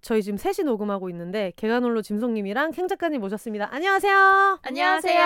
[0.00, 3.68] 저희 지금 셋이 녹음하고 있는데 개간홀로 짐송님이랑 캥 작가님 모셨습니다.
[3.70, 4.58] 안녕하세요.
[4.62, 5.24] 안녕하세요.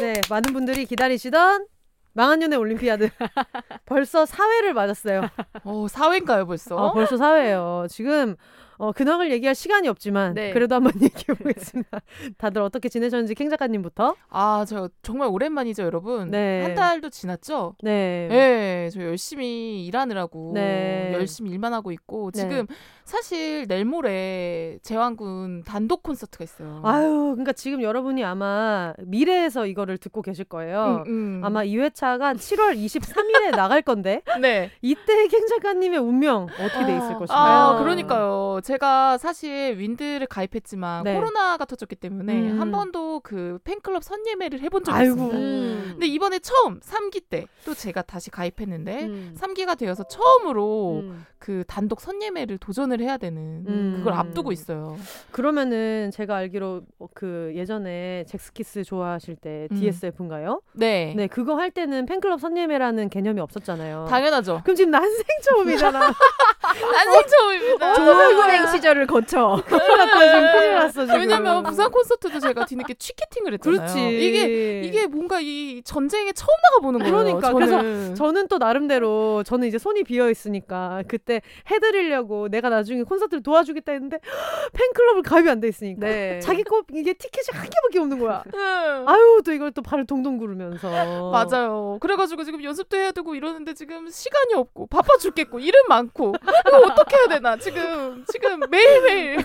[0.00, 1.66] 네, 많은 분들이 기다리시던
[2.12, 3.10] 망한년의 올림피아드
[3.86, 5.28] 벌써 4회를 맞았어요.
[5.64, 6.74] 어, 사회인가요, 벌써?
[6.76, 7.88] 어, 벌써 4회예요.
[7.88, 8.34] 지금
[8.80, 10.52] 어, 근황을 얘기할 시간이 없지만 네.
[10.54, 12.00] 그래도 한번 얘기해 보겠습니다.
[12.38, 14.16] 다들 어떻게 지내셨는지 캥 작가님부터.
[14.30, 16.30] 아, 저 정말 오랜만이죠, 여러분.
[16.30, 16.62] 네.
[16.62, 17.74] 한 달도 지났죠?
[17.82, 18.26] 네.
[18.30, 21.12] 네, 저 열심히 일하느라고 네.
[21.12, 22.40] 열심히 일만 하고 있고 네.
[22.40, 22.66] 지금
[23.10, 26.80] 사실 내일 모레 제왕군 단독 콘서트가 있어요.
[26.84, 31.02] 아유, 그러니까 지금 여러분이 아마 미래에서 이거를 듣고 계실 거예요.
[31.08, 31.40] 음, 음.
[31.44, 34.70] 아마 이 회차가 7월 23일에 나갈 건데 네.
[34.80, 37.36] 이때 캥 작가님의 운명 어떻게 돼 있을 아, 것인가요?
[37.36, 38.60] 아, 그러니까요.
[38.62, 41.14] 제가 사실 윈드를 가입했지만 네.
[41.14, 42.60] 코로나가 터졌기 때문에 음.
[42.60, 45.12] 한 번도 그 팬클럽 선예매를 해본 적이 아이고.
[45.24, 45.36] 없습니다.
[45.36, 45.86] 음.
[45.94, 49.36] 근데 이번에 처음 3기 때 또 제가 다시 가입했는데 음.
[49.38, 51.26] 3기가 되어서 처음으로 음.
[51.38, 53.94] 그 단독 선예매를 도전을 해야 되는 음.
[53.98, 54.96] 그걸 앞두고 있어요.
[55.30, 56.82] 그러면은 제가 알기로
[57.14, 59.76] 그 예전에 잭스키스 좋아하실 때 음.
[59.76, 60.62] DSF인가요?
[60.72, 61.14] 네.
[61.16, 64.06] 네, 그거 할 때는 팬클럽 선예매라는 개념이 없었잖아요.
[64.08, 64.60] 당연하죠.
[64.64, 65.98] 그럼 지금 난생 처음이잖아.
[66.92, 67.94] 난생 처음입니다.
[67.94, 69.62] 조선은행 시절을 거쳐.
[69.66, 71.20] 큰일 났다 지금 큰일 났어 지금.
[71.20, 73.78] 왜냐면 부산 콘서트도 제가 뒤늦게 취캐팅을 했잖아요.
[73.80, 73.98] 그렇지.
[74.26, 77.38] 이게 이게 뭔가 이 전쟁에 처음 나가보는 거예요.
[77.38, 77.50] 그러니까.
[77.50, 78.14] 저는.
[78.14, 81.40] 저는 또 나름대로 저는 이제 손이 비어 있으니까 그때
[81.70, 84.18] 해드리려고 내가 나중에 콘서트를 도와주겠다 했는데
[84.72, 86.38] 팬클럽을 가입이 안 돼 있으니까 네.
[86.42, 88.42] 자기 거 이게 티켓이 한 개밖에 없는 거야.
[88.54, 88.60] 응.
[89.08, 90.88] 아유 또 이걸 또 발을 동동 구르면서
[91.30, 91.98] 맞아요.
[92.00, 96.32] 그래가지고 지금 연습도 해야 되고 이러는데 지금 시간이 없고 바빠 죽겠고 일은 많고
[96.66, 99.36] 이거 어떻게 해야 되나 지금 지금 매일 매일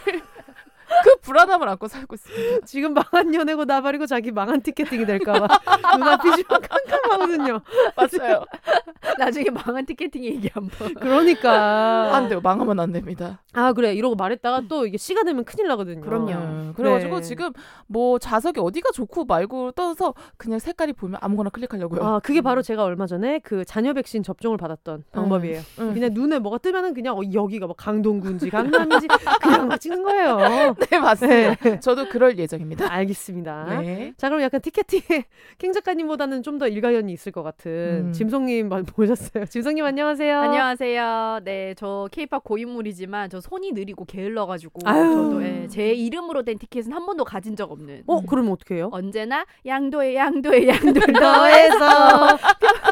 [1.04, 2.66] 그 불안함을 안고 살고 있습니다.
[2.66, 5.48] 지금 망한 연애고 나발이고 자기 망한 티켓팅이 될까봐
[5.98, 7.62] 눈앞이 좀 깜깜하거든요.
[7.96, 8.46] 맞아요.
[9.20, 10.94] 나중에 망한 티켓팅 얘기 한번.
[10.96, 12.40] 그러니까 안 돼요.
[12.42, 13.42] 망하면 안 됩니다.
[13.54, 16.02] 아 그래 이러고 말했다가 또 이게 시가 되면 큰일 나거든요.
[16.02, 16.30] 그럼요.
[16.30, 16.74] 네.
[16.76, 17.22] 그래가지고 네.
[17.22, 17.52] 지금
[17.88, 22.04] 뭐 좌석이 어디가 좋고 말고 떠서 그냥 색깔이 보면 아무거나 클릭하려고요.
[22.04, 25.62] 아 그게 바로 제가 얼마 전에 그 자녀 백신 접종을 받았던 방법이에요.
[25.80, 25.94] 응.
[25.94, 29.08] 그냥 눈에 뭐가 뜨면은 그냥 어, 여기가 뭐 강동구인지 강남인지
[29.42, 30.76] 그냥 막 찍는 거예요.
[30.90, 31.56] 네 맞습니다.
[31.56, 31.80] 네.
[31.80, 32.92] 저도 그럴 예정입니다.
[32.92, 33.82] 알겠습니다.
[33.82, 34.14] 네.
[34.18, 35.26] 자 그럼 약간 티켓팅에
[35.58, 38.12] 캥 작가님보다는 좀 더 일가견이 있을 것 같은 음.
[38.14, 39.44] 짐송님 마- 모셨어요.
[39.52, 40.40] 짐송님 안녕하세요.
[40.40, 41.40] 안녕하세요.
[41.44, 45.04] 네, 저 케이팝 고인물이지만 저 손이 느리고 게을러가지고 아유.
[45.14, 48.04] 저도 예, 제 이름으로 된 티켓은 한 번도 가진 적 없는.
[48.08, 48.90] 어 그럼 어떻게 해요?
[48.94, 52.38] 언제나 양도에 양도에 양도를 더해서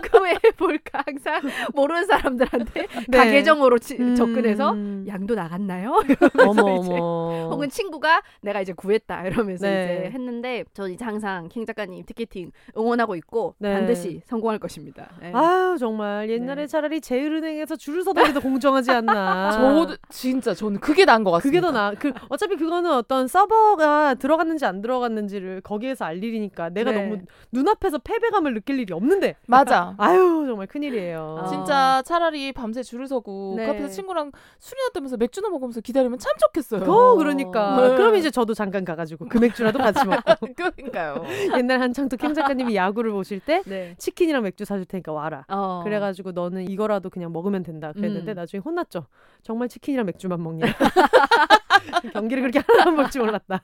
[0.02, 1.42] 평소에 볼까 항상
[1.74, 3.18] 모르는 사람들한테 네.
[3.18, 4.16] 가 계정으로 치- 음.
[4.16, 4.76] 접근해서
[5.08, 6.02] 양도 나갔나요?
[6.40, 7.50] 어머 어머.
[7.52, 9.98] 혹은 친구가 내가 이제 구했다 이러면서 네.
[10.00, 13.74] 이제 했는데 저 이제 항상 킹 작가님 티켓팅 응원하고 있고 네.
[13.74, 15.10] 반드시 성공할 것입니다.
[15.20, 15.32] 네.
[15.34, 16.68] 아유 정말 옛날에 네.
[16.68, 19.52] 차라리 제일은행에서 줄을 더 공정하지 않나.
[19.52, 21.40] 저도 진짜 저는 그게 나은 것 아.
[21.40, 21.68] 그게 같습니다.
[21.68, 21.98] 더 나.
[21.98, 27.04] 그 어차피 그거는 어떤 서버가 들어갔는지 안 들어갔는지를 거기에서 알 일이니까 내가 네.
[27.04, 29.36] 너무 눈앞에서 패배감을 느낄 일이 없는데.
[29.48, 29.96] 맞아.
[30.00, 31.40] 아유 정말 큰일이에요.
[31.44, 31.48] 어.
[31.48, 33.66] 진짜 차라리 밤새 줄을 서고 네.
[33.66, 36.84] 그 앞에서 친구랑 술이나 뜨면서 맥주나 먹으면서 기다리면 참 좋겠어요.
[36.84, 37.63] 어 그러니까.
[37.82, 37.96] 네.
[37.96, 40.48] 그럼 이제 저도 잠깐 가가지고 그 맥주라도 같이 먹고.
[40.56, 41.24] 그러니까요.
[41.58, 43.96] 옛날 한창 또 캥 작가님이 야구를 보실 때 네.
[43.98, 45.46] 치킨이랑 맥주 사줄 테니까 와라.
[45.50, 45.82] 어.
[45.84, 47.92] 그래가지고 너는 이거라도 그냥 먹으면 된다.
[47.94, 48.36] 그랬는데 음.
[48.36, 49.08] 나중에 혼났죠.
[49.42, 50.66] 정말 치킨이랑 맥주만 먹냐.
[52.14, 53.62] 경기를 그렇게 하나만 먹지 몰랐다.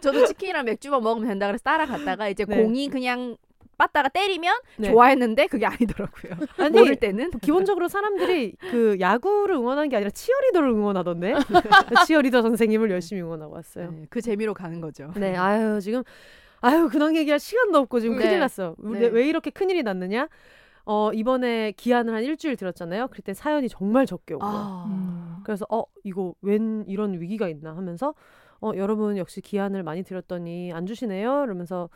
[0.00, 2.62] 저도 치킨이랑 맥주만 먹으면 된다 그래서 따라갔다가 이제 네.
[2.62, 3.36] 공이 그냥
[3.76, 4.90] 빠따가 때리면 네.
[4.90, 6.34] 좋아했는데 그게 아니더라고요.
[6.58, 11.34] 아니 모를 때는 기본적으로 사람들이 그 야구를 응원하는 게 아니라 치어리더를 응원하던데
[12.06, 13.90] 치어리더 선생님을 열심히 응원하고 왔어요.
[13.90, 15.12] 네, 그 재미로 가는 거죠.
[15.16, 16.02] 네, 아유 지금
[16.60, 18.24] 아유 근황 얘기할 시간도 없고 지금 네.
[18.24, 18.74] 큰일 났어.
[18.78, 19.06] 네.
[19.06, 20.28] 왜 이렇게 큰일이 났느냐?
[20.86, 23.08] 어 이번에 기한을 한 일주일 들었잖아요.
[23.08, 24.44] 그때 사연이 정말 적게 오고.
[24.44, 24.84] 아.
[24.86, 25.36] 음.
[25.44, 28.14] 그래서 어 이거 웬 이런 위기가 있나 하면서
[28.60, 31.44] 어 여러분 역시 기한을 많이 드렸더니 안 주시네요.
[31.44, 31.88] 이러면서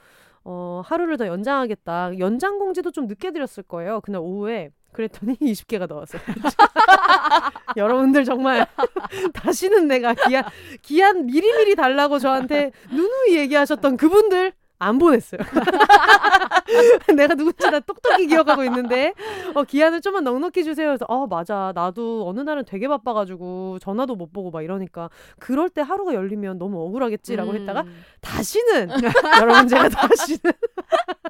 [0.44, 2.18] 어 하루를 더 연장하겠다.
[2.18, 4.00] 연장 공지도 좀 늦게 드렸을 거예요.
[4.00, 6.22] 그날 오후에 그랬더니 20개가 나왔어요.
[7.76, 8.66] 여러분들 정말
[9.34, 10.44] 다시는 내가 기한
[10.82, 15.40] 기한 미리미리 달라고 저한테 누누이 얘기하셨던 그분들 안 보냈어요.
[17.16, 19.14] 내가 누군지 다 똑똑히 기억하고 있는데
[19.54, 20.88] 어 기한을 좀만 넉넉히 주세요.
[20.88, 25.80] 그래서 어 맞아 나도 어느 날은 되게 바빠가지고 전화도 못 보고 막 이러니까 그럴 때
[25.80, 27.56] 하루가 열리면 너무 억울하겠지라고 음.
[27.56, 27.84] 했다가
[28.20, 28.90] 다시는
[29.40, 30.52] 여러분 제가 다시는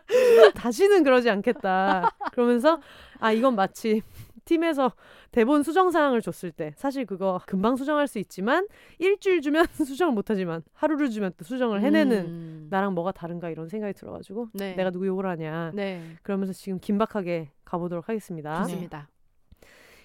[0.55, 2.11] 다시는 그러지 않겠다.
[2.33, 2.81] 그러면서
[3.21, 4.03] 아 이건 마치
[4.45, 4.93] 팀에서
[5.31, 8.67] 대본 수정 사항을 줬을 때 사실 그거 금방 수정할 수 있지만
[8.99, 12.67] 일주일 주면 수정을 못하지만 하루를 주면 또 수정을 해내는 음.
[12.71, 14.75] 나랑 뭐가 다른가 이런 생각이 들어가지고 네.
[14.75, 16.03] 내가 누구 욕을 하냐 네.
[16.23, 18.63] 그러면서 지금 긴박하게 가보도록 하겠습니다.
[18.65, 19.09] 좋습니다.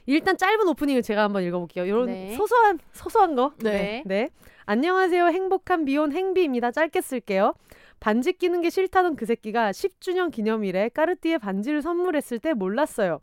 [0.06, 1.86] 일단 짧은 오프닝을 제가 한번 읽어볼게요.
[1.86, 2.36] 이런 네.
[2.36, 3.54] 소소한 소소한 거.
[3.60, 4.04] 네.
[4.06, 4.30] 네.
[4.66, 5.28] 안녕하세요.
[5.28, 6.72] 행복한 비혼 행비입니다.
[6.72, 7.54] 짧게 쓸게요.
[8.00, 13.22] 반지 끼는 게 싫다던 그 새끼가 10주년 기념일에 까르띠에 반지를 선물했을 때 몰랐어요.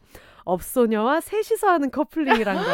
[0.51, 2.65] 업소녀와 셋이서 하는 커플링이란 걸.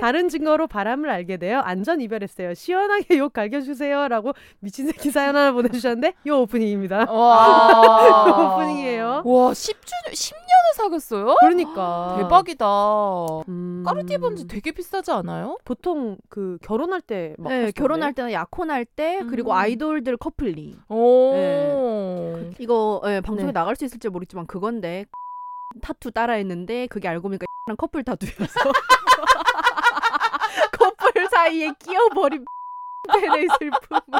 [0.00, 2.54] 다른 증거로 바람을 알게 되어 안전 이별했어요.
[2.54, 7.10] 시원하게 욕 갈겨주세요라고 미친 새끼 사연 하나 보내주셨는데 이 오프닝입니다.
[7.10, 8.56] 와.
[8.56, 9.22] 오프닝이에요.
[9.24, 11.36] 와 10주년 10년을 사귀었어요?
[11.40, 12.66] 그러니까 대박이다.
[13.48, 15.56] 음, 까르띠에 반지 되게 비싸지 않아요?
[15.64, 19.56] 보통 그 결혼할 때막 네, 결혼할 때나 약혼할 때 그리고 음.
[19.56, 20.76] 아이돌들 커플링.
[20.88, 21.32] 오.
[21.34, 22.50] 네.
[22.58, 23.52] 이거 예, 방송에 네.
[23.52, 25.06] 나갈 수 있을지 모르겠지만 그건데
[25.80, 28.36] 타투 따라했는데 그게 알고 보니까 랑 커플 타투여서
[30.78, 32.44] 커플 사이에 끼어버린
[33.12, 33.98] 팬의 슬픔.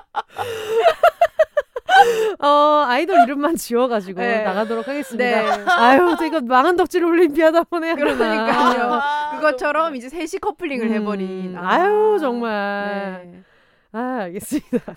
[2.38, 4.42] 어 아이돌 이름만 지워가지고 네.
[4.42, 5.24] 나가도록 하겠습니다.
[5.24, 5.64] 네.
[5.66, 7.02] 아유, 저 이거 망한 덕질
[7.84, 8.16] 해야 되나.
[8.16, 8.92] 그러니까요.
[8.94, 11.56] 아, 그것처럼 이제 셋이 커플링을 음, 해버린.
[11.58, 13.22] 아 유 정말.
[13.30, 13.42] 네.
[13.92, 14.94] 아 알겠습니다.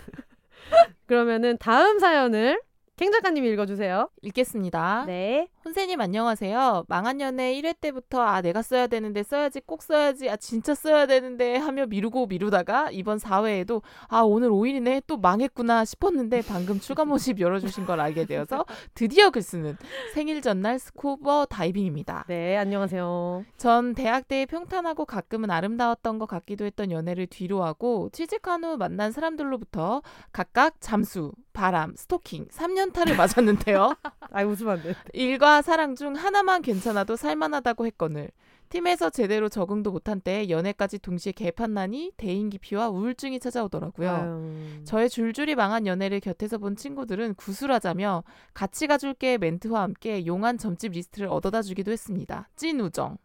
[1.08, 2.62] 그러면은 다음 사연을
[2.96, 4.08] 캥 작가님이 읽어주세요.
[4.22, 5.04] 읽겠습니다.
[5.08, 5.48] 네.
[5.66, 6.84] 혼세님 안녕하세요.
[6.90, 11.56] 망한 연애 1회 때부터 아 내가 써야 되는데 써야지 꼭 써야지 아 진짜 써야 되는데
[11.56, 17.86] 하며 미루고 미루다가 이번 4회에도 아 오늘 5일이네 또 망했구나 싶었는데 방금 추가 모집 열어주신
[17.86, 19.78] 걸 알게 되어서 드디어 글 쓰는
[20.14, 22.26] 생일 전날 스쿠버 다이빙입니다.
[22.28, 23.46] 네 안녕하세요.
[23.56, 30.02] 전 대학 때 평탄하고 가끔은 아름다웠던 것 같기도 했던 연애를 뒤로하고 취직한 후 만난 사람들로부터
[30.34, 33.96] 각각 잠수, 바람, 스토킹 3연타를 맞았는데요.
[34.34, 34.96] 아 웃으면 안 돼.
[35.14, 38.30] 일과 사랑 중 하나만 괜찮아도 살만하다고 했거늘.
[38.70, 44.10] 팀에서 제대로 적응도 못한 때 연애까지 동시에 개판나니 대인 기피와 우울증이 찾아오더라고요.
[44.10, 44.84] 아유.
[44.84, 48.24] 저의 줄줄이 망한 연애를 곁에서 본 친구들은 구술하자며
[48.56, 52.50] 같이 가줄게 멘트와 함께 용한 점집 리스트를 얻어다 주기도 했습니다.
[52.56, 53.18] 찐 우정.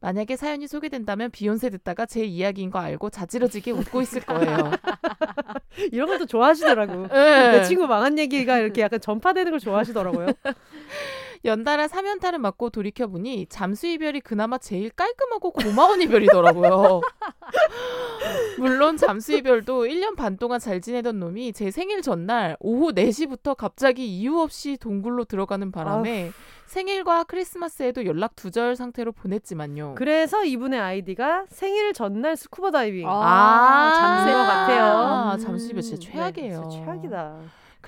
[0.00, 4.70] 만약에 사연이 소개된다면 비욘세 듣다가 제 이야기인 거 알고 자지러지게 웃고 있을 거예요.
[5.92, 7.08] 이런 걸또 좋아하시더라고.
[7.08, 7.58] 네.
[7.58, 10.28] 내 친구 망한 얘기가 이렇게 약간 전파되는 걸 좋아하시더라고요.
[11.44, 17.00] 연달아 3연타를 맞고 돌이켜보니 잠수 이별이 그나마 제일 깔끔하고 고마운 이별이더라고요.
[18.58, 24.06] 물론 잠수 이별도 1년 반 동안 잘 지내던 놈이 제 생일 전날 오후 4시부터 갑자기
[24.06, 26.32] 이유 없이 동굴로 들어가는 바람에
[26.66, 29.94] 생일과 크리스마스에도 연락 두절 상태로 보냈지만요.
[29.96, 33.06] 그래서 이분의 아이디가 생일 전날 스쿠버 다이빙.
[33.08, 34.84] 아, 잠수인 것 같아요.
[34.84, 35.38] 아, 음.
[35.38, 36.68] 잠수 이별 진짜 네, 최악이에요.
[36.68, 37.38] 진짜 최악이다.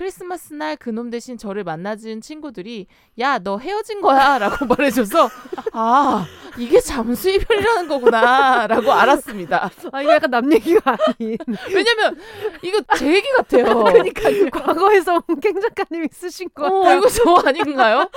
[0.03, 2.87] 크리스마스 날 그놈 대신 저를 만나준 친구들이
[3.19, 5.29] 야 너 헤어진 거야라고 말해줘서
[5.73, 6.25] 아
[6.57, 9.69] 이게 잠수 이별이라는 거구나라고 알았습니다.
[9.91, 11.37] 아 이거 약간 남 얘기가 아닌.
[11.73, 12.17] 왜냐면
[12.61, 13.83] 이거 제 얘기 같아요.
[13.83, 14.29] 그러니까
[14.63, 16.65] 과거에서 캥 작가님이 쓰신 거.
[16.65, 18.09] 어 이거 저 아닌가요?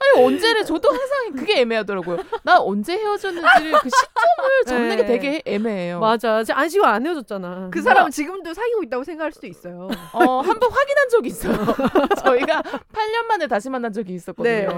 [0.00, 2.18] 아니 언제를 저도 항상 그게 애매하더라고요.
[2.42, 5.06] 나 언제 헤어졌는지를 그 시점을 적는 게 네.
[5.06, 6.00] 되게 애매해요.
[6.00, 6.42] 맞아.
[6.42, 7.68] 지금 안시고 안 헤어졌잖아.
[7.70, 9.88] 그 사람은 지금도 사귀고 있다고 생각할 수도 있어요.
[10.12, 11.54] 어, 한번 확인 한 적이 있어요.
[12.22, 14.52] 저희가 8년 만에 다시 만난 적이 있었거든요.
[14.52, 14.68] 네.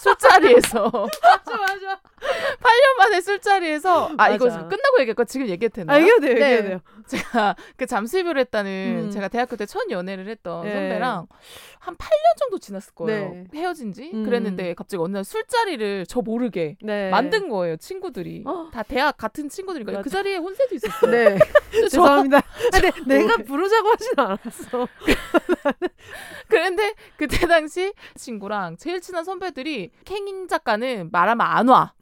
[0.00, 0.90] 술자리에서.
[0.90, 2.00] 맞아 맞아.
[2.60, 4.58] 8년 만에 술자리에서 아 이거 맞아.
[4.66, 5.96] 끝나고 얘기할까 지금 얘기해도 되나요?
[5.96, 6.34] 아 이겨도 돼요.
[6.34, 6.52] 네.
[6.54, 6.80] 이겨도 돼요.
[7.06, 9.10] 제가 그 잠수 이별했다는 음.
[9.10, 10.72] 제가 대학교 때 첫 연애를 했던 네.
[10.72, 11.26] 선배랑
[11.80, 13.30] 한 8년 정도 지났을 거예요.
[13.30, 13.44] 네.
[13.54, 14.22] 헤어진 지 음.
[14.24, 17.08] 그랬는데 갑자기 어느 날 술자리를 저 모르게 네.
[17.10, 18.68] 만든 거예요 친구들이 어.
[18.70, 20.02] 다 대학 같은 친구들이니까 맞아.
[20.02, 21.10] 그 자리에 혼세도 있었어요.
[21.10, 21.38] 네.
[21.72, 22.38] 죄송합니다.
[22.38, 24.88] 아, 근데 내가 부르자고 하진 않았어.
[26.48, 31.94] 그런데 그때 당시 친구랑 제일 친한 선배들이 캥인 작가는 말하면 안 와.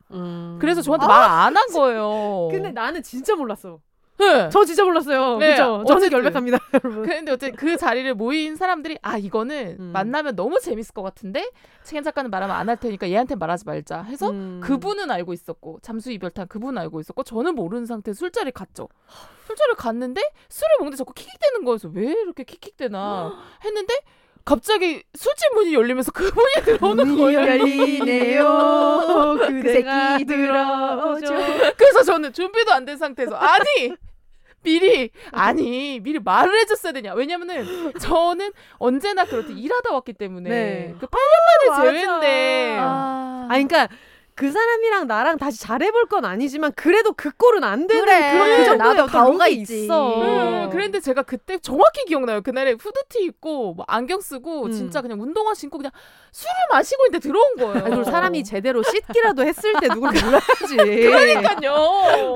[0.58, 2.48] 그래서 저한테 말안 한 거예요.
[2.50, 3.80] 근데 나는 진짜 몰랐어.
[4.18, 4.48] 네.
[4.50, 5.38] 저 진짜 몰랐어요.
[5.38, 5.84] 네, 그죠?
[5.86, 6.08] 저는.
[6.10, 7.02] 결백합니다, 여러분.
[7.04, 9.90] 그런데 어쨌든 그 자리를 모인 사람들이 아 이거는 음.
[9.92, 11.50] 만나면 너무 재밌을 것 같은데
[11.84, 14.60] 책임 작가는 말하면 안 할 테니까 얘한테 말하지 말자 해서 음.
[14.62, 18.88] 그분은 알고 있었고 잠수 이별탄 그분은 알고 있었고 저는 모르는 상태 에서 술자리 갔죠.
[19.46, 23.32] 술자리 갔는데 술을 먹는데 자꾸 킥킥대는 거여서 왜 이렇게 킥킥대나
[23.64, 23.94] 했는데
[24.44, 27.40] 갑자기 술집 문이 열리면서 그분이 들어오는 거예요.
[27.40, 29.36] 열리네요.
[29.46, 31.26] 그 그대가 새끼 들어오죠.
[31.26, 31.72] 들어오죠.
[31.76, 33.94] 그래서 저는 준비도 안 된 상태에서 아니
[34.62, 40.94] 미리 아니 미리 말을 해줬어야 되냐 왜냐면은 저는 언제나 그렇듯 일하다 왔기 때문에 네.
[40.98, 41.82] 그 8년 맞아.
[41.82, 42.84] 만에 제외인데 아,
[43.44, 43.88] 아, 그러니까
[44.38, 48.30] 그 사람이랑 나랑 다시 잘해볼 건 아니지만 그래도 그 꼴은 안 되는 그래.
[48.32, 49.82] 그런 그 정도의 나도 어떤 가오가 룩이 있지.
[49.84, 50.20] 있어.
[50.22, 52.40] 음, 그랬는데 제가 그때 정확히 기억나요.
[52.40, 54.70] 그날에 후드티 입고 뭐 안경 쓰고 음.
[54.72, 55.90] 진짜 그냥 운동화 신고 그냥
[56.30, 57.84] 술을 마시고 있는데 들어온 거예요.
[57.84, 60.76] 아니, 사람이 제대로 씻기라도 했을 때 누굴 몰라야지.
[61.08, 61.72] 그러니까요.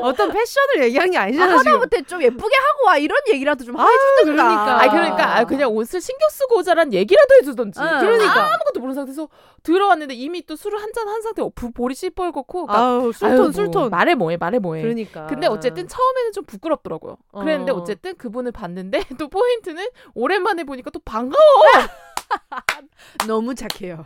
[0.03, 1.73] 어떤 패션을 얘기한 게 아, 아니잖아 지금.
[1.73, 4.43] 하다못해 좀 예쁘게 하고 와 이런 얘기라도 좀 아, 해주든가.
[4.45, 4.83] 그러니까.
[4.83, 7.79] 아 그러니까 아, 그냥 옷을 신경 쓰고 오자란 얘기라도 해주던지.
[7.81, 7.87] 응.
[8.01, 8.41] 그러니까.
[8.55, 9.29] 아무것도 모르는 상태에서
[9.63, 13.43] 들어왔는데 이미 또 술을 한 잔 한 상태 부 볼이 시뻘겋고 그러니까 아우 술톤 아유,
[13.43, 13.91] 뭐, 술톤.
[13.91, 14.83] 말해 뭐해 말해 뭐해.
[14.83, 15.27] 그러니까.
[15.27, 17.17] 근데 어쨌든 처음에는 좀 부끄럽더라고요.
[17.33, 17.77] 그랬는데 어.
[17.77, 21.43] 어쨌든 그분을 봤는데 또 포인트는 오랜만에 보니까 또 반가워.
[23.27, 24.05] 너무 착해요.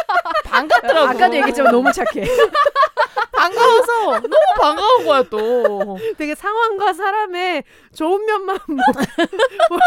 [0.44, 1.08] 반갑더라고.
[1.08, 2.26] 아까도 얘기했지만 너무 착해.
[3.32, 5.98] 반가워서 너무 반가운 거야 또.
[6.16, 7.64] 되게 상황과 사람의
[7.94, 9.78] 좋은 면만 뭐, 뭐-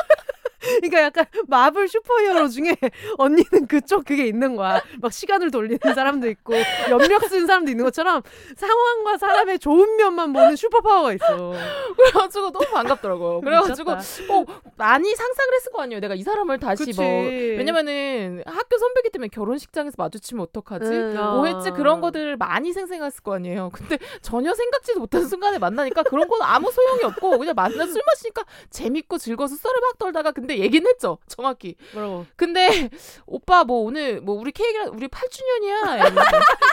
[0.59, 2.75] 그러니까 약간 마블 슈퍼히어로 중에
[3.17, 4.81] 언니는 그쪽 그게 있는 거야.
[5.01, 6.53] 막 시간을 돌리는 사람도 있고
[6.89, 8.21] 염력 쓰는 사람도 있는 것처럼
[8.55, 11.53] 상황과 사람의 좋은 면만 보는 슈퍼파워가 있어.
[11.95, 13.41] 그래가지고 너무 반갑더라고요.
[13.41, 13.91] 그래가지고.
[13.91, 14.45] 어,
[14.77, 15.99] 많이 상상을 했을 거 아니에요.
[15.99, 16.99] 내가 이 사람을 다시 그치.
[16.99, 20.85] 뭐 왜냐면은 학교 선배기 때문에 결혼식장에서 마주치면 어떡하지?
[20.85, 21.15] 음.
[21.15, 21.73] 뭐 했지 아.
[21.73, 23.69] 그런 것들을 많이 생각했을 거 아니에요.
[23.73, 28.43] 근데 전혀 생각지도 못한 순간에 만나니까 그런 건 아무 소용이 없고 그냥 만나 술 마시니까
[28.69, 31.17] 재밌고 즐거워서 썰을 막 떨다가 근데 얘기는 했죠.
[31.27, 31.75] 정확히.
[31.93, 32.25] 뭐라고?
[32.35, 32.89] 근데
[33.25, 36.13] 오빠 뭐 오늘 뭐 우리 케이크랑 우리 8주년이야.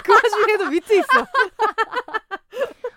[0.05, 1.07] 그 와중에도 위트 있어.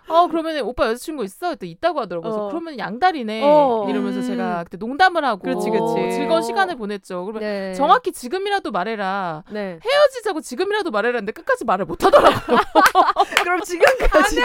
[0.08, 1.54] 어 그러면 오빠 여자친구 있어?
[1.54, 2.34] 또 있다고 하더라고요.
[2.34, 2.48] 어.
[2.50, 3.42] 그러면 양다리네.
[3.44, 3.86] 어.
[3.88, 4.24] 이러면서 음.
[4.24, 6.12] 제가 그때 농담을 하고 그렇지, 그렇지.
[6.18, 7.26] 즐거운 시간을 보냈죠.
[7.26, 7.74] 그러면 네.
[7.76, 9.44] 정확히 지금이라도 말해라.
[9.52, 9.78] 네.
[9.86, 12.58] 헤어지자고 지금이라도 말해라 했는데 끝까지 말을 못 하더라고요.
[13.44, 14.42] 그럼 지금까지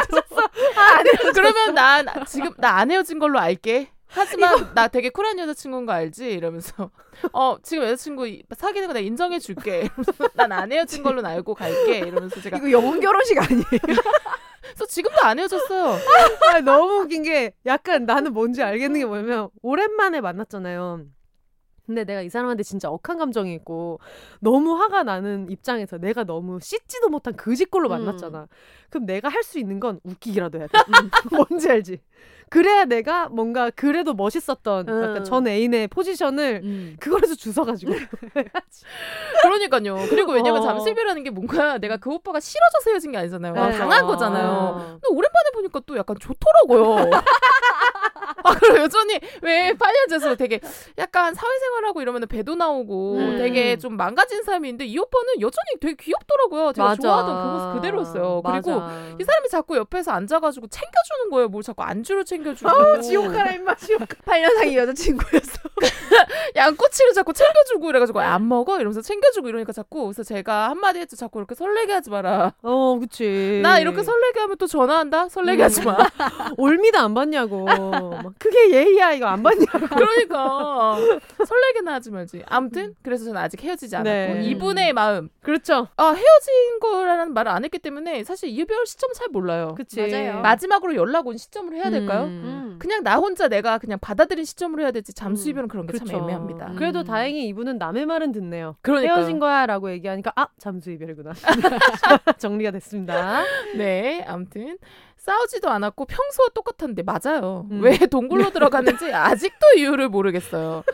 [1.34, 3.88] 그러면 나, 나 지금 나 안 헤어진 걸로 알게.
[4.14, 6.30] 하지만 나 되게 쿨한 여자친구인 거 알지?
[6.32, 6.90] 이러면서
[7.32, 9.88] 어 지금 여자친구 이- 사귀는 거 내가 인정해 줄게.
[10.34, 11.98] 난 안 헤어진 걸로 알고 갈게.
[11.98, 13.64] 이러면서 제가 이거 영혼 결혼식 아니에요?
[14.62, 15.98] 그래서 지금도 안 헤어졌어요.
[16.52, 21.02] 아, 너무 웃긴 게 약간 나는 뭔지 알겠는 게 뭐냐면 오랜만에 만났잖아요.
[21.86, 24.00] 근데 내가 이 사람한테 진짜 억한 감정이 있고
[24.40, 27.90] 너무 화가 나는 입장에서 내가 너무 씻지도 못한 그 짓꼴로 음.
[27.90, 28.48] 만났잖아.
[28.88, 30.78] 그럼 내가 할 수 있는 건 웃기기라도 해야 돼.
[30.78, 32.00] 음, 뭔지 알지?
[32.50, 35.02] 그래야 내가 뭔가 그래도 멋있었던 음.
[35.02, 36.96] 약간 전 애인의 포지션을 음.
[37.00, 37.92] 그거에서 주워가지고
[39.42, 39.96] 그러니까요.
[40.08, 40.64] 그리고 왜냐면 어.
[40.64, 43.54] 잠수이별라는 게 뭔가 내가 그 오빠가 싫어져서 헤어진 게 아니잖아요.
[43.56, 43.78] 아, 네.
[43.78, 44.06] 당한 어.
[44.06, 44.76] 거잖아요.
[44.76, 47.10] 근데 오랜만에 보니까 또 약간 좋더라고요.
[48.44, 50.60] 아, 그리고 여전히 왜 8년 전에서 되게
[50.98, 53.38] 약간 사회생활하고 이러면 배도 나오고 음.
[53.38, 56.72] 되게 좀 망가진 사람인데 이 오빠는 여전히 되게 귀엽더라고요.
[56.72, 57.02] 제가 맞아.
[57.02, 58.42] 좋아하던 그 모습 그대로였어요.
[58.44, 59.16] 그리고 맞아.
[59.18, 61.48] 이 사람이 자꾸 옆에서 앉아가지고 챙겨주는 거예요.
[61.48, 62.70] 뭘 자꾸 안주 로 챙겨주고.
[62.70, 64.02] 아우 지옥 가라 임마 지옥.
[64.24, 65.60] 8년상이 여자친구였어.
[66.56, 71.16] 양꼬치를 자꾸 챙겨주고 이래가지고 안 먹어 이러면서 챙겨주고 이러니까 자꾸 그래서 제가 한마디 했죠.
[71.16, 72.54] 자꾸 이렇게 설레게 하지 마라.
[72.62, 73.60] 어 그치.
[73.62, 75.28] 나 이렇게 설레게 하면 또 전화한다.
[75.28, 75.64] 설레게 음.
[75.64, 75.96] 하지 마.
[76.56, 77.64] 올미도 안 봤냐고.
[77.64, 79.78] 막 그게 예의야 이거 안 봤냐고.
[79.94, 80.96] 그러니까
[81.46, 82.42] 설레게나 하지 말지.
[82.46, 84.44] 아무튼 그래서 저는 아직 헤어지지 않았고 네.
[84.44, 85.28] 이분의 마음.
[85.42, 85.88] 그렇죠.
[85.96, 89.74] 아 헤어진 거라는 말을 안 했기 때문에 사실 이별 시점 잘 몰라요.
[89.76, 90.00] 그치.
[90.00, 90.40] 맞아요.
[90.40, 92.24] 마지막으로 연락 온 시점으로 해야 될까요?
[92.24, 92.76] 음.
[92.78, 96.18] 그냥 나 혼자 내가 그냥 받아들인 시점으로 해야 될지 잠수 음, 이별은 그런 게참 그쵸.
[96.18, 96.68] 애매합니다.
[96.72, 96.76] 음.
[96.76, 98.76] 그래도 다행히 이분은 남의 말은 듣네요.
[98.82, 101.32] 그러니까 헤어진 거야라고 얘기하니까 아 잠수 이별이구나.
[102.38, 103.42] 정리가 됐습니다.
[103.76, 104.76] 네, 아무튼
[105.16, 107.66] 싸우지도 않았고 평소와 똑같았는데 맞아요.
[107.70, 107.80] 음.
[107.82, 110.84] 왜 동굴로 들어갔는지 아직도 이유를 모르겠어요.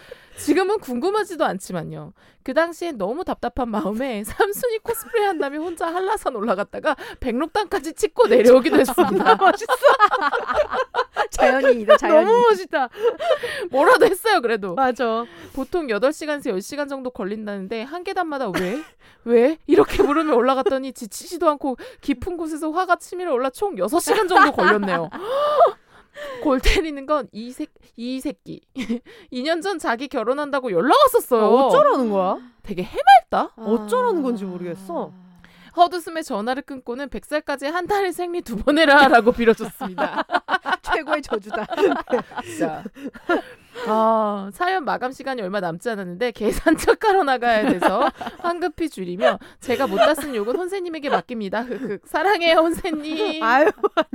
[0.45, 2.13] 지금은 궁금하지도 않지만요.
[2.43, 9.35] 그 당시엔 너무 답답한 마음에 삼순이 코스프레 한다며 혼자 한라산 올라갔다가 백록당까지 찍고 내려오기도 했습니다.
[9.37, 9.73] 멋있어.
[11.31, 12.25] 자연이다 자연이.
[12.27, 12.89] 너무 멋있다.
[13.71, 14.75] 뭐라도 했어요, 그래도.
[14.75, 15.27] 맞아.
[15.55, 18.83] 보통 8시간에서 10시간 정도 걸린다는데 한 계단마다 왜?
[19.25, 19.59] 왜?
[19.67, 25.11] 이렇게 물으며 올라갔더니 지치지도 않고 깊은 곳에서 화가 치밀어 올라 총 6시간 정도 걸렸네요.
[26.43, 28.61] 골 때리는 건 이 새, 이 새끼.
[29.33, 31.45] 2년 전 자기 결혼한다고 연락 왔었어요.
[31.47, 32.39] 어쩌라는 거야?
[32.63, 33.53] 되게 해맑다?
[33.57, 35.13] 어쩌라는 건지 모르겠어.
[35.77, 40.25] 헛웃음에 전화를 끊고는 100살까지 한 달에 생리 두 번 해라라고 빌어줬습니다.
[40.83, 41.65] 최고의 저주다.
[42.45, 42.83] 진짜.
[43.87, 50.15] 아, 사연 마감 시간이 얼마 남지 않았는데 계산처 깔아 나가야 돼서 황급히 줄이며 제가 못다
[50.15, 51.65] 쓴 욕은 혼세님에게 맡깁니다.
[52.05, 53.41] 사랑해요 혼세님.
[53.43, 54.11] 아유 아니요.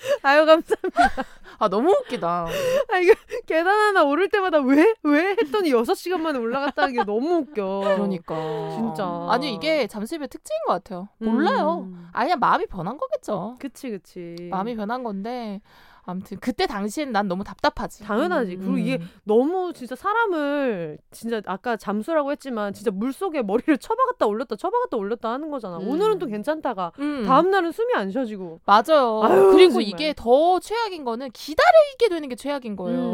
[0.22, 1.24] 아유 감사합니다.
[1.58, 2.46] 아 너무 웃기다.
[2.90, 3.14] 아 이거
[3.46, 4.94] 계단 하나 오를 때마다 왜?
[5.02, 5.36] 왜?
[5.40, 7.80] 했더니 6 시간 만에 올라갔다는 게 너무 웃겨.
[7.84, 8.34] 그러니까.
[8.70, 9.26] 진짜.
[9.28, 11.08] 아니 이게 잠수입의 특징인 것 같아요.
[11.18, 11.86] 몰라요.
[11.88, 12.08] 음.
[12.12, 13.56] 아 그냥 마음이 변한 거겠죠.
[13.58, 14.36] 그치 그치.
[14.50, 15.60] 마음이 변한 건데
[16.04, 18.04] 아무튼 그때 당시엔 난 너무 답답하지.
[18.04, 18.56] 당연하지.
[18.56, 19.08] 그리고 이게 음.
[19.24, 25.30] 너무 진짜 사람을 진짜 아까 잠수라고 했지만 진짜 물 속에 머리를 쳐박았다 올렸다 쳐박았다 올렸다
[25.30, 25.78] 하는 거잖아.
[25.78, 25.88] 음.
[25.88, 27.24] 오늘은 또 괜찮다가 음.
[27.26, 28.60] 다음 날은 숨이 안 쉬어지고.
[28.64, 29.22] 맞아요.
[29.22, 29.82] 아유, 그리고 정말.
[29.82, 33.12] 이게 더 최악인 거는 기다리게 되는 게 최악인 거예요.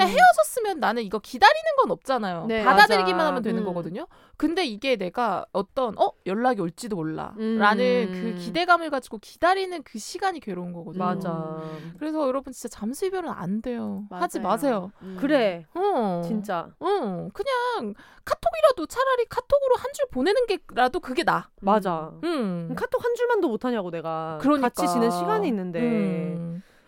[0.00, 0.06] 음.
[0.06, 2.46] 그냥 헤어졌으면 나는 이거 기다리는 건 없잖아요.
[2.46, 3.26] 네, 받아들이기만 맞아.
[3.28, 3.64] 하면 되는 음.
[3.66, 4.06] 거거든요.
[4.36, 7.58] 근데 이게 내가 어떤 어 연락이 올지도 몰라 음.
[7.58, 11.04] 라는 그 기대감을 가지고 기다리는 그 시간이 괴로운 거거든요.
[11.04, 11.60] 맞아.
[11.98, 14.04] 그래서 여러분 진짜 잠수 이별은 안 돼요.
[14.10, 14.50] 하지 맞아요.
[14.52, 14.92] 마세요.
[15.02, 15.16] 음.
[15.20, 15.66] 그래.
[15.74, 16.22] 어.
[16.24, 16.68] 진짜.
[16.82, 21.50] 응, 그냥 카톡이라도 차라리 카톡으로 한 줄 보내는 게라도 그게 나.
[21.60, 22.12] 맞아.
[22.24, 22.72] 응.
[22.76, 24.38] 카톡 한 줄만도 못 하냐고 내가.
[24.40, 24.68] 그러니까.
[24.68, 26.38] 같이 지낸 시간이 있는데.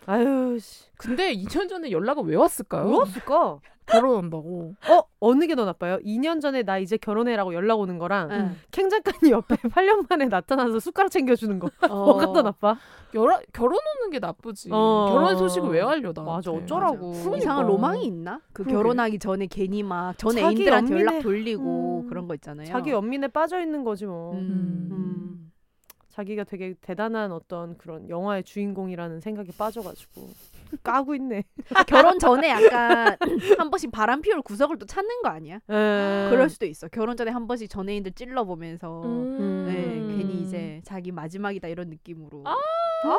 [0.07, 0.09] 음.
[0.11, 0.85] 아유 씨.
[0.97, 2.87] 근데 2년 전에 연락을 왜 왔을까요?
[2.89, 3.59] 왜 왔을까?
[3.85, 4.75] 결혼한다고.
[4.89, 5.97] 어 어느 게 더 나빠요?
[6.05, 8.55] 2년 전에 나 이제 결혼해라고 연락 오는 거랑 응.
[8.71, 12.05] 캥 작가님 옆에 8년 만에 나타나서 숟가락 챙겨주는 거 어.
[12.05, 12.77] 뭐가 더 나빠?
[13.11, 14.69] 결혼 결혼 오는 게 나쁘지.
[14.71, 15.07] 어.
[15.11, 16.21] 결혼 소식을 왜 알려 나?
[16.23, 17.11] 맞아 어쩌라고.
[17.11, 17.37] 그러니까.
[17.37, 18.39] 이상한 로망이 있나?
[18.53, 18.71] 그 그러게.
[18.73, 22.07] 결혼하기 전에 괜히 막 전 애인들한테 연락 돌리고 음.
[22.07, 22.67] 그런 거 있잖아요.
[22.67, 24.31] 자기 연민에 빠져 있는 거지 뭐.
[24.33, 24.87] 음.
[24.91, 25.51] 음.
[26.13, 30.29] 자기가 되게 대단한 어떤 그런 영화의 주인공이라는 생각에 빠져가지고
[30.83, 31.43] 까고 있네.
[31.87, 33.17] 결혼 전에 약간
[33.57, 35.55] 한 번씩 바람 피울 구석을 또 찾는 거 아니야?
[35.55, 36.29] 에.
[36.29, 36.87] 그럴 수도 있어.
[36.89, 39.65] 결혼 전에 한 번씩 전애인들 찔러 보면서 음.
[39.67, 42.43] 네, 괜히 이제 자기 마지막이다 이런 느낌으로.
[42.45, 42.55] 아,
[43.03, 43.17] 수도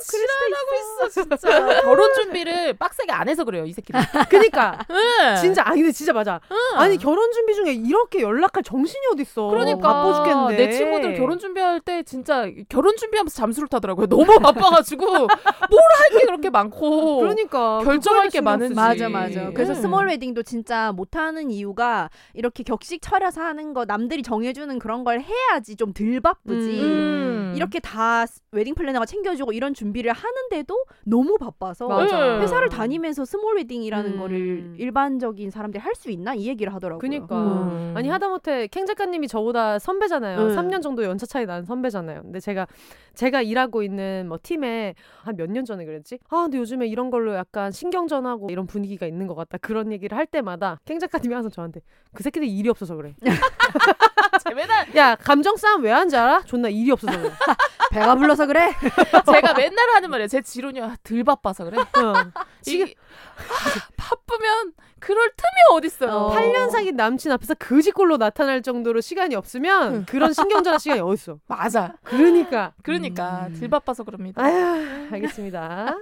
[0.00, 1.48] 지랄하고 있어 진짜.
[1.82, 4.00] 결혼 준비를 빡세게 안 해서 그래요 이 새끼들.
[4.30, 5.36] 그니까 응.
[5.40, 6.40] 진짜 아니 근데 진짜 맞아.
[6.76, 9.48] 아니 결혼 준비 중에 이렇게 연락할 정신이 어딨어.
[9.48, 10.56] 그러니까 바빠 죽겠는데.
[10.56, 14.06] 내 친구들 결혼 준비할 때 진짜 결혼 준비하면서 잠수를 타더라고요.
[14.06, 18.74] 너무 바빠가지고 뭘 할 게 그렇게 많고 그러니까 결정할 게 많은지.
[18.74, 19.50] 맞아 맞아.
[19.52, 19.74] 그래서 음.
[19.74, 25.76] small wedding도 진짜 못하는 이유가 이렇게 격식 차려서 하는 거 남들이 정해주는 그런 걸 해야지
[25.76, 26.80] 좀 덜 바쁘지.
[26.80, 27.52] 음.
[27.56, 32.36] 이렇게 다 웨딩 플래너가 챙겨주고 이런 준비 를 하는데도 너무 바빠서 맞아.
[32.36, 32.42] 음.
[32.42, 34.18] 회사를 다니면서 small wedding이라는 음.
[34.18, 37.00] 거를 일반적인 사람들이 할 수 있나 이 얘기를 하더라고요.
[37.00, 37.36] 그니까.
[37.36, 37.94] 음.
[37.96, 40.38] 아니 하다못해 캥 작가님이 저보다 선배잖아요.
[40.38, 40.48] 음.
[40.56, 42.22] 3년 정도 연차 차이 나는 선배잖아요.
[42.22, 42.66] 근데 제가
[43.14, 46.18] 제가 일하고 있는 뭐 팀에 한 몇 년 전에 그랬지?
[46.28, 49.58] 아 근데 요즘에 이런 걸로 약간 신경전하고 이런 분위기가 있는 것 같다.
[49.58, 51.80] 그런 얘기를 할 때마다 캥 작가님이 항상 저한테
[52.12, 53.14] 그 새끼들 일이 없어서 그래.
[54.48, 56.42] 제 맨날 야 감정 싸움 왜 하는지 알아?
[56.46, 57.30] 존나 일이 없어서 그래.
[57.90, 58.72] 배가 불러서 그래.
[59.32, 60.28] 제가 맨날 하는 말이에요.
[60.28, 61.78] 제 지론이야 덜 바빠서 그래.
[61.78, 62.14] 어.
[62.62, 62.94] 지금 이게
[63.38, 66.10] 아, 바쁘면 그럴 틈이 어딨어요.
[66.10, 66.34] 어.
[66.36, 71.38] 8년 사귄 남친 앞에서 거지꼴로 나타날 정도로 시간이 없으면 그런 신경전할 시간이 어딨어.
[71.46, 71.94] 맞아.
[72.04, 72.72] 그러니까.
[72.82, 73.58] 그러니까 음.
[73.58, 74.42] 덜 바빠서 그럽니다.
[74.42, 75.98] 아휴 알겠습니다.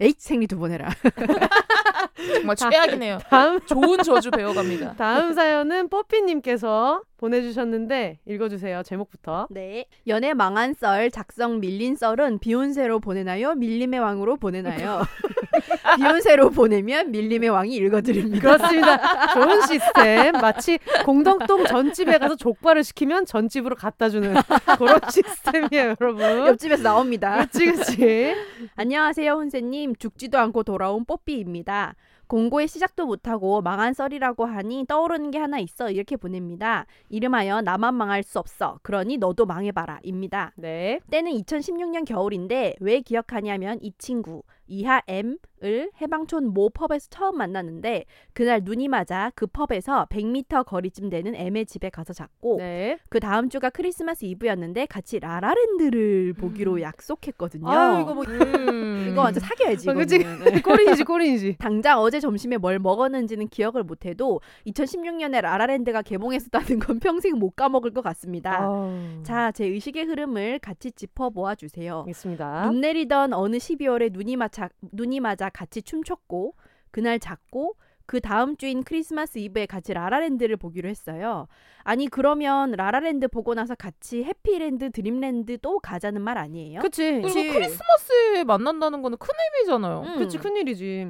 [0.00, 0.88] 에이 생리 두 번 해라.
[2.34, 3.18] 정말 최악이네요.
[3.28, 4.94] 다음 좋은 저주 배워갑니다.
[4.98, 8.82] 다음 사연은 뽀삐님께서 보내주셨는데 읽어주세요.
[8.82, 9.48] 제목부터.
[9.50, 9.86] 네.
[10.06, 13.54] 연애 망한 썰, 작성 밀린 썰은 비욘세로 보내나요?
[13.54, 15.02] 밀림의 왕으로 보내나요?
[15.96, 18.40] 비욘세로 보내면 밀림의 왕이 읽어드립니다.
[18.40, 19.32] 그렇습니다.
[19.34, 20.32] 좋은 시스템.
[20.32, 24.34] 마치 공덕동 전집에 가서 족발을 시키면 전집으로 갖다 주는
[24.78, 26.46] 그런 시스템이에요, 여러분.
[26.46, 27.46] 옆집에서 나옵니다.
[27.46, 28.34] 그치, 그치.
[28.76, 29.96] 안녕하세요, 혼세님.
[29.96, 31.94] 죽지도 않고 돌아온 뽀삐입니다.
[32.26, 36.86] 공고의 시작도 못하고 망한 썰이라고 하니 떠오르는 게 하나 있어 이렇게 보냅니다.
[37.08, 38.78] 이름하여 나만 망할 수 없어.
[38.82, 40.00] 그러니 너도 망해봐라.
[40.02, 40.52] 입니다.
[40.56, 41.00] 네.
[41.10, 48.60] 때는 2016년 겨울인데 왜 기억하냐면 이 친구 이하 M을 해방촌 모 펍에서 처음 만났는데 그날
[48.64, 52.98] 눈이 맞아 그 펍에서 100m 거리쯤 되는 M의 집에 가서 잤고 네.
[53.08, 57.68] 그 다음 주가 크리스마스 이브였는데 같이 라라랜드를 보기로 약속했거든요.
[57.68, 58.24] 아유, 이거 뭐.
[58.24, 58.95] 음.
[59.16, 59.88] 이거 완전 사귀어야지.
[59.90, 60.16] 어, 그치?
[60.16, 60.44] 이거는.
[60.56, 60.60] 네.
[60.62, 61.56] 꼬린이지, 꼬린이지.
[61.58, 68.02] 당장 어제 점심에 뭘 먹었는지는 기억을 못해도 2016년에 라라랜드가 개봉했었다는 건 평생 못 까먹을 것
[68.02, 68.58] 같습니다.
[68.62, 69.22] 아우.
[69.22, 72.00] 자, 제 의식의 흐름을 같이 짚어보아 주세요.
[72.00, 72.66] 알겠습니다.
[72.70, 76.54] 눈 내리던 어느 12월에 눈이 맞아 눈이 맞아 같이 춤췄고
[76.90, 77.74] 그날 잤고
[78.06, 81.48] 그 다음 주인 크리스마스 이브에 같이 라라랜드를 보기로 했어요.
[81.82, 86.80] 아니 그러면 라라랜드 보고 나서 같이 해피랜드 드림랜드 또 가자는 말 아니에요?
[86.80, 87.02] 그치.
[87.10, 87.48] 그리고 그치.
[87.48, 90.00] 크리스마스에 만난다는 거는 큰 의미잖아요.
[90.06, 90.18] 음.
[90.18, 91.08] 그치, 큰 일이지.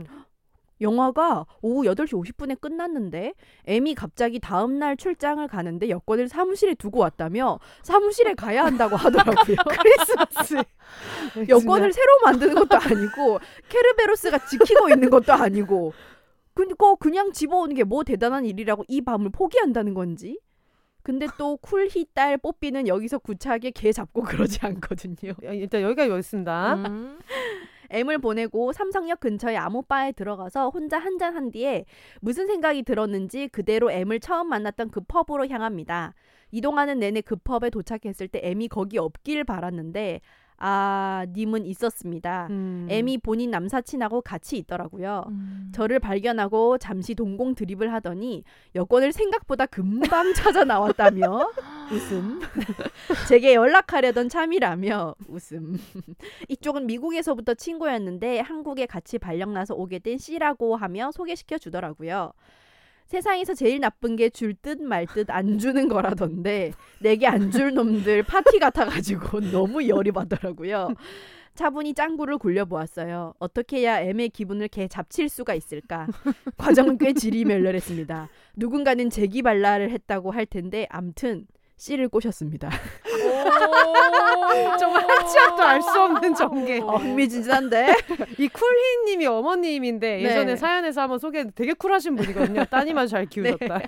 [0.80, 3.32] 영화가 오후 8시 50분에 끝났는데
[3.66, 9.56] M이 갑자기 다음 날 출장을 가는데 여권을 사무실에 두고 왔다며 사무실에 가야 한다고 하더라고요.
[9.70, 10.62] 크리스마스.
[11.48, 15.94] 여권을 새로 만드는 것도 아니고 케르베로스가 지키고 있는 것도 아니고
[16.56, 20.40] 그니까 그냥 집어오는 게 뭐 대단한 일이라고 이 밤을 포기한다는 건지
[21.02, 24.22] 근데 또 쿨히 딸 뽀삐는 여기서 구차하게 개 잡고
[24.58, 25.34] 그러지 않거든요.
[25.44, 26.74] 야, 일단 여기까지 왔습니다.
[26.74, 27.20] 음.
[27.90, 31.84] M을 보내고 삼성역 근처의 아무 바에 들어가서 혼자 한잔 한 뒤에
[32.20, 36.12] 무슨 생각이 들었는지 그대로 M을 처음 만났던 그 펍으로 향합니다.
[36.50, 40.20] 이동하는 내내 그 펍에 도착했을 때 M이 거기 없길 바랐는데
[40.58, 42.46] 아, 님은 있었습니다.
[42.50, 42.86] 음.
[42.88, 45.24] M이 본인 남사친하고 같이 있더라고요.
[45.28, 45.70] 음.
[45.74, 48.42] 저를 발견하고 잠시 동공 드립을 하더니
[48.74, 51.50] 여권을 생각보다 금방 찾아 나왔다며
[51.92, 52.40] 웃음.
[53.28, 55.78] 제게 연락하려던 참이라며 웃음.
[56.48, 62.32] 이쪽은 미국에서부터 친구였는데 한국에 같이 발령나서 오게 된 C라고 하며 소개시켜 주더라고요.
[63.06, 68.22] 세상에서 제일 나쁜 게 줄 듯 말 듯 안 주는 거라던데 내게 안 줄 놈들
[68.24, 70.88] 파티 같아가지고 너무 열이 받더라고요.
[71.54, 73.34] 차분히 짱구를 굴려보았어요.
[73.38, 76.06] 어떻게 해야 M의 기분을 개 잡칠 수가 있을까?
[76.58, 78.28] 과정은 꽤 지리멸렬했습니다.
[78.56, 81.46] 누군가는 재기발랄을 했다고 할 텐데 암튼
[81.78, 82.68] C를 꼬셨습니다.
[83.46, 84.76] 오.
[84.78, 86.80] 정말 하치아도 알 수 없는 전개.
[86.80, 87.96] 어, 흥미진진한데?
[88.38, 90.56] 이 쿨희님이 어머님인데 예전에 네.
[90.56, 92.64] 사연에서 한번 소개 되게 쿨하신 분이거든요.
[92.66, 93.80] 따님 아주 잘 키우셨다.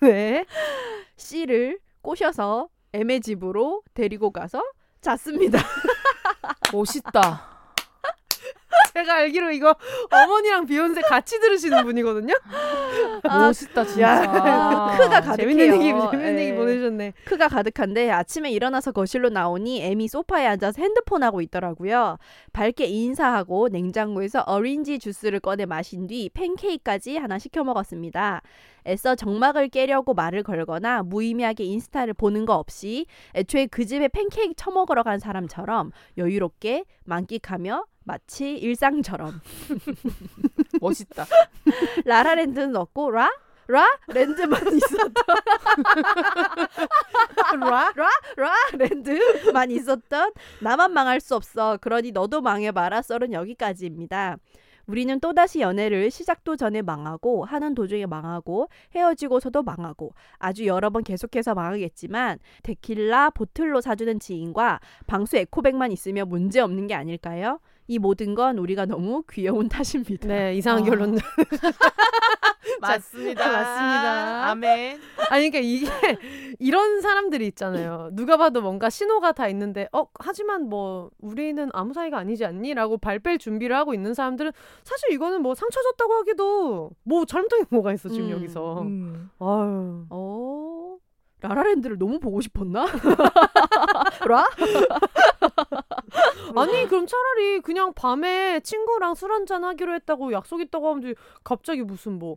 [0.00, 0.44] 네.
[1.16, 4.62] C를 꼬셔서 M의 집으로 데리고 가서
[5.00, 5.58] 잤습니다.
[6.72, 7.48] 멋있다.
[8.94, 9.74] 제가 알기로 이거
[10.10, 12.34] 어머니랑 비욘세 같이 들으시는 분이거든요.
[13.24, 14.02] 아, 멋있다 진짜.
[14.02, 15.36] 야, 크가 가득해요.
[15.36, 16.42] 재밌는 얘기, 재밌는 예.
[16.42, 16.51] 얘기
[16.82, 17.14] 보내주셨네.
[17.24, 22.18] 크가 가득한데 아침에 일어나서 거실로 나오니 M이 소파에 앉아서 핸드폰 하고 있더라고요.
[22.52, 28.42] 밝게 인사하고 냉장고에서 어린지 주스를 꺼내 마신 뒤 팬케이크까지 하나 시켜 먹었습니다.
[28.86, 35.04] 애써 정막을 깨려고 말을 걸거나 무의미하게 인스타를 보는 거 없이 애초에 그 집에 팬케이크 처먹으러
[35.04, 39.40] 간 사람처럼 여유롭게 만끽하며 마치 일상처럼
[40.80, 41.24] 멋있다.
[42.04, 43.30] 라라랜드는 없고 라?
[43.72, 43.86] 라?
[44.06, 45.12] 랜드만 있었던
[47.58, 47.90] 라?
[48.36, 51.78] 라 랜드만 있었던 나만 망할 수 없어.
[51.80, 53.00] 그러니 너도 망해봐라.
[53.00, 54.36] 썰은 여기까지입니다.
[54.86, 61.54] 우리는 또다시 연애를 시작도 전에 망하고 하는 도중에 망하고 헤어지고서도 망하고 아주 여러 번 계속해서
[61.54, 67.58] 망하겠지만 데킬라 보틀로 사주는 지인과 방수 에코백만 있으면 문제 없는 게 아닐까요?
[67.86, 70.28] 이 모든 건 우리가 너무 귀여운 탓입니다.
[70.28, 70.86] 네, 이상한 아.
[70.86, 71.18] 결론.
[72.80, 73.48] 맞습니다.
[73.50, 74.50] 맞습니다.
[74.50, 75.00] 아멘.
[75.30, 78.10] 아니 그러니까 이게 이런 사람들이 있잖아요.
[78.12, 83.38] 누가 봐도 뭔가 신호가 다 있는데 어 하지만 뭐 우리는 아무 사이가 아니지 않니?라고 발뺄
[83.38, 84.52] 준비를 하고 있는 사람들은
[84.84, 88.82] 사실 이거는 뭐 상처 줬다고 하기도 뭐 잘못된 게 뭐가 있어 지금 음, 여기서.
[88.82, 89.30] 음.
[89.38, 90.04] 아유.
[90.10, 90.96] 어
[91.40, 92.86] 라라랜드를 너무 보고 싶었나?
[94.28, 94.46] 라?
[96.56, 101.14] 아니 그럼 차라리 그냥 밤에 친구랑 술 한잔 하기로 했다고 약속 있다고 하면.
[101.42, 102.36] 갑자기 무슨 뭐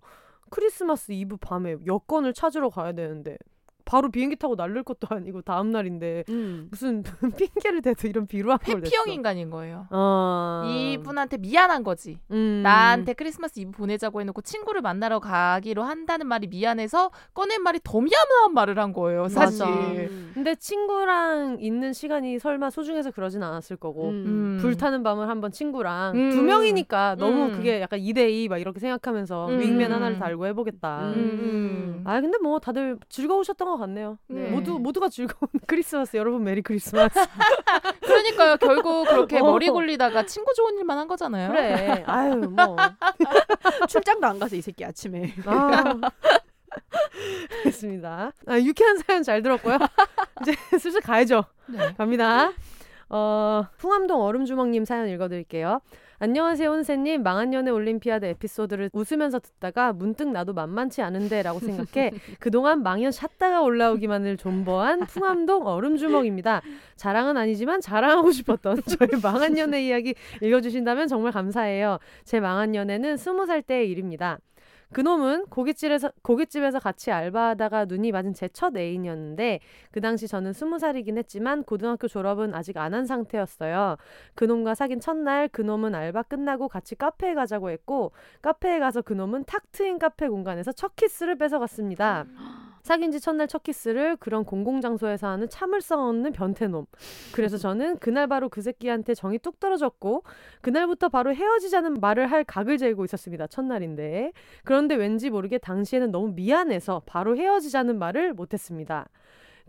[0.56, 3.38] 크리스마스 이브 밤에 여권을 찾으러 가야 되는데
[3.86, 6.68] 바로 비행기 타고 날릴 것도 아니고 다음 날인데 음.
[6.72, 7.04] 무슨
[7.38, 8.86] 핑계를 대서 이런 비루한 걸 냈어.
[8.88, 9.88] 회피형 인간인 거예요.
[9.92, 10.64] 어.
[10.68, 12.18] 이분한테 미안한 거지.
[12.32, 12.62] 음.
[12.64, 18.54] 나한테 크리스마스 이브 보내자고 해놓고 친구를 만나러 가기로 한다는 말이 미안해서 꺼낸 말이 더 미안한
[18.54, 19.28] 말을 한 거예요.
[19.30, 19.66] 사실.
[19.66, 19.72] 맞아.
[19.72, 20.32] 음.
[20.34, 24.58] 근데 친구랑 있는 시간이 설마 소중해서 그러진 않았을 거고 음.
[24.62, 26.30] 불타는 밤을 한번 친구랑 음.
[26.32, 27.52] 두 명이니까 너무 음.
[27.52, 29.60] 그게 약간 2대2 막 이렇게 생각하면서 음.
[29.60, 31.10] wingman 하나를 달고 해보겠다.
[31.16, 32.02] 음.
[32.06, 34.18] 아 근데 뭐 다들 즐거우셨던 것 같네요.
[34.28, 34.50] 네.
[34.50, 37.14] 모두 모두가 즐거운 크리스마스 여러분 Merry Christmas.
[38.02, 38.58] 그러니까요.
[38.58, 39.44] 결국 그렇게 어.
[39.44, 41.50] 머리 굴리다가 친구 좋은 일만 한 거잖아요.
[41.50, 42.04] 그래.
[42.08, 42.76] 아유 뭐.
[43.90, 45.34] 출장도 안 가서 이 새끼 아침에.
[45.46, 46.00] 아.
[47.64, 48.32] 됐습니다.
[48.48, 49.78] 아, 유쾌한 사연 잘 들었고요.
[50.42, 51.46] 이제 슬슬 가야죠.
[51.68, 51.94] 네.
[51.98, 52.52] 갑니다.
[53.10, 55.80] 어, 풍암동 얼음주먹님 사연 읽어드릴게요.
[56.18, 57.24] 안녕하세요, 혼세님.
[57.24, 64.38] 망한 연애 올림피아드 에피소드를 웃으면서 듣다가 문득 나도 만만치 않은데라고 생각해 그동안 망연 샷다가 올라오기만을
[64.38, 66.62] 존버한 풍암동 얼음주먹입니다.
[66.96, 72.00] 자랑은 아니지만 자랑하고 싶었던 저의 망한 연애 이야기 읽어주신다면 정말 감사해요.
[72.24, 74.40] 제 망한 연애는 스무 살 때의 일입니다.
[74.96, 79.60] 그놈은 고깃집에서 고깃집에서 같이 알바하다가 눈이 맞은 제 첫 애인이었는데
[79.92, 83.98] 그 당시 저는 스무 살이긴 했지만 고등학교 졸업은 아직 안 한 상태였어요.
[84.36, 90.00] 그놈과 사귄 첫날 그놈은 알바 끝나고 같이 카페에 가자고 했고 카페에 가서 그놈은 탁 트인
[90.00, 92.26] 카페 공간에서 첫 키스를 뺏어갔습니다.
[92.86, 96.86] 사귄 지 첫날 첫 키스를 그런 공공장소에서 하는 참을성 없는 변태놈.
[97.34, 100.22] 그래서 저는 그날 바로 그 새끼한테 정이 뚝 떨어졌고
[100.62, 103.48] 그날부터 바로 헤어지자는 말을 할 각을 재고 있었습니다.
[103.48, 104.34] 첫날인데.
[104.64, 109.08] 그런데 왠지 모르게 당시에는 너무 미안해서 바로 헤어지자는 말을 못했습니다.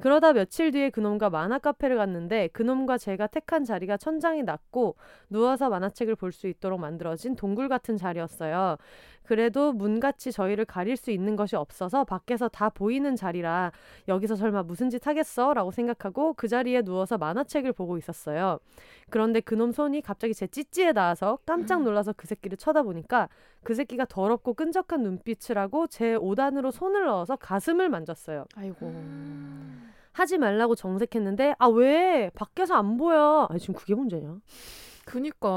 [0.03, 4.95] 그러다 며칠 뒤에 그놈과 만화 카페를 갔는데 그놈과 제가 택한 자리가 천장이 낮고
[5.31, 8.77] 누워서 만화책을 볼 수 있도록 만들어진 동굴 같은 자리였어요.
[9.27, 13.73] 그래도 문같이 저희를 가릴 수 있는 것이 없어서 밖에서 다 보이는 자리라
[14.09, 15.53] 여기서 설마 무슨 짓 하겠어?
[15.53, 18.59] 라고 생각하고 그 자리에 누워서 만화책을 보고 있었어요.
[19.11, 23.29] 그런데 그놈 손이 갑자기 제 찌찌에 닿아서 깜짝 놀라서 그 새끼를 쳐다보니까
[23.63, 28.45] 그 새끼가 더럽고 끈적한 눈빛을 하고 제 오단으로 손을 넣어서 가슴을 만졌어요.
[28.55, 28.93] 아이고.
[30.13, 33.47] 하지 말라고 정색했는데 아 왜 밖에서 안 보여?
[33.51, 34.37] 아 지금 그게 문제냐?
[35.07, 35.49] 그니까.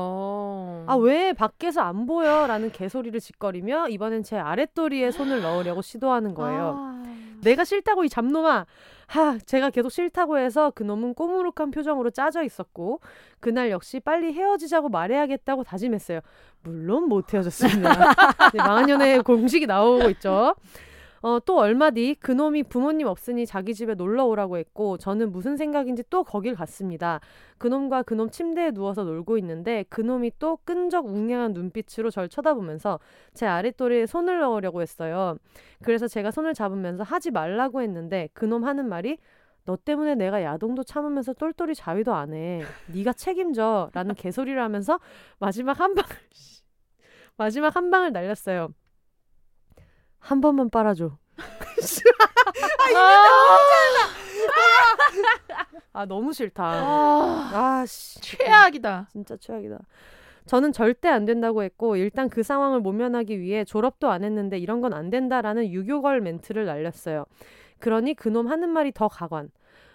[0.87, 6.75] 아 왜 밖에서 안 보여 라는 개소리를 짓거리며 이번엔 제 아랫도리에 손을 넣으려고 시도하는 거예요.
[6.77, 7.03] 아.
[7.41, 8.65] 내가 싫다고 이 잡놈아.
[9.07, 12.99] 하, 제가 계속 싫다고 해서 그놈은 꼬무룩한 표정으로 짜져 있었고
[13.39, 16.19] 그날 역시 빨리 헤어지자고 말해야겠다고 다짐했어요.
[16.61, 17.89] 물론 못 헤어졌습니다.
[18.53, 20.53] 네, 망한 연애 공식이 나오고 있죠.
[21.21, 26.03] 어, 또 얼마 뒤 그놈이 부모님 없으니 자기 집에 놀러 오라고 했고 저는 무슨 생각인지
[26.09, 27.19] 또 거길 갔습니다.
[27.57, 32.99] 그놈과 그놈 침대에 누워서 놀고 있는데 그놈이 또 끈적 웅냥한 눈빛으로 절 쳐다보면서
[33.33, 35.37] 제 아랫도리에 손을 넣으려고 했어요.
[35.83, 39.17] 그래서 제가 손을 잡으면서 하지 말라고 했는데 그놈 하는 말이
[39.65, 42.63] 너 때문에 내가 야동도 참으면서 똘똘이 자위도 안 해.
[42.93, 43.89] 네가 책임져.
[43.93, 44.99] 라는 개소리를 하면서
[45.37, 46.09] 마지막 한 방을
[47.37, 48.73] 마지막 한 방을 날렸어요.
[50.19, 51.17] 한 번만 빨아줘.
[55.93, 56.63] 아 너무 싫다.
[56.63, 59.07] 아, 아씨 최악이다.
[59.11, 59.79] 진짜 최악이다.
[60.45, 64.93] 저는 절대 안 된다고 했고 일단 그 상황을 모면하기 위해 졸업도 안 했는데 이런 건
[64.93, 67.25] 안 된다라는 유교걸 멘트를 날렸어요.
[67.79, 69.51] 그러니 그놈 하는 말이 더 가관.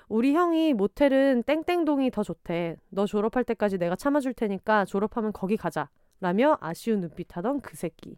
[0.08, 2.76] 우리 형이 모텔은 땡땡동이 더 좋대.
[2.90, 5.88] 너 졸업할 때까지 내가 참아줄 테니까 졸업하면 거기 가자.
[6.20, 8.16] 라며 아쉬운 눈빛 하던 그 새끼.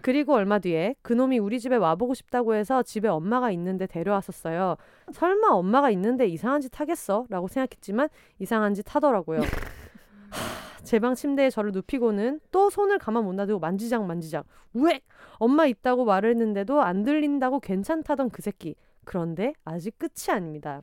[0.00, 4.76] 그리고 얼마 뒤에 그놈이 우리 집에 와보고 싶다고 해서 집에 엄마가 있는데 데려왔었어요.
[5.12, 7.26] 설마 엄마가 있는데 이상한 짓 하겠어?
[7.28, 8.08] 라고 생각했지만
[8.38, 9.40] 이상한 짓 하더라고요.
[10.84, 15.02] 제 방 침대에 저를 눕히고는 또 손을 가만 못 놔두고 만지작 만지작 우엑
[15.38, 20.82] 엄마 있다고 말을 했는데도 안 들린다고 괜찮다던 그 새끼 그런데 아직 끝이 아닙니다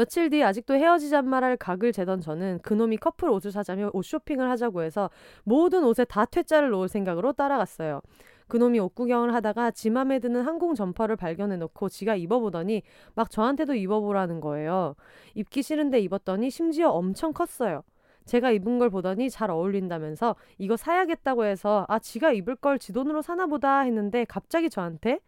[0.00, 4.80] 며칠 뒤 아직도 헤어지잔 말할 각을 재던 저는 그놈이 커플 옷을 사자며 옷 쇼핑을 하자고
[4.80, 5.10] 해서
[5.44, 8.00] 모든 옷에 다 퇴짜를 놓을 생각으로 따라갔어요.
[8.48, 12.82] 그놈이 옷 구경을 하다가 지 맘에 드는 항공 점퍼를 발견해 놓고 지가 입어보더니
[13.14, 14.94] 막 저한테도 입어보라는 거예요.
[15.34, 17.82] 입기 싫은데 입었더니 심지어 엄청 컸어요.
[18.24, 23.20] 제가 입은 걸 보더니 잘 어울린다면서 이거 사야겠다고 해서 아 지가 입을 걸 지 돈으로
[23.20, 25.20] 사나 보다 했는데 갑자기 저한테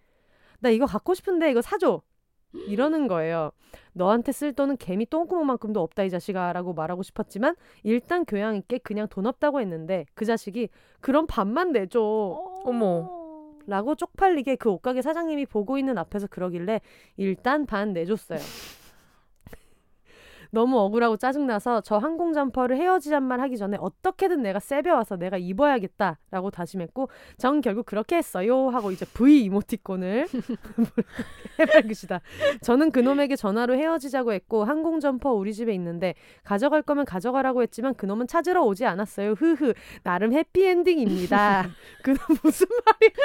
[0.61, 2.01] 나 이거 갖고 싶은데 이거 사줘
[2.69, 3.51] 이러는 거예요.
[3.93, 9.09] 너한테 쓸 돈은 개미 똥구멍만큼도 없다 이 자식아 라고 말하고 싶었지만 일단 교양 있게 그냥
[9.09, 10.69] 돈 없다고 했는데 그 자식이
[11.01, 12.01] 그럼 반만 내줘
[12.65, 13.23] 어머.
[13.67, 16.81] 라고 쪽팔리게 그 옷가게 사장님이 보고 있는 앞에서 그러길래
[17.17, 18.41] 일단 반 내줬어요.
[20.53, 26.51] 너무 억울하고 짜증나서 저 항공 점퍼를 헤어지잔 말 하기 전에 어떻게든 내가 쌔벼와서 내가 입어야겠다라고
[26.51, 30.27] 다짐했고 전 결국 그렇게 했어요 하고 이제 V 이모티콘을
[31.59, 32.21] 해맑으시다.
[32.61, 38.27] 저는 그놈에게 전화로 헤어지자고 했고 항공 점퍼 우리 집에 있는데 가져갈 거면 가져가라고 했지만 그놈은
[38.27, 39.33] 찾으러 오지 않았어요.
[39.33, 41.71] 흐흐 나름 해피엔딩입니다.
[42.05, 42.67] 그놈 무슨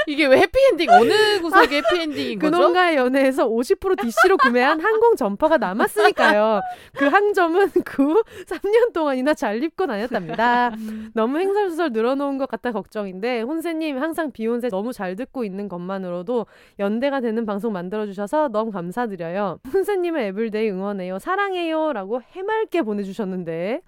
[0.07, 0.89] 이게 왜 해피엔딩?
[0.89, 2.51] 어느 구석이 해피엔딩인 거죠?
[2.51, 6.61] 그놈과의 연애에서 50% DC로 구매한 항공 점퍼가 남았으니까요.
[6.95, 10.71] 그 항점은 그 후 3년 동안이나 잘 입고 다녔답니다.
[11.13, 16.45] 너무 횡설수설 늘어놓은 것 같아 걱정인데 혼세님 항상 비혼세 너무 잘 듣고 있는 것만으로도
[16.79, 19.59] 연대가 되는 방송 만들어주셔서 너무 감사드려요.
[19.73, 21.19] 혼세님을 everyday 응원해요.
[21.19, 23.81] 사랑해요 라고 해맑게 보내주셨는데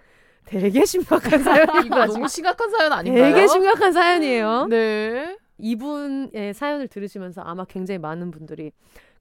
[0.45, 3.33] 되게 심각한 사연이 이거 너무 심각한 사연 아닌가요?
[3.35, 4.67] 되게 심각한 사연이에요.
[4.69, 5.37] 네.
[5.59, 8.71] 이분의 사연을 들으시면서 아마 굉장히 많은 분들이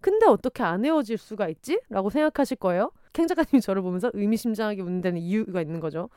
[0.00, 1.80] 근데 어떻게 안 헤어질 수가 있지?
[1.90, 2.92] 라고 생각하실 거예요.
[3.18, 6.08] 캥 작가님이 저를 보면서 의미심장하게 웃는 데는 이유가 있는 거죠.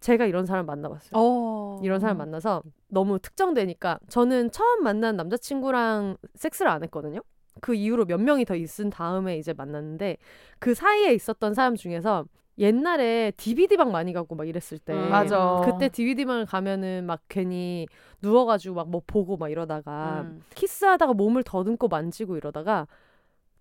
[0.00, 1.12] 제가 이런 사람 만나봤어요.
[1.14, 1.80] 어.
[1.82, 7.20] 이런 사람 만나서 너무 특정되니까 저는 처음 만난 남자친구랑 섹스를 안 했거든요.
[7.62, 10.18] 그 이후로 몇 명이 더 있은 다음에 이제 만났는데
[10.58, 12.26] 그 사이에 있었던 사람 중에서
[12.58, 15.62] 옛날에 DVD방 많이 가고 막 이랬을 때 음, 맞아.
[15.64, 17.86] 그때 DVD방을 가면은 막 괜히
[18.20, 20.42] 누워가지고 막 뭐 보고 막 이러다가 음.
[20.54, 22.86] 키스하다가 몸을 더듬고 만지고 이러다가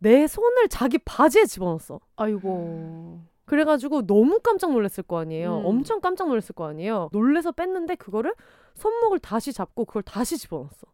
[0.01, 1.99] 내 손을 자기 바지에 집어넣었어.
[2.15, 3.21] 아이고.
[3.45, 5.59] 그래가지고 너무 깜짝 놀랐을 거 아니에요.
[5.59, 5.65] 음.
[5.65, 7.09] 엄청 깜짝 놀랐을 거 아니에요.
[7.11, 8.33] 놀래서 뺐는데 그거를
[8.73, 10.87] 손목을 다시 잡고 그걸 다시 집어넣었어.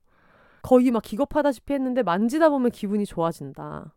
[0.61, 3.93] 거의 막 기겁하다시피 했는데 만지다 보면 기분이 좋아진다.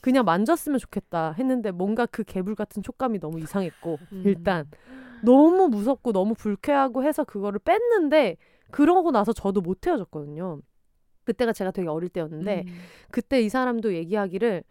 [0.00, 4.22] 그냥 만졌으면 좋겠다 했는데 뭔가 그 개불 같은 촉감이 너무 이상했고 음.
[4.24, 4.68] 일단
[5.22, 8.38] 너무 무섭고 너무 불쾌하고 해서 그거를 뺐는데
[8.72, 10.60] 그러고 나서 저도 못 헤어졌거든요.
[11.26, 12.74] 그때가 제가 되게 어릴 때였는데 음.
[13.10, 14.62] 그때 이 사람도 얘기하기를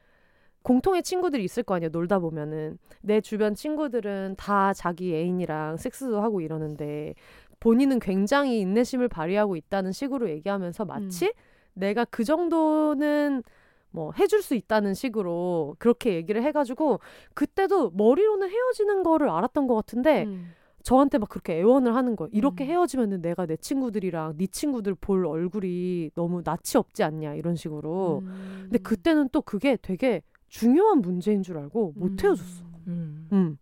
[0.63, 1.91] 공통의 친구들이 있을 거 아니에요.
[1.91, 7.13] 놀다 보면은 내 주변 친구들은 다 자기 애인이랑 섹스도 하고 이러는데
[7.59, 11.31] 본인은 굉장히 인내심을 발휘하고 있다는 식으로 얘기하면서 마치
[11.73, 13.43] 내가 그 정도는
[13.91, 16.99] 뭐 해줄 수 있다는 식으로 그렇게 얘기를 해가지고
[17.33, 20.51] 그때도 머리로는 헤어지는 거를 알았던 것 같은데 음.
[20.85, 22.29] 저한테 막 그렇게 애원을 하는 거예요.
[22.31, 22.69] 이렇게 음.
[22.69, 28.19] 헤어지면은 내가 내 친구들이랑 네 친구들 볼 얼굴이 너무 낯이 없지 않냐 이런 식으로.
[28.23, 28.59] 음.
[28.61, 32.17] 근데 그때는 또 그게 되게 중요한 문제인 줄 알고 못 음.
[32.21, 32.63] 헤어졌어.
[32.85, 33.27] 음.
[33.31, 33.57] 음.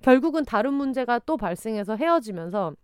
[0.00, 2.76] 결국은 다른 문제가 또 발생해서 헤어지면서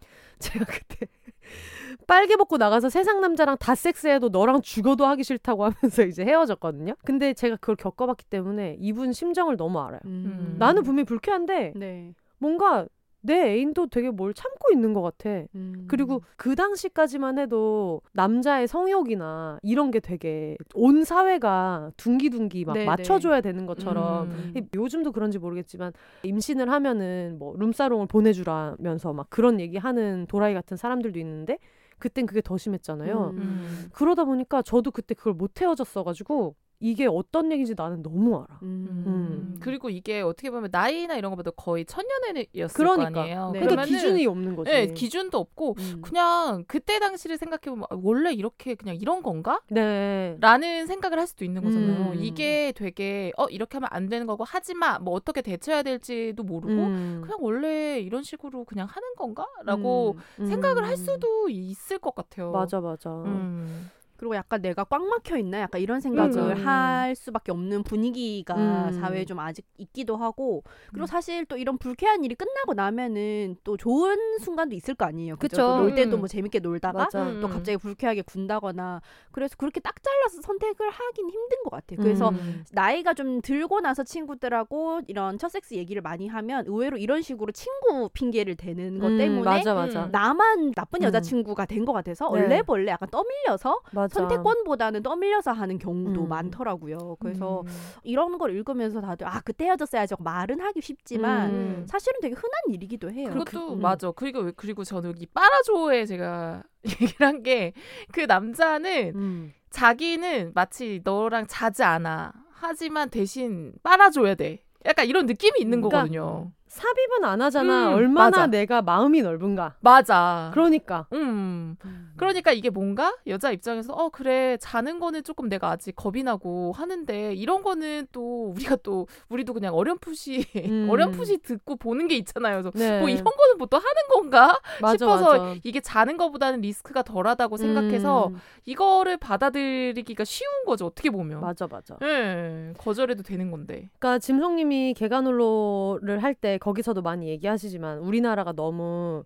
[0.40, 1.06] 제가 그때
[2.08, 6.94] 빨개 벗고 나가서 세상 남자랑 다 섹스해도 너랑 죽어도 하기 싫다고 하면서 이제 헤어졌거든요.
[7.04, 10.00] 근데 제가 그걸 겪어봤기 때문에 이분 심정을 너무 알아요.
[10.04, 10.56] 음.
[10.58, 12.12] 나는 분명히 불쾌한데 네.
[12.38, 12.88] 뭔가
[13.26, 15.44] 내 애인도 되게 뭘 참고 있는 것 같아.
[15.54, 15.86] 음.
[15.88, 22.84] 그리고 그 당시까지만 해도 남자의 성욕이나 이런 게 되게 온 사회가 둥기둥기 막 네네.
[22.84, 24.52] 맞춰줘야 되는 것처럼 음.
[24.56, 31.18] 이- 요즘도 그런지 모르겠지만 임신을 하면은 뭐 룸사롱을 보내주라면서 막 그런 얘기하는 도라이 같은 사람들도
[31.20, 31.56] 있는데
[31.98, 33.30] 그땐 그게 더 심했잖아요.
[33.34, 33.38] 음.
[33.38, 33.88] 음.
[33.94, 38.58] 그러다 보니까 저도 그때 그걸 못 헤어졌어가지고 이게 어떤 얘기인지 나는 너무 알아.
[38.62, 39.04] 음.
[39.06, 39.56] 음.
[39.58, 43.10] 그리고 이게 어떻게 보면 나이나 이런 것보다 거의 천년애였을 그러니까.
[43.10, 43.50] 거 아니에요.
[43.54, 43.60] 네.
[43.60, 44.70] 그러니까 그러면은 기준이 없는 거지.
[44.70, 46.02] 네, 기준도 없고 음.
[46.02, 49.62] 그냥 그때 당시를 생각해 보면 원래 이렇게 그냥 이런 건가?
[49.70, 50.36] 네.
[50.40, 52.12] 라는 생각을 할 수도 있는 거잖아요.
[52.12, 52.22] 음.
[52.22, 54.98] 이게 되게 어 이렇게 하면 안 되는 거고 하지 마.
[54.98, 57.20] 뭐 어떻게 대처해야 될지도 모르고 음.
[57.22, 60.46] 그냥 원래 이런 식으로 그냥 하는 건가?라고 음.
[60.46, 60.96] 생각을 할 음.
[60.96, 62.50] 수도 있을 것 같아요.
[62.50, 63.08] 맞아 맞아.
[63.10, 63.88] 음.
[64.16, 66.66] 그리고 약간 내가 꽉 막혀 있나 약간 이런 생각을 음.
[66.66, 68.54] 할 수밖에 없는 분위기가
[68.88, 68.92] 음.
[69.00, 71.06] 사회에 좀 아직 있기도 하고 그리고 음.
[71.06, 75.36] 사실 또 이런 불쾌한 일이 끝나고 나면은 또 좋은 순간도 있을 거 아니에요.
[75.36, 75.56] 그죠?
[75.56, 75.62] 그쵸.
[75.76, 76.18] 또놀 때도 음.
[76.20, 77.22] 뭐 재밌게 놀다가 맞아.
[77.22, 77.40] 음.
[77.40, 79.00] 또 갑자기 불쾌하게 군다거나
[79.30, 81.98] 그래서 그렇게 딱 잘라서 선택을 하긴 힘든 것 같아요.
[82.00, 82.64] 그래서 음.
[82.72, 88.08] 나이가 좀 들고 나서 친구들하고 이런 첫 섹스 얘기를 많이 하면 의외로 이런 식으로 친구
[88.12, 90.04] 핑계를 대는 것 음, 때문에 맞아 맞아.
[90.06, 90.10] 음.
[90.12, 91.04] 나만 나쁜 음.
[91.04, 92.40] 여자친구가 된 것 같아서 네.
[92.40, 94.03] 얼레벌레 약간 떠밀려서 맞아.
[94.08, 96.28] 선택권보다는 떠밀려서 하는 경우도 음.
[96.28, 97.16] 많더라고요.
[97.20, 97.66] 그래서 음.
[98.02, 101.86] 이런 걸 읽으면서 다들 아 그때 헤어졌어야지 하고 말은 하기 쉽지만 음.
[101.88, 103.30] 사실은 되게 흔한 일이기도 해요.
[103.32, 103.76] 그것도.
[103.76, 104.10] 맞아.
[104.12, 107.72] 그리고 그리고 저는 이 빠라조에 제가 얘기를 한 게
[108.12, 109.52] 그 남자는 음.
[109.70, 112.32] 자기는 마치 너랑 자지 않아.
[112.52, 114.62] 하지만 대신 빨아줘야 돼.
[114.86, 116.52] 약간 이런 느낌이 있는 그러니까 거거든요.
[116.74, 117.90] 삽입은 안 하잖아.
[117.90, 118.46] 음, 얼마나 맞아.
[118.48, 119.74] 내가 마음이 넓은가.
[119.78, 120.50] 맞아.
[120.54, 121.06] 그러니까.
[121.12, 121.76] 음.
[121.84, 122.12] 음.
[122.16, 127.32] 그러니까 이게 뭔가 여자 입장에서 어 그래 자는 거는 조금 내가 아직 겁이 나고 하는데
[127.34, 130.88] 이런 거는 또 우리가 또 우리도 그냥 어렴풋이 음.
[130.90, 132.62] 어렴풋이 듣고 보는 게 있잖아요.
[132.62, 132.98] 그래서 네.
[133.00, 135.60] 뭐 이런 거는 뭐또 하는 건가 맞아, 싶어서 맞아.
[135.62, 141.40] 이게 자는 거보다는 리스크가 덜하다고 생각해서 음, 이거를 받아들이기가 쉬운 거죠 어떻게 보면.
[141.40, 141.96] 맞아 맞아.
[142.02, 143.88] 예, 거절해도 되는 건데.
[143.98, 149.24] 그러니까 짐송님이 개간홀로를 할때 거기서도 많이 얘기하시지만 우리나라가 너무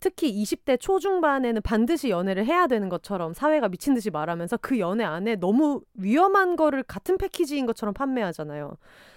[0.00, 5.36] 특히 20대 초중반에는 반드시 연애를 해야 되는 것처럼 사회가 미친 듯이 말하면서 그 연애 안에
[5.36, 8.76] 너무 위험한 거를 같은 패키지인 것처럼 판매하잖아요.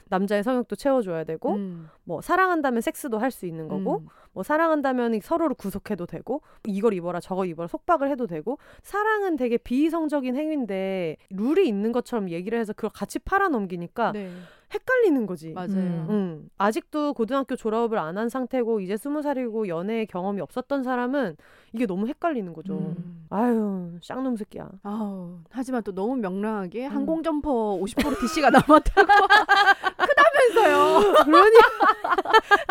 [0.09, 1.89] 남자의 성욕도 채워줘야 되고 음.
[2.03, 4.07] 뭐 사랑한다면 섹스도 할 수 있는 거고 음.
[4.33, 10.35] 뭐 사랑한다면 서로를 구속해도 되고 이걸 입어라 저거 입어라 속박을 해도 되고 사랑은 되게 비이성적인
[10.35, 14.29] 행위인데 룰이 있는 것처럼 얘기를 해서 그걸 같이 팔아넘기니까 네.
[14.73, 15.51] 헷갈리는 거지.
[15.53, 15.69] 맞아요.
[15.71, 16.07] 음.
[16.09, 21.35] 음, 아직도 고등학교 졸업을 안 한 상태고 이제 스무 살이고 연애 경험이 없었던 사람은
[21.73, 22.73] 이게 너무 헷갈리는 거죠.
[22.77, 23.25] 음.
[23.29, 24.69] 아유 쌍놈 새끼야.
[24.83, 26.91] 아우, 하지만 또 너무 명랑하게 음.
[26.91, 29.07] 항공 점퍼 50% DC가 남았다고
[29.97, 31.23] 크다면서요.
[31.25, 31.55] 그러니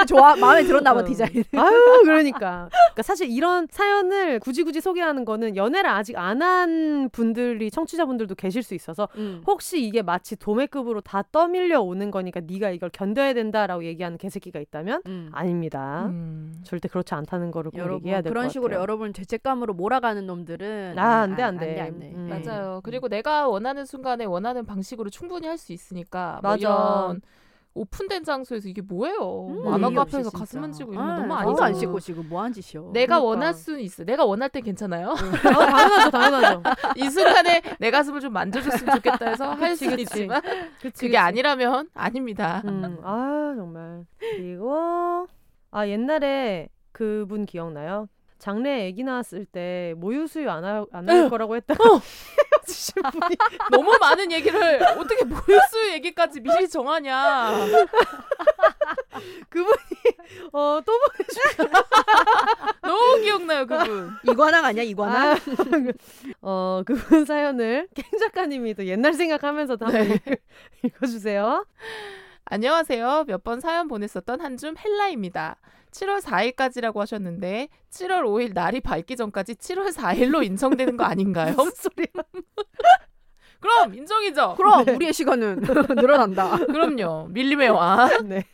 [0.09, 1.05] 좋아 마음에 들었나 봐 어.
[1.05, 1.45] 디자인.
[1.57, 2.69] 아유 그러니까.
[2.95, 8.63] 그러니까 사실 이런 사연을 굳이 굳이 소개하는 거는 연애를 아직 안 한 분들이 청취자분들도 계실
[8.63, 9.43] 수 있어서 음.
[9.47, 15.03] 혹시 이게 마치 도매급으로 다 떠밀려 오는 거니까 네가 이걸 견뎌야 된다라고 얘기하는 개새끼가 있다면
[15.07, 15.31] 음.
[15.33, 16.07] 아닙니다.
[16.07, 16.53] 음.
[16.65, 18.53] 절대 그렇지 않다는 거를 꼭 여러분 얘기해야 될것 그런 같아요.
[18.53, 21.75] 식으로 여러분 죄책감으로 몰아가는 놈들은 아, 안 돼, 안안 돼.
[21.75, 22.13] 돼, 안 돼.
[22.15, 22.29] 음.
[22.29, 22.39] 네.
[22.45, 22.81] 맞아요.
[22.85, 26.59] 그리고 내가 원하는 순간에 원하는 방식으로 충분히 할 수 있으니까 뭐 맞아.
[26.59, 27.21] 이런
[27.75, 29.47] 오픈된 장소에서 이게 뭐예요?
[29.49, 30.61] 음, 만화 카페에서 가슴.
[30.61, 31.63] 만지고 이런 거 아, 너무 아니죠.
[31.65, 32.91] 안 씻고 지금 뭐 한 짓이요.
[32.93, 33.21] 내가 그러니까.
[33.23, 34.05] 원할 수는 있어.
[34.05, 35.11] 내가 원할 땐 괜찮아요.
[35.11, 36.63] 아, 당연하죠, 당연하죠.
[36.97, 39.85] 이 순간에 내 가슴을 좀 만져줬으면 좋겠다 해서 할 수.
[39.85, 40.41] 있지만
[40.81, 42.63] 그치, 그게 아니라면 아닙니다.
[42.65, 44.05] 음, 아 정말.
[44.19, 45.27] 그리고
[45.73, 48.09] 아 옛날에 그분 기억나요?
[48.39, 53.37] 장래 아기 나왔을 때 모유 수유 안할 할 거라고 했다가 헤어지신 분이
[53.71, 57.55] 너무 많은 얘기를 어떻게 모유수 얘기까지 미리 정하냐.
[60.53, 60.93] 어또
[62.83, 64.11] 너무 기억나요 그분.
[64.25, 65.33] 이관왕 아니야 이관왕?
[65.33, 65.37] 아,
[66.43, 70.15] 어 그분 사연을 깽 작가님이 또 옛날 생각하면서도 한번 네.
[70.27, 70.43] 읽-
[70.83, 71.65] 읽어주세요.
[72.47, 73.25] 안녕하세요.
[73.27, 75.57] 몇 번 사연 보냈었던 한줌 헬라입니다.
[75.95, 81.55] 7월 4일까지라고 하셨는데 7월 5일 날이 밝기 전까지 7월 4일로 인정되는 거 아닌가요?
[81.75, 82.25] 소리야?
[83.65, 84.57] 그럼 인정이죠.
[84.57, 84.93] 그럼 네.
[84.93, 85.61] 우리의 시간은
[85.97, 86.59] 늘어난다.
[86.59, 87.29] 그럼요.
[87.31, 88.09] 밀림의 왕.
[88.29, 88.45] 네.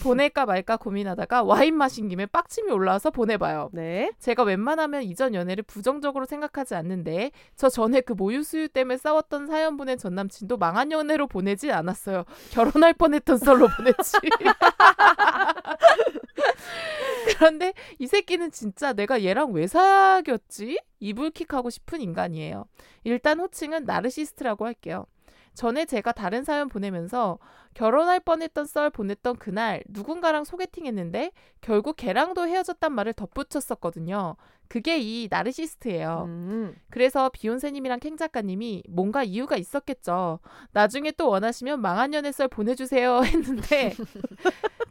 [0.00, 3.70] 보낼까 말까 고민하다가 와인 마신 김에 빡침이 올라와서 보내봐요.
[3.72, 4.12] 네.
[4.20, 9.76] 제가 웬만하면 이전 연애를 부정적으로 생각하지 않는데 저 전에 그 모유 수유 때문에 싸웠던 사연
[9.76, 12.22] 보낸 전 남친도 망한 연애로 보내지 않았어요.
[12.52, 14.12] 결혼할 뻔했던 썰로 보냈지.
[17.36, 20.78] 그런데 이 새끼는 진짜 내가 얘랑 왜 사귀었지?
[21.02, 22.64] 이불킥하고 싶은 인간이에요.
[23.04, 25.06] 일단 호칭은 나르시스트라고 할게요.
[25.54, 27.38] 전에 제가 다른 사연 보내면서
[27.74, 34.36] 결혼할 뻔했던 썰 보냈던 그날 누군가랑 소개팅했는데 결국 걔랑도 헤어졌단 말을 덧붙였었거든요.
[34.68, 36.24] 그게 이 나르시스트예요.
[36.26, 36.74] 음.
[36.88, 40.40] 그래서 비욘세님이랑 캥 작가님이 뭔가 이유가 있었겠죠.
[40.72, 43.92] 나중에 또 원하시면 망한 연애 썰 보내주세요 했는데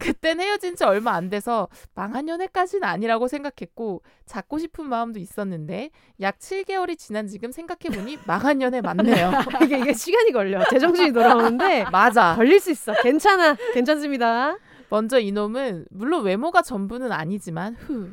[0.02, 5.92] 그땐 헤어진 지 얼마 안 돼서 망한 연애까지는 아니라고 생각했고 잡고 싶은 마음도 있었는데
[6.22, 9.32] 약 7개월이 지난 지금 생각해보니 망한 연애 맞네요.
[9.64, 10.64] 이게 이게 시간이 걸려.
[10.70, 12.36] 제정신이 돌아오는데 맞아.
[12.36, 12.94] 걸릴 수 있어.
[13.02, 13.56] 괜찮아.
[13.74, 14.58] 괜찮습니다.
[14.90, 18.10] 먼저 이놈은 물론 외모가 전부는 아니지만 후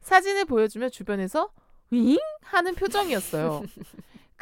[0.00, 1.50] 사진을 보여주며 주변에서
[1.90, 3.62] 윙 하는 표정이었어요.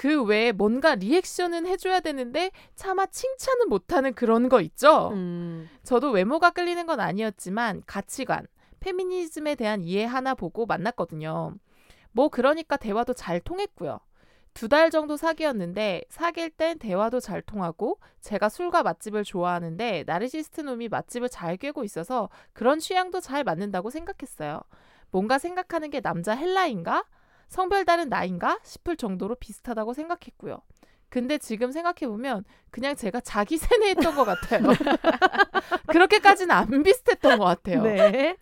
[0.03, 5.11] 그 외에 뭔가 리액션은 해줘야 되는데 차마 칭찬은 못하는 그런 거 있죠.
[5.12, 5.68] 음.
[5.84, 8.48] 저도 외모가 끌리는 건 아니었지만 가치관,
[8.80, 11.55] 페미니즘에 대한 이해 하나 보고 만났거든요.
[12.11, 14.00] 뭐 그러니까 대화도 잘 통했고요.
[14.55, 20.88] 두 달 정도 사귀었는데 사귈 땐 대화도 잘 통하고 제가 술과 맛집을 좋아하는데 나르시스트 놈이
[20.88, 24.62] 맛집을 잘 꿰고 있어서 그런 취향도 잘 맞는다고 생각했어요.
[25.12, 27.05] 뭔가 생각하는 게 남자 헬라인가?
[27.53, 28.59] 성별 다른 나인가?
[28.64, 30.62] 싶을 정도로 비슷하다고 생각했고요.
[31.11, 34.62] 근데 지금 생각해보면 그냥 제가 자기 세뇌했던 것 같아요.
[35.88, 37.82] 그렇게까지는 안 비슷했던 것 같아요.
[37.82, 38.38] 네.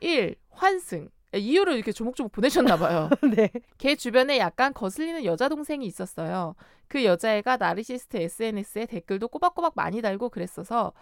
[0.00, 0.34] 1.
[0.50, 1.08] 환승.
[1.32, 3.08] 이유를 이렇게 조목조목 보내셨나 봐요.
[3.36, 3.52] 네.
[3.76, 6.56] 걔 주변에 약간 거슬리는 여자 동생이 있었어요.
[6.88, 10.92] 그 여자애가 나르시스트 SNS에 댓글도 꼬박꼬박 많이 달고 그랬어서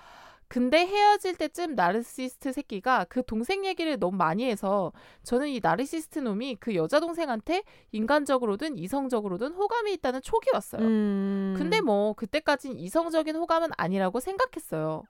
[0.49, 4.93] 근데 헤어질 때쯤 나르시스트 새끼가 그 동생 얘기를 너무 많이 해서
[5.25, 10.83] 저는 이 나르시스트 놈이 그 여자 동생한테 인간적으로든 이성적으로든 호감이 있다는 촉이 왔어요.
[10.83, 11.55] 음.
[11.57, 15.03] 근데 뭐 그때까진 이성적인 호감은 아니라고 생각했어요.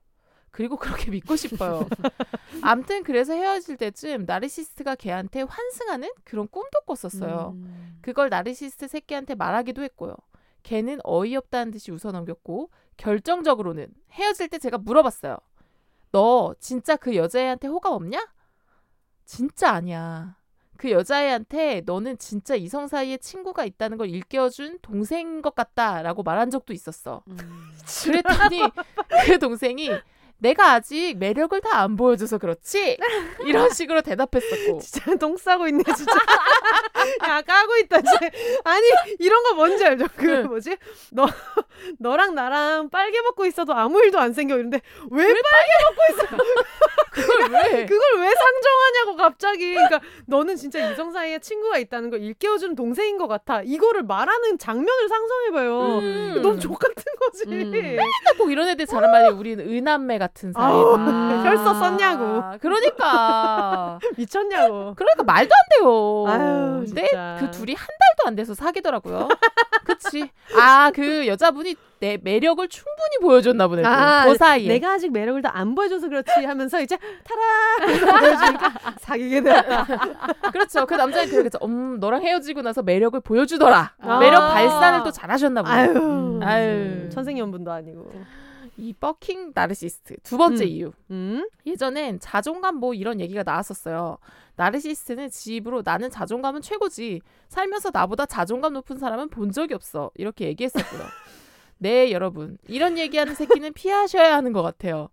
[0.51, 0.77] 그리고
[1.07, 1.87] 그렇게 믿고 싶어요.
[2.63, 7.53] 암튼 그래서 헤어질 때쯤 나르시스트가 걔한테 환승하는 그런 꿈도 꿨었어요.
[7.55, 7.99] 음.
[8.01, 10.17] 그걸 나르시스트 새끼한테 말하기도 했고요.
[10.63, 15.37] 걔는 어이없다는 듯이 웃어넘겼고 결정적으로는 헤어질 때 제가 물어봤어요.
[16.13, 18.27] 너 진짜 그 여자애한테 호감 없냐?
[19.25, 20.37] 진짜 아니야.
[20.77, 26.73] 그 여자애한테 너는 진짜 이성 사이에 친구가 있다는 걸 일깨워준 동생인 것 같다라고 말한 적도
[26.73, 27.23] 있었어.
[27.29, 27.39] 음.
[28.05, 28.61] 그랬더니
[29.27, 29.91] 그 동생이
[30.39, 32.97] 내가 아직 매력을 다 안 보여줘서 그렇지?
[33.45, 34.81] 이런 식으로 대답했었고.
[34.85, 36.13] 진짜 똥 싸고 있네 진짜.
[37.29, 38.19] 야 까고 있다 진짜.
[38.65, 38.87] 아니
[39.19, 40.07] 이런 거 뭔지 알죠?
[40.17, 40.43] 그 네.
[40.43, 40.77] 뭐지?
[41.13, 41.27] 너
[41.99, 44.81] 너랑 나랑 빨개 먹고 있어도 아무 일도 안 생겨 이런데
[45.11, 45.27] 왜,
[47.13, 47.87] 그걸 왜?
[47.87, 49.75] 그걸 왜 상정하냐고 갑자기.
[49.75, 53.63] 그러니까 너는 진짜 이성 사이에 친구가 있다는 걸 일깨워주는 동생인 것 같아.
[53.63, 55.99] 이거를 말하는 장면을 상상해봐요.
[55.99, 56.43] 음.
[56.43, 57.45] 너무 족 같은 거지.
[57.49, 57.99] 음.
[58.39, 60.65] 꼭 이런 애들 잘한 말이 우리는 은남매 같은 사이.
[60.65, 61.43] 아.
[61.45, 62.59] 혈서 썼냐고.
[62.61, 63.99] 그러니까.
[64.17, 64.95] 미쳤냐고.
[64.95, 66.25] 그러니까 말도 안 돼요.
[66.29, 67.37] 아유, 근데 진짜.
[67.41, 69.29] 그 둘이 한 달도 안 돼서 사귀더라고요.
[69.85, 70.31] 그치.
[70.59, 73.83] 아, 그 여자분이 내 매력을 충분히 보여줬나 보네.
[73.83, 73.89] 또.
[73.89, 74.69] 아, 그 사이에.
[74.69, 79.87] 내가 아직 매력을 다안 보여줘서 그렇지 하면서 이제 타라 사귀게 됐다.
[80.53, 80.87] 그렇죠.
[80.87, 81.59] 그 남자는 그러겠죠.
[81.63, 83.93] 음, 너랑 헤어지고 나서 매력을 보여주더라.
[84.01, 84.19] 아.
[84.19, 85.75] 매력 발산을 또 잘하셨나 보네.
[85.75, 86.41] 아유, 음.
[86.43, 87.09] 아유.
[87.11, 88.11] 천생연분도 아니고.
[88.77, 90.17] 이 버킹 나르시스트.
[90.23, 90.69] 두 번째 음.
[90.69, 90.93] 이유.
[91.11, 91.49] 음?
[91.67, 94.19] 예전엔 자존감 뭐 이런 얘기가 나왔었어요.
[94.57, 97.21] 나르시스트는 지 입으로 나는 자존감은 최고지.
[97.49, 100.11] 살면서 나보다 자존감 높은 사람은 본 적이 없어.
[100.15, 101.01] 이렇게 얘기했었고요.
[101.79, 102.57] 네, 여러분.
[102.69, 105.09] 이런 얘기하는 새끼는 피하셔야 하는 것 같아요.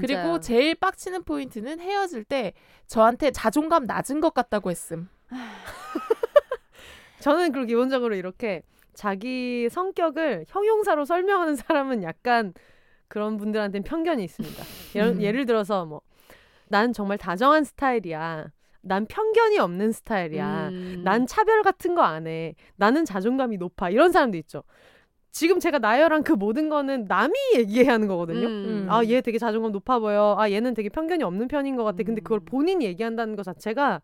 [0.00, 2.54] 그리고 제일 빡치는 포인트는 헤어질 때
[2.86, 5.08] 저한테 자존감 낮은 것 같다고 했음.
[7.20, 8.62] 저는 그리고 기본적으로 이렇게
[8.94, 12.52] 자기 성격을 형용사로 설명하는 사람은 약간
[13.08, 14.62] 그런 분들한테는 편견이 있습니다.
[14.96, 15.22] 예를, 음.
[15.22, 16.00] 예를 들어서 뭐
[16.70, 18.50] 난 정말 다정한 스타일이야.
[18.82, 20.68] 난 편견이 없는 스타일이야.
[20.68, 21.00] 음.
[21.04, 22.54] 난 차별 같은 거 안 해.
[22.76, 23.90] 나는 자존감이 높아.
[23.90, 24.62] 이런 사람도 있죠.
[25.30, 28.46] 지금 제가 나열한 그 모든 거는 남이 얘기해야 하는 거거든요.
[28.46, 28.86] 음.
[28.88, 30.36] 아, 얘 되게 자존감 높아 보여.
[30.38, 32.02] 아, 얘는 되게 편견이 없는 편인 것 같아.
[32.04, 32.44] 근데 그걸 음.
[32.44, 34.00] 본인이 얘기한다는 것 자체가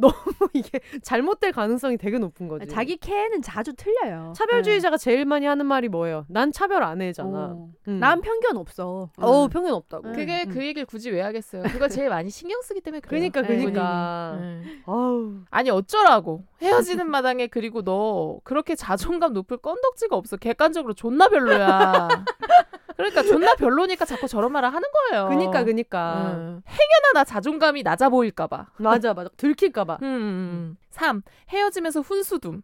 [0.00, 0.14] 너무
[0.54, 2.66] 이게 잘못될 가능성이 되게 높은 거지.
[2.66, 4.32] 자기 캐는 자주 틀려요.
[4.36, 6.24] 차별주의자가 제일 많이 하는 말이 뭐예요?
[6.28, 7.08] 난 차별 안 네.
[7.08, 7.28] 해잖아.
[7.52, 7.68] 어.
[7.88, 8.00] 음.
[8.00, 9.10] 난 편견 없어.
[9.18, 9.48] 어우, 음.
[9.50, 10.08] 편견 없다고.
[10.08, 10.12] 음.
[10.14, 11.62] 그게 그 얘기를 굳이 왜 하겠어요?
[11.64, 13.30] 그걸 제일 많이 신경 쓰기 때문에 그래요.
[13.30, 13.56] 그러니까 네.
[13.58, 14.38] 그러니까.
[14.40, 14.62] 네.
[14.86, 15.34] 아우.
[15.50, 22.08] 아니 어쩌라고 헤어지는 마당에 그리고 너 그렇게 자존감 높을 건덕지가 없어 객관적으로 존나 별로야
[23.00, 25.28] 그러니까 존나 별로니까 자꾸 저런 말을 하는 거예요.
[25.28, 26.32] 그니까 그니까.
[26.34, 26.62] 음.
[26.68, 28.66] 행여나 나 자존감이 낮아 보일까 봐.
[28.76, 29.30] 맞아 맞아.
[29.36, 29.98] 들킬까 봐.
[30.02, 30.76] 음, 음.
[30.90, 31.22] 3.
[31.48, 32.62] 헤어지면서 훈수둠.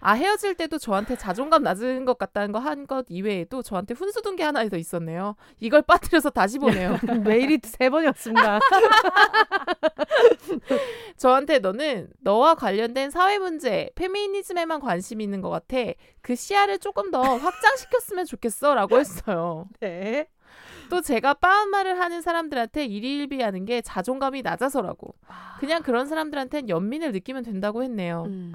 [0.00, 4.42] 아 헤어질 때도 저한테 자존감 낮은 것 같다는 거 한 것 이외에도 저한테 훈수둔 게
[4.42, 5.36] 하나 더 있었네요.
[5.60, 6.98] 이걸 빠뜨려서 다시 보내요.
[7.24, 8.60] 메일이 세 번이었습니다.
[11.16, 15.76] 저한테 너는 너와 관련된 사회 문제, 페미니즘에만 관심이 있는 것 같아.
[16.22, 19.66] 그 시야를 조금 더 확장시켰으면 좋겠어라고 했어요.
[19.80, 20.28] 네.
[20.90, 25.14] 또 제가 빠은 말을 하는 사람들한테 일일비하는 게 자존감이 낮아서라고.
[25.60, 28.24] 그냥 그런 사람들한텐 연민을 느끼면 된다고 했네요.
[28.28, 28.54] 음.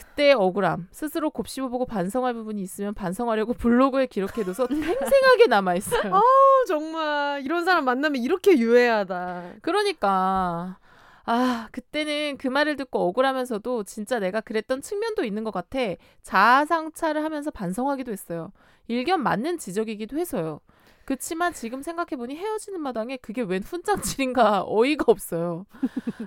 [0.00, 0.88] 그때 억울함.
[0.90, 6.14] 스스로 곱씹어보고 반성할 부분이 있으면 반성하려고 블로그에 기록해둬서 생생하게 남아있어요.
[6.14, 6.22] 어,
[6.66, 9.56] 정말 이런 사람 만나면 이렇게 유해하다.
[9.60, 10.78] 그러니까
[11.26, 15.78] 아 그때는 그 말을 듣고 억울하면서도 진짜 내가 그랬던 측면도 있는 것 같아
[16.22, 18.52] 자아상찰을 하면서 반성하기도 했어요.
[18.88, 20.60] 일견 맞는 지적이기도 해서요.
[21.04, 25.66] 그치만 지금 생각해보니 헤어지는 마당에 그게 웬 훈장질인가 어이가 없어요.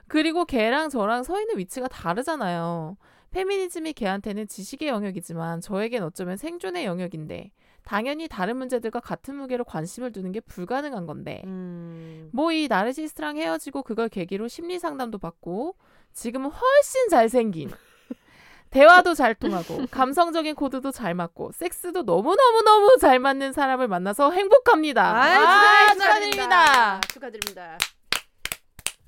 [0.08, 2.98] 그리고 걔랑 저랑 서 있는 위치가 다르잖아요.
[3.34, 7.52] 페미니즘이 걔한테는 지식의 영역이지만 저에겐 어쩌면 생존의 영역인데
[7.84, 12.30] 당연히 다른 문제들과 같은 무게로 관심을 두는 게 불가능한 건데 음.
[12.32, 15.76] 뭐이 나르시스트랑 헤어지고 그걸 계기로 심리 상담도 받고
[16.14, 17.72] 지금은 훨씬 잘생긴
[18.70, 25.22] 대화도 잘 통하고 감성적인 코드도 잘 맞고 섹스도 너무너무너무 잘 맞는 사람을 만나서 행복합니다.
[25.22, 27.02] 아이, 아, 축하드립니다.
[27.02, 27.02] 축하드립니다.
[27.08, 27.78] 축하드립니다.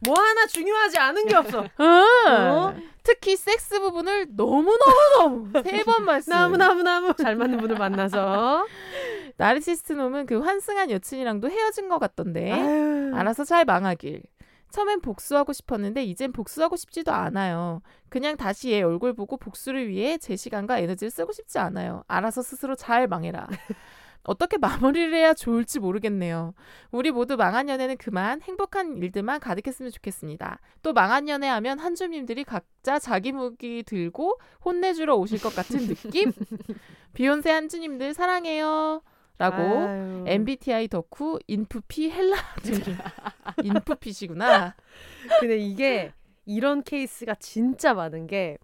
[0.05, 1.65] 뭐 하나 중요하지 않은 게 없어.
[1.79, 2.03] 응.
[2.27, 2.75] 어?
[3.03, 6.31] 특히 섹스 부분을 너무너무너무 세 번 말씀.
[6.31, 8.65] 나무 나무 나무 잘 맞는 분을 만나서.
[9.37, 12.51] 나르시스트 놈은 그 환승한 여친이랑도 헤어진 것 같던데.
[12.51, 13.11] 아유.
[13.15, 14.23] 알아서 잘 망하길.
[14.71, 17.81] 처음엔 복수하고 싶었는데 이젠 복수하고 싶지도 않아요.
[18.09, 22.03] 그냥 다시 얘 얼굴 보고 복수를 위해 제 시간과 에너지를 쓰고 싶지 않아요.
[22.07, 23.47] 알아서 스스로 잘 망해라.
[24.25, 26.53] 어떻게 마무리를 해야 좋을지 모르겠네요.
[26.91, 30.59] 우리 모두 망한 연애는 그만 행복한 일들만 가득했으면 좋겠습니다.
[30.81, 36.31] 또 망한 연애 하면 한주님들이 각자 자기 무기 들고 혼내주러 오실 것 같은 느낌?
[37.13, 39.01] 비혼세 한주님들 사랑해요.
[39.37, 40.23] 라고 아유.
[40.27, 42.95] MBTI 덕후 인프피 헬라들이
[43.63, 44.75] 인프피시구나.
[45.39, 46.13] 근데 이게
[46.45, 48.57] 이런 케이스가 진짜 많은 게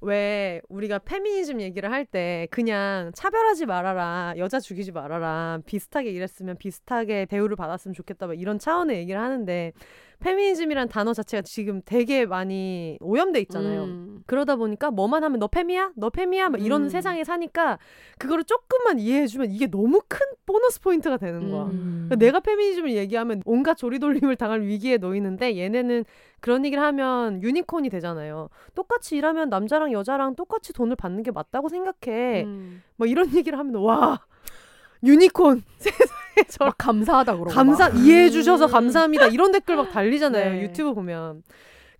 [0.00, 7.26] 왜 우리가 페미니즘 얘기를 할 때 그냥 차별하지 말아라 여자 죽이지 말아라 비슷하게 일했으면 비슷하게
[7.26, 9.72] 대우를 받았으면 좋겠다 막 이런 차원의 얘기를 하는데
[10.20, 13.84] 페미니즘이란 단어 자체가 지금 되게 많이 오염돼 있잖아요.
[13.84, 14.22] 음.
[14.26, 15.92] 그러다 보니까 뭐만 하면 너 페미야?
[15.94, 16.48] 너 페미야?
[16.50, 16.88] 막 이런 음.
[16.88, 17.78] 세상에 사니까
[18.18, 21.64] 그거를 조금만 이해해주면 이게 너무 큰 보너스 포인트가 되는 거야.
[21.64, 22.06] 음.
[22.08, 26.04] 그러니까 내가 페미니즘을 얘기하면 온갖 조리돌림을 당할 위기에 놓이는데 얘네는
[26.40, 28.48] 그런 얘기를 하면 유니콘이 되잖아요.
[28.74, 32.44] 똑같이 일하면 남자랑 여자랑 똑같이 돈을 받는 게 맞다고 생각해.
[32.44, 32.82] 음.
[32.96, 34.20] 뭐 이런 얘기를 하면 와
[35.04, 37.98] 유니콘 세상에 저 막 감사하다 그러고 감사 막.
[37.98, 38.70] 이해해 주셔서 음.
[38.70, 40.62] 감사합니다 이런 댓글 막 달리잖아요 네.
[40.62, 41.42] 유튜브 보면.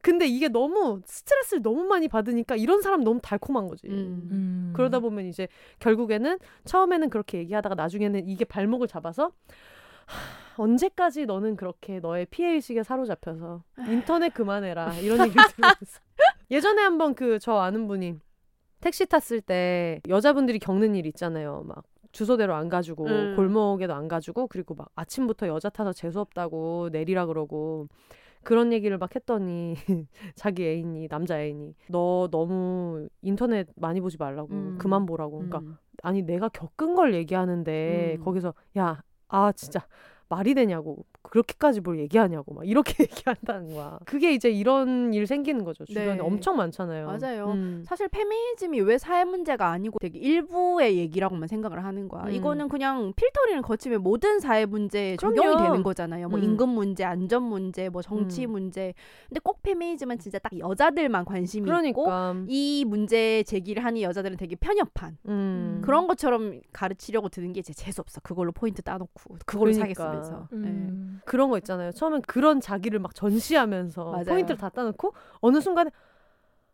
[0.00, 3.88] 근데 이게 너무 스트레스를 너무 많이 받으니까 이런 사람 너무 달콤한 거지.
[3.88, 4.28] 음.
[4.30, 4.72] 음.
[4.74, 5.48] 그러다 보면 이제
[5.80, 9.32] 결국에는 처음에는 그렇게 얘기하다가 나중에는 이게 발목을 잡아서
[10.06, 16.00] 하, 언제까지 너는 그렇게 너의 피해 의식에 사로잡혀서 인터넷 그만해라 이런 얘기 들으면서
[16.50, 18.14] 예전에 한번 그 저 아는 분이
[18.80, 21.82] 택시 탔을 때 여자분들이 겪는 일 있잖아요 막
[22.12, 23.36] 주소대로 안 가주고 음.
[23.36, 27.88] 골목에도 안 가주고 그리고 막 아침부터 여자 타서 재수 없다고 내리라 그러고
[28.42, 29.74] 그런 얘기를 막 했더니
[30.34, 34.78] 자기 애인이 남자 애인이 너 너무 인터넷 많이 보지 말라고 음.
[34.78, 35.76] 그만 보라고 그러니까 음.
[36.02, 38.24] 아니 내가 겪은 걸 얘기하는데 음.
[38.24, 39.86] 거기서 야 아 진짜
[40.28, 45.84] 말이 되냐고 그렇게까지 뭘 얘기하냐고 막 이렇게 얘기한다는 거야 그게 이제 이런 일 생기는 거죠
[45.84, 46.20] 주변에 네.
[46.20, 47.52] 엄청 많잖아요 맞아요.
[47.52, 47.82] 음.
[47.86, 52.24] 사실 페미니즘이 왜 사회 문제가 아니고 되게 일부의 얘기라고만 생각을 하는 거야.
[52.24, 52.30] 음.
[52.30, 55.62] 이거는 그냥 필터링을 거치면 모든 사회 문제에 적용이 그럼요.
[55.62, 56.28] 되는 거잖아요.
[56.28, 56.44] 뭐 음.
[56.44, 58.52] 임금 문제, 안전 문제, 뭐 정치 음.
[58.52, 58.94] 문제.
[59.28, 64.56] 근데 꼭 페미니즘은 진짜 딱 여자들만 관심이 있고 그러니까 이 문제 제기를 하는 여자들은 되게
[64.56, 65.80] 편협한 음.
[65.84, 68.20] 그런 것처럼 가르치려고 드는 게 이제 재수 없어.
[68.20, 70.04] 그걸로 포인트 따놓고 그걸로 그러니까.
[70.04, 70.48] 사겠으면서.
[70.52, 70.90] 네.
[71.08, 71.20] 음.
[71.24, 71.92] 그런 거 있잖아요.
[71.92, 74.24] 처음엔 그런 자기를 막 전시하면서 맞아요.
[74.24, 75.90] 포인트를 다 따놓고 어느 순간에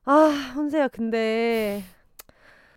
[0.04, 1.82] 아 혼세야 근데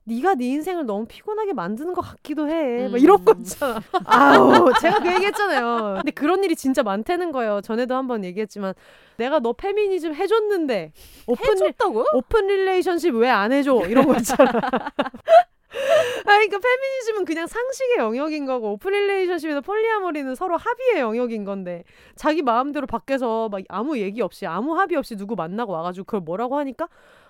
[0.05, 2.87] 네가 네 인생을 너무 피곤하게 만드는 것 같기도 해.
[2.87, 3.41] 막 이런 거 음.
[3.41, 3.81] 있잖아.
[4.05, 5.95] 아우 제가 그 얘기했잖아요.
[5.97, 7.59] 근데 그런 일이 진짜 많다는 거예요.
[7.59, 8.73] 전에도 한번 얘기했지만
[9.17, 10.93] 내가 너 페미니즘 해줬는데
[11.27, 12.05] open re, 해줬다고요?
[12.13, 14.49] open relationship 왜 안 해줘 이런 거 있잖아.
[15.69, 21.83] 아, 그러니까 페미니즘은 그냥 상식의 영역인 거고 open relationship이나 polyamory는 서로 합의의 영역인 건데
[22.15, 26.57] 자기 마음대로 밖에서 막 아무 얘기 없이 아무 합의 없이 누구 만나고 와가지고 그걸 뭐라고
[26.57, 26.87] 하니까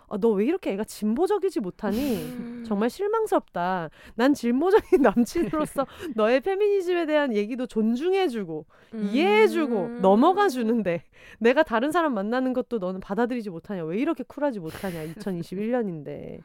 [0.09, 2.15] 아, 너 왜 이렇게 애가 진보적이지 못하니?
[2.15, 2.63] 음.
[2.65, 3.89] 정말 실망스럽다.
[4.15, 5.01] 난 진보적인
[5.81, 5.85] 남친으로서
[6.15, 10.01] 너의 페미니즘에 대한 얘기도 존중해주고 이해해주고 음.
[10.01, 11.03] 넘어가 주는데
[11.39, 13.83] 내가 다른 사람 만나는 것도 너는 받아들이지 못하냐?
[13.85, 15.05] 왜 이렇게 쿨하지 못하냐?
[15.15, 16.39] 2021년인데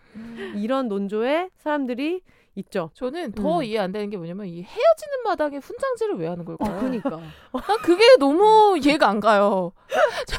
[0.57, 2.23] 이런 논조에 사람들이
[2.55, 2.91] 있죠.
[2.95, 3.65] 저는 더 음.
[3.65, 6.77] 이해 안 되는 게 뭐냐면 이 헤어지는 마당에 훈장질을 왜 하는 걸까요?
[6.77, 7.11] 어, 그니까.
[7.67, 9.73] 난 그게 너무 이해가 안 가요.
[10.27, 10.37] 저,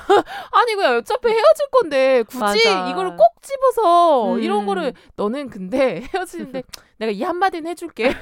[0.51, 2.89] 아니 그 어차피 헤어질 건데 굳이 맞아.
[2.89, 4.39] 이걸 꼭 집어서 음.
[4.43, 6.63] 이런 거를 너는 근데 헤어지는데
[6.97, 8.15] 내가 이 한마디는 해줄게.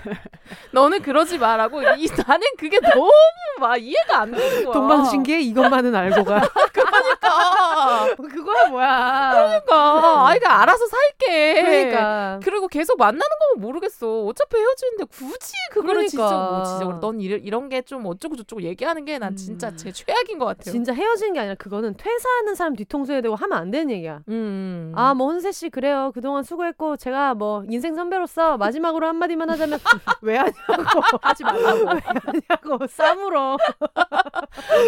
[0.71, 3.11] 너는 그러지 마라고 이 나는 그게 너무
[3.59, 4.73] 막 이해가 안 되는 거야.
[4.73, 6.41] 동방신기에 이것만은 알고 가.
[6.71, 9.61] 그러니까 그거야 뭐야?
[9.65, 11.61] 그러니까 아이가 알아서 살게.
[11.61, 12.39] 그러니까.
[12.43, 13.21] 그리고 계속 만나는
[13.57, 14.23] 모르겠어.
[14.25, 16.51] 어차피 헤어지는데 굳이 그거를 진짜 그러니까.
[16.51, 19.77] 뭐 진짜 넌 이런 이런 게 좀 어쩌고 저쩌고 얘기하는 게 난 진짜 음.
[19.77, 20.71] 제 최악인 것 같아요.
[20.71, 24.21] 진짜 헤어지는 게 아니라 그거는 퇴사하는 사람 뒤통수에 대고 하면 안 되는 얘기야.
[24.29, 24.93] 음.
[24.95, 26.11] 아, 뭐 혼세 씨 그래요.
[26.13, 29.79] 그동안 수고했고 제가 뭐 인생 선배로서 마지막으로 한마디만 하자면
[30.21, 30.53] 왜 하냐고
[31.21, 31.79] 하지 말라고.
[31.93, 33.57] 왜 하냐고 싸물어.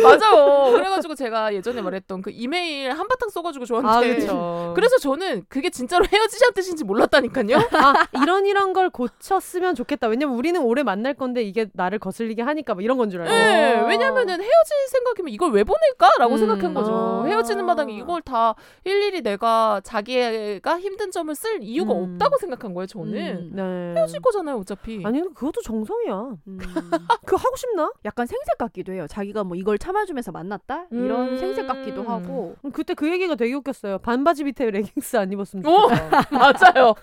[0.04, 0.72] 맞아요.
[0.72, 4.28] 그래가지고 제가 예전에 말했던 그 이메일 한바탕 써가지고 저한테.
[4.30, 4.74] 아.
[4.76, 7.58] 그래서 저는 그게 진짜로 헤어지자는 뜻인지 몰랐다니까요.
[7.74, 10.08] 아, 이런 이런 걸 고쳤으면 좋겠다.
[10.08, 13.34] 왜냐면 우리는 오래 만날 건데 이게 나를 거슬리게 하니까 뭐 이런 건 줄 알고.
[13.34, 13.86] 네, 어.
[13.88, 16.38] 왜냐면은 헤어질 생각이면 이걸 왜 보낼까라고 음.
[16.38, 17.24] 생각한 거죠.
[17.24, 17.28] 아.
[17.28, 18.56] 헤어지는 마당에 이걸 다
[18.86, 22.14] 일일이 내가 자기가 힘든 점을 쓸 이유가 음.
[22.14, 22.86] 없다고 생각한 거예요.
[22.88, 23.52] 저는 음.
[23.54, 24.00] 네.
[24.00, 25.02] 헤어질 거잖아요, 어차피.
[25.04, 26.36] 아니 그것도 정성이야.
[26.48, 26.58] 음.
[27.26, 27.92] 그거 하고 싶나?
[28.06, 29.06] 약간 생색 같기도 해요.
[29.10, 30.86] 자기가 뭐 이걸 참아주면서 만났다?
[30.92, 31.38] 이런 음.
[31.38, 32.56] 생색 같기도 하고.
[32.72, 33.98] 그때 그 얘기가 되게 웃겼어요.
[34.00, 35.82] 반바지 밑에 레깅스 안 입었으면 오!
[35.90, 36.22] 좋겠다.
[36.32, 36.94] 맞아요.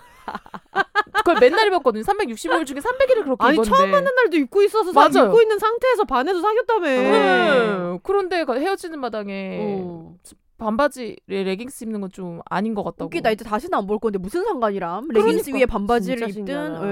[1.13, 2.03] 그걸 맨날 입었거든요.
[2.03, 3.63] 365일 중에 300일을 그렇게 아니 입었는데.
[3.69, 5.27] 처음 만난 날도 입고 있어서 사- 맞아요.
[5.27, 6.87] 입고 있는 상태에서 반해서 사귀었다며.
[6.87, 7.99] 네.
[8.03, 10.15] 그런데 가- 헤어지는 마당에 어.
[10.61, 13.05] 반바지 레- 레깅스 입는 건 좀 아닌 것 같다고.
[13.05, 15.07] 웃기다 이제 다시는 안 볼 건데 무슨 상관이람?
[15.09, 15.57] 레깅스 그러니까.
[15.57, 16.47] 위에 반바지를 입든.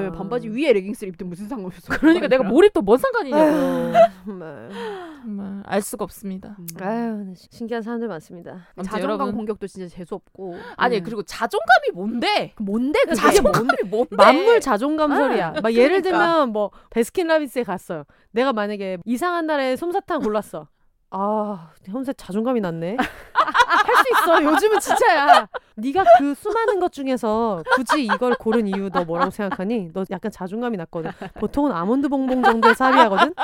[0.06, 1.94] 예, 반바지 위에 레깅스를 입든 무슨 상관이 있어?
[2.00, 3.94] 그러니까 내가 뭘 입든 뭔 상관이냐고.
[4.26, 4.70] 정말.
[5.22, 6.56] 정말 알 수가 없습니다.
[6.58, 6.66] 음.
[6.82, 8.66] 아유 네, 신기한 사람들 많습니다.
[8.78, 10.56] 자존감 여러분- 공격도 진짜 재수 없고.
[10.78, 11.04] 아니 음.
[11.04, 12.54] 그리고 자존감이 뭔데?
[12.56, 13.16] 그 뭔데 그게?
[13.16, 14.16] 자존감이 뭔데?
[14.16, 15.48] 만물 자존감설이야.
[15.58, 16.10] 아, 막 예를 그러니까.
[16.10, 18.04] 들면 뭐 베스킨라빈스에 갔어요.
[18.32, 20.68] 내가 만약에 이상한 날에 솜사탕 골랐어.
[21.12, 22.98] 아, 현세 자존감이 낮네.
[23.34, 24.44] 할 수 있어.
[24.44, 25.48] 요즘은 진짜야.
[25.76, 29.92] 네가 그 수많은 것 중에서 굳이 이걸 고른 이유 너 뭐라고 생각하니?
[29.94, 31.12] 너 약간 자존감이 낮거든.
[31.36, 33.34] 보통은 아몬드 봉봉 정도의 살이하거든.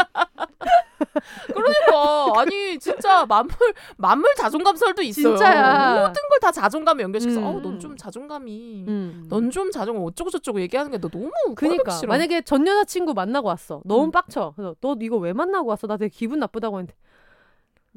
[1.54, 3.56] 그러니까 아니 진짜 만물
[3.98, 5.36] 만물 자존감 설도 있어요.
[5.36, 5.94] 진짜야.
[6.08, 7.46] 모든 걸 다 자존감에 연결시켜서 음.
[7.46, 9.26] 어우 넌좀 자존감이 음.
[9.30, 12.00] 넌좀 자존감 어쩌고 저쩌고 얘기하는 게 너 너무 그니까.
[12.08, 13.82] 만약에 전 여자친구 만나고 왔어.
[13.86, 14.12] 너무 음.
[14.12, 14.54] 빡쳐.
[14.56, 15.88] 그래서 너 이거 왜 만나고 왔어?
[15.88, 16.94] 나 되게 기분 나쁘다고 했는데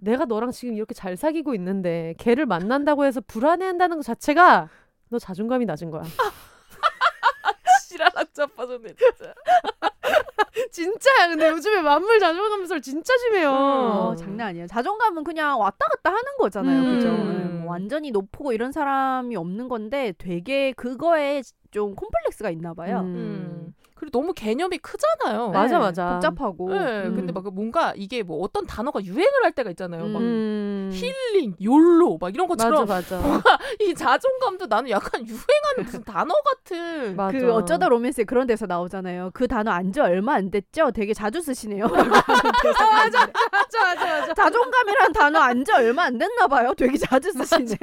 [0.00, 4.68] 내가 너랑 지금 이렇게 잘 사귀고 있는데 걔를 만난다고 해서 불안해한다는 것 자체가
[5.10, 6.02] 너 자존감이 낮은 거야.
[7.88, 9.34] 지랄학자 빠졌네 진짜.
[10.70, 11.28] 진짜야.
[11.28, 13.50] 근데 요즘에 만물 자존감 설 진짜 심해요.
[13.50, 14.66] 어, 장난 아니에요.
[14.66, 16.82] 자존감은 그냥 왔다 갔다 하는 거잖아요.
[16.82, 16.94] 음.
[16.94, 17.08] 그죠?
[17.08, 23.00] 예, 뭐 완전히 높고 이런 사람이 없는 건데 되게 그거에 좀 콤플렉스가 있나 봐요.
[23.00, 23.67] 음.
[24.08, 25.50] 그리고 너무 개념이 크잖아요.
[25.50, 26.12] 맞아, 네, 맞아.
[26.14, 26.70] 복잡하고.
[26.70, 27.14] 네, 음.
[27.14, 30.06] 근데 막 뭔가 이게 뭐 어떤 단어가 유행을 할 때가 있잖아요.
[30.08, 30.90] 막 음.
[30.92, 33.20] 힐링, 욜로 막 이런 맞아 것처럼 맞아.
[33.80, 37.14] 이 자존감도 나는 약간 유행하는 무슨 단어 같은.
[37.16, 37.38] 맞아.
[37.38, 39.30] 그 어쩌다 로맨스에 그런 데서 나오잖아요.
[39.34, 40.90] 그 단어 안지 얼마 안 됐죠?
[40.90, 41.86] 되게 자주 쓰시네요.
[41.92, 42.06] 맞아,
[42.86, 44.34] 맞아 맞아 맞아.
[44.34, 46.72] 자존감이란 단어 안지 얼마 안 됐나 봐요.
[46.74, 47.76] 되게 자주 쓰시네.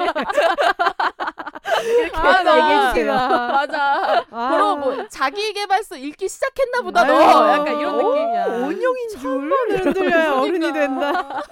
[1.84, 3.13] 이렇게 아, 나 얘기해 주세요.
[3.28, 4.26] 맞아.
[4.32, 4.49] 아.
[4.51, 7.13] 그럼 뭐 자기 개발서 읽기 시작했나 보다 너.
[7.15, 7.59] 아유.
[7.59, 8.45] 약간 이런 느낌이야.
[8.47, 11.11] 원영인 줄 흔들려야 어른이 된다.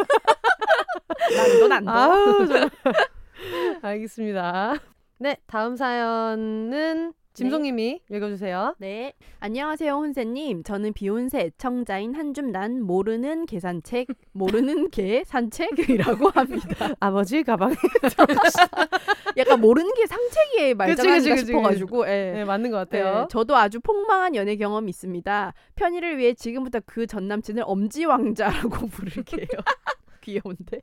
[1.36, 1.91] 난 이건 안 돼.
[1.91, 2.47] 아우.
[3.82, 4.76] 알겠습니다.
[5.19, 8.75] 네 다음 사연은 짐송님이 읽어주세요.
[8.77, 9.13] 네.
[9.39, 10.61] 안녕하세요, 혼세님.
[10.63, 16.89] 저는 비혼세 애청자인 한 줌 난 모르는 계산책, 모르는 개 산책이라고 합니다.
[16.99, 17.73] 아버지 가방에
[19.38, 22.07] 약간 모르는 게 상책에 말장난인가 그치, 그치, 싶어가지고.
[22.07, 22.31] 예.
[22.36, 23.27] 네, 맞는 것 네, 같아요.
[23.31, 25.53] 저도 아주 폭망한 연애 경험이 있습니다.
[25.75, 29.47] 편의를 위해 지금부터 그 전 남친을 엄지 왕자라고 부를게요.
[30.21, 30.81] 귀여운데.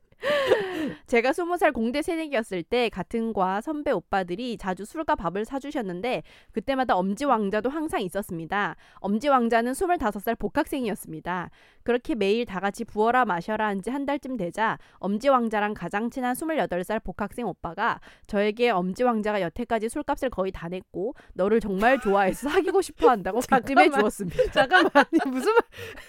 [1.07, 6.95] 제가 스무 살 공대 새내기였을 때 같은 과 선배 오빠들이 자주 술과 밥을 사주셨는데 그때마다
[6.95, 8.75] 엄지 왕자도 항상 있었습니다.
[8.95, 11.49] 엄지 왕자는 25살 복학생이었습니다.
[11.83, 16.33] 그렇게 매일 다 같이 부어라 마셔라 한 지 한 달쯤 되자 엄지 왕자랑 가장 친한
[16.33, 22.81] 28살 복학생 오빠가 저에게 엄지 왕자가 여태까지 술값을 거의 다 냈고 너를 정말 좋아해서 사귀고
[22.81, 23.41] 싶어 한다고
[23.89, 23.91] 잠깐만.
[23.91, 24.51] 주었습니다.
[24.51, 25.61] 잠깐만 아니 무슨 말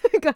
[0.02, 0.34] 그러니까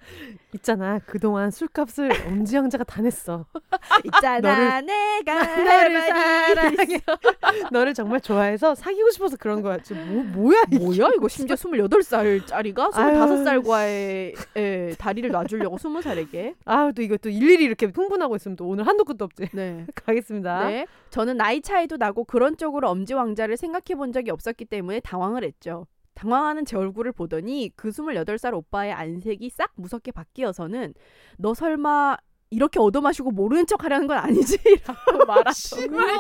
[0.55, 3.45] 있잖아 그동안 술값을 엄지영자가 다 냈어
[4.05, 7.01] 있잖아 내가 너를 사랑해.
[7.73, 9.79] 너를 정말 좋아해서 사귀고 싶어서 그런 거야.
[9.79, 10.79] 지금 뭐 뭐야 이게?
[10.79, 17.65] 뭐야 이거 심지어 28살짜리가 아유, 25살과의 예, 다리를 놔주려고 20살에게 아우 또 이거 또 일일이
[17.65, 19.49] 이렇게 흥분하고 있으면 또 오늘 한도 끝도 없지.
[19.53, 19.87] 네.
[19.95, 20.69] 가겠습니다.
[20.69, 20.87] 네.
[21.11, 25.87] 저는 나이 차이도 나고 그런 쪽으로 엄지 왕자를 생각해 본 적이 없었기 때문에 당황을 했죠.
[26.15, 30.95] 당황하는 제 얼굴을 보더니 그 28살 오빠의 안색이 싹 무섭게 바뀌어서는
[31.37, 32.17] 너 설마
[32.51, 34.59] 이렇게 얻어마시고 모르는 척 하려는 건 아니지?
[34.87, 36.17] 라고 말하더니 뭐야?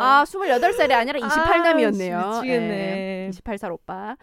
[0.00, 2.14] 아 28살이 아니라 28남이었네요.
[2.14, 3.30] 아, 미치겠네.
[3.32, 4.16] 28살 오빠.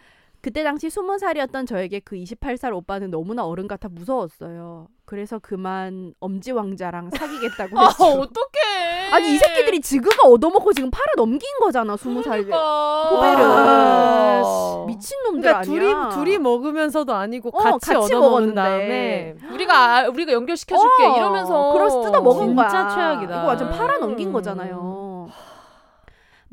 [0.43, 4.89] 그때 당시 20살이었던 저에게 그 28살 오빠는 너무나 어른 같아 무서웠어요.
[5.05, 8.03] 그래서 그만 엄지 왕자랑 사귀겠다고 아, 했죠.
[8.03, 9.09] 어떡해.
[9.13, 12.23] 아니 이 새끼들이 지그가 얻어먹고 지금 팔아 넘긴 거잖아 20살.
[12.23, 12.57] 그러니까.
[12.59, 16.09] 아, 미친 놈들 그러니까 아니야.
[16.09, 18.53] 둘이 둘이 먹으면서도 아니고 어, 같이, 같이 얻어먹은.
[18.53, 22.89] 다음에 우리가 아- 우리가 연결시켜 줄게 어, 이러면서 그래서 뜯어 먹은 진짜 거야.
[22.89, 23.37] 최악이다.
[23.39, 24.33] 이거 완전 팔아 넘긴 음.
[24.33, 25.02] 거잖아요.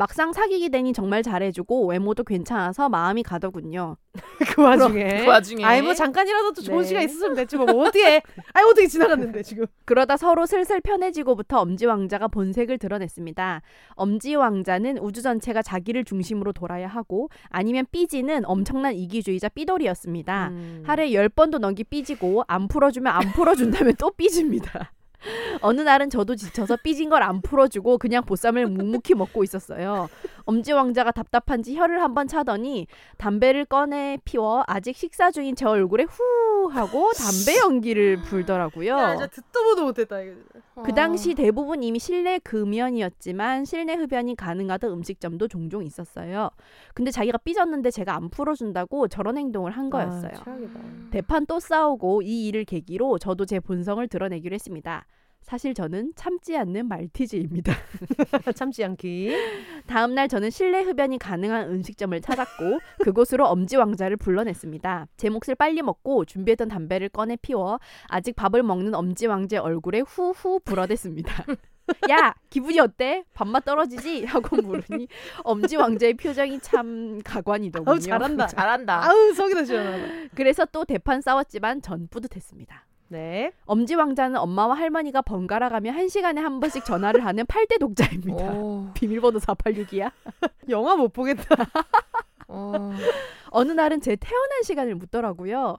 [0.01, 3.98] 막상 사귀게 되니 정말 잘해주고 외모도 괜찮아서 마음이 가더군요.
[4.57, 6.84] 그 와중에 그 와중에 아이 뭐 잠깐이라도 또 좋은 네.
[6.84, 8.22] 시간 있었으면 됐지 뭐, 뭐 어떻게
[8.55, 13.61] 아이 어떻게 지나갔는데 지금 그러다 서로 슬슬 편해지고부터 엄지 왕자가 본색을 드러냈습니다.
[13.90, 20.48] 엄지 왕자는 우주 전체가 자기를 중심으로 돌아야 하고 아니면 삐지는 엄청난 이기주의자 삐돌이었습니다.
[20.48, 20.82] 음.
[20.86, 24.92] 하루에 열 번도 넘기 삐지고 안 풀어주면 안 풀어준다면 또 삐집니다.
[25.61, 30.09] 어느 날은 저도 지쳐서 삐진 걸 안 풀어주고 그냥 보쌈을 묵묵히 먹고 있었어요.
[30.45, 32.87] 엄지 왕자가 답답한지 혀를 한번 차더니
[33.18, 38.93] 담배를 꺼내 피워 아직 식사 중인 제 얼굴에 후 하고 담배 연기를 불더라고요.
[38.97, 40.33] 야 진짜 듣도 보도 못했다 이거
[40.83, 46.51] 그 당시 대부분 이미 실내 금연이었지만 실내 흡연이 가능하던 음식점도 종종 있었어요.
[46.95, 50.33] 근데 자기가 삐졌는데 제가 안 풀어준다고 저런 행동을 한 거였어요.
[50.33, 50.45] 아,
[51.11, 55.07] 대판 또 싸우고 이 일을 계기로 저도 제 본성을 드러내기로 했습니다.
[55.43, 57.72] 사실 저는 참지 않는 말티즈입니다.
[58.55, 59.34] 참지 않기
[59.86, 65.07] 다음 날 저는 실내 흡연이 가능한 음식점을 찾았고 그곳으로 엄지 왕자를 불러냈습니다.
[65.16, 67.78] 제 몫을 빨리 먹고 준비했던 담배를 꺼내 피워
[68.09, 71.45] 아직 밥을 먹는 엄지 왕자의 얼굴에 후후 불어댔습니다.
[72.11, 73.24] 야 기분이 어때?
[73.34, 74.24] 밥맛 떨어지지?
[74.24, 75.09] 하고 물으니
[75.43, 77.91] 엄지 왕자의 표정이 참 가관이더군요.
[77.91, 79.05] 아우 잘한다 잘한다.
[79.09, 82.86] 아우 속이 다 시원하다 그래서 또 대판 싸웠지만 전 뿌듯했습니다.
[83.13, 88.53] 네 엄지 왕자는 엄마와 할머니가 번갈아 가며 한 시간에 한 번씩 전화를 하는 8대 독자입니다.
[88.53, 90.13] 오, 비밀번호 486이야.
[90.71, 91.43] 영화 못 보겠다
[92.47, 92.93] 어.
[93.51, 95.79] 어느 날은 제 태어난 시간을 묻더라고요.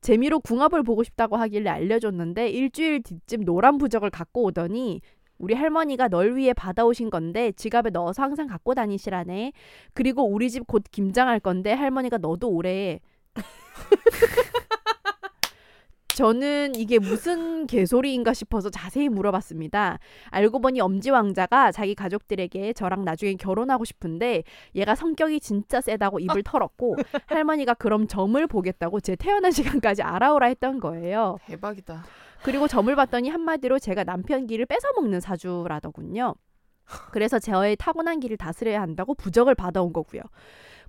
[0.00, 5.02] 재미로 궁합을 보고 싶다고 하길래 알려줬는데 일주일 뒤쯤 노란 부적을 갖고 오더니
[5.36, 9.52] 우리 할머니가 널 위해 받아오신 건데 지갑에 넣어서 항상 갖고 다니시라네.
[9.92, 13.00] 그리고 우리 집 곧 김장할 건데 할머니가 너도 오래.
[16.20, 19.98] 저는 이게 무슨 개소리인가 싶어서 자세히 물어봤습니다.
[20.28, 24.42] 알고 보니 엄지 왕자가 자기 가족들에게 저랑 나중에 결혼하고 싶은데
[24.74, 30.78] 얘가 성격이 진짜 세다고 입을 털었고 할머니가 그럼 점을 보겠다고 제 태어난 시간까지 알아오라 했던
[30.78, 31.38] 거예요.
[31.46, 32.04] 대박이다.
[32.42, 36.34] 그리고 점을 봤더니 한마디로 제가 남편 길을 뺏어먹는 사주라더군요.
[37.12, 40.20] 그래서 저의 타고난 길을 다스려야 한다고 부적을 받아온 거고요.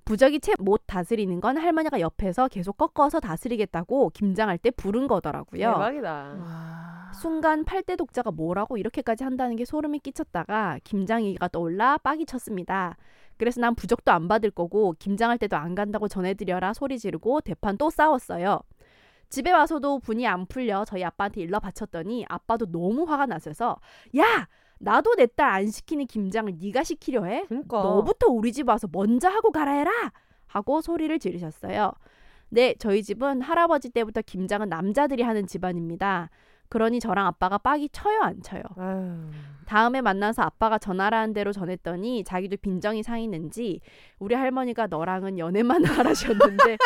[0.04, 5.72] 부적이 채 못 다스리는 건 할머니가 옆에서 계속 꺾어서 다스리겠다고 김장할 때 부른 거더라고요.
[5.72, 7.12] 대박이다 와.
[7.14, 12.96] 순간 8대 독자가 뭐라고 이렇게까지 한다는 게 소름이 끼쳤다가 김장이가 떠올라 빡이 쳤습니다.
[13.36, 17.90] 그래서 난 부적도 안 받을 거고 김장할 때도 안 간다고 전해드려라 소리 지르고 대판 또
[17.90, 18.60] 싸웠어요.
[19.28, 23.78] 집에 와서도 분이 안 풀려 저희 아빠한테 일러 바쳤더니 아빠도 너무 화가 나셔서
[24.18, 24.46] 야
[24.82, 27.44] 나도 내 딸 안 시키는 김장을 네가 시키려 해?
[27.48, 29.90] 그러니까 너부터 우리 집 와서 먼저 하고 가라 해라
[30.46, 31.92] 하고 소리를 지르셨어요.
[32.50, 36.28] 네, 저희 집은 할아버지 때부터 김장은 남자들이 하는 집안입니다.
[36.68, 38.62] 그러니 저랑 아빠가 빡이 쳐요 안 쳐요.
[38.76, 39.30] 아유.
[39.66, 43.80] 다음에 만나서 아빠가 전화라는 대로 전했더니 자기도 빈정이 상했는지
[44.18, 46.76] 우리 할머니가 너랑은 연애만 하라셨는데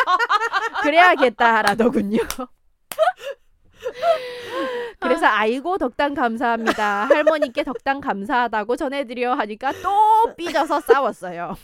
[0.83, 2.19] 그래야겠다라더군요.
[4.99, 7.05] 그래서 아이고 덕담 감사합니다.
[7.05, 11.55] 할머니께 덕담 감사하다고 전해드려 하니까 또 삐져서 싸웠어요.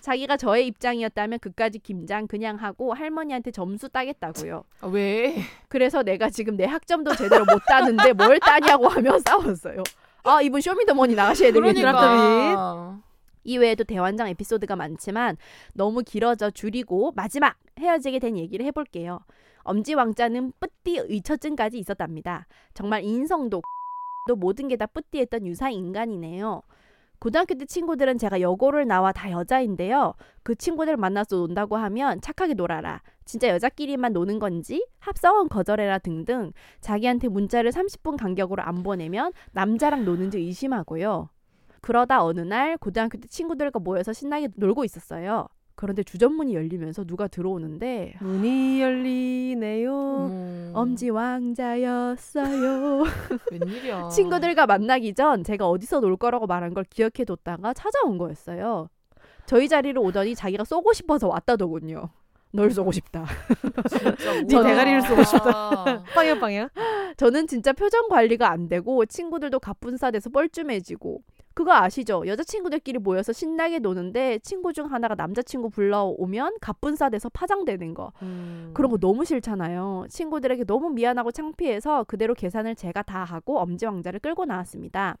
[0.00, 4.64] 자기가 저의 입장이었다면 그까지 김장 그냥 하고 할머니한테 점수 따겠다고요.
[4.80, 5.36] 아, 왜?
[5.68, 9.82] 그래서 내가 지금 내 학점도 제대로 못 따는데 뭘 따냐고 하며 싸웠어요.
[10.24, 11.74] 아 이분 쇼미더머니 나가셔야 되겠네요.
[11.74, 12.98] 그러니까.
[13.44, 15.36] 이 외에도 대환장 에피소드가 많지만
[15.74, 19.20] 너무 길어져 줄이고 마지막 헤어지게 된 얘기를 해볼게요.
[19.64, 22.46] 엄지 왕자는 뿌띠 의처증까지 있었답니다.
[22.74, 23.62] 정말 인성도
[24.28, 26.62] 또 모든 게 다 뿌띠했던 유사 인간이네요.
[27.18, 30.14] 고등학교 때 친구들은 제가 여고를 나와 다 여자인데요.
[30.42, 33.00] 그 친구들 만나서 논다고 하면 착하게 놀아라.
[33.24, 36.52] 진짜 여자끼리만 노는 건지 합성은 거절해라 등등
[36.82, 41.30] 자기한테 문자를 30분 간격으로 안 보내면 남자랑 노는지 의심하고요.
[41.80, 45.48] 그러다 어느 날 고등학교 때 친구들과 모여서 신나게 놀고 있었어요.
[45.84, 49.92] 그런데 주전문이 열리면서 누가 들어오는데 문이 열리네요.
[49.94, 53.04] 어머, 엄지 왕자였어요.
[53.52, 54.08] 웬일이야.
[54.08, 58.88] 친구들과 만나기 전 제가 어디서 놀 거라고 말한 걸 기억해뒀다가 찾아온 거였어요.
[59.44, 62.08] 저희 자리로 오더니 자기가 쏘고 싶어서 왔다더군요.
[62.52, 63.26] 널 쏘고 싶다.
[64.48, 64.68] 네 뭐야.
[64.68, 66.02] 대가리를 쏘고 싶다.
[66.14, 66.70] 빵야 빵야.
[67.18, 71.20] 저는 진짜 표정 관리가 안 되고 친구들도 가뿐싸돼서 뻘쭘해지고
[71.54, 72.26] 그거 아시죠?
[72.26, 78.12] 여자친구들끼리 모여서 신나게 노는데 친구 중 하나가 남자친구 불러오면 가뿐싸돼서 파장되는 거.
[78.22, 78.72] 음.
[78.74, 80.06] 그런 거 너무 싫잖아요.
[80.08, 85.16] 친구들에게 너무 미안하고 창피해서 그대로 계산을 제가 다 하고 엄지 왕자를 끌고 나왔습니다.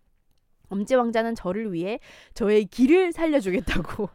[0.74, 2.00] 엄지 왕자는 저를 위해
[2.34, 4.08] 저의 길을 살려주겠다고.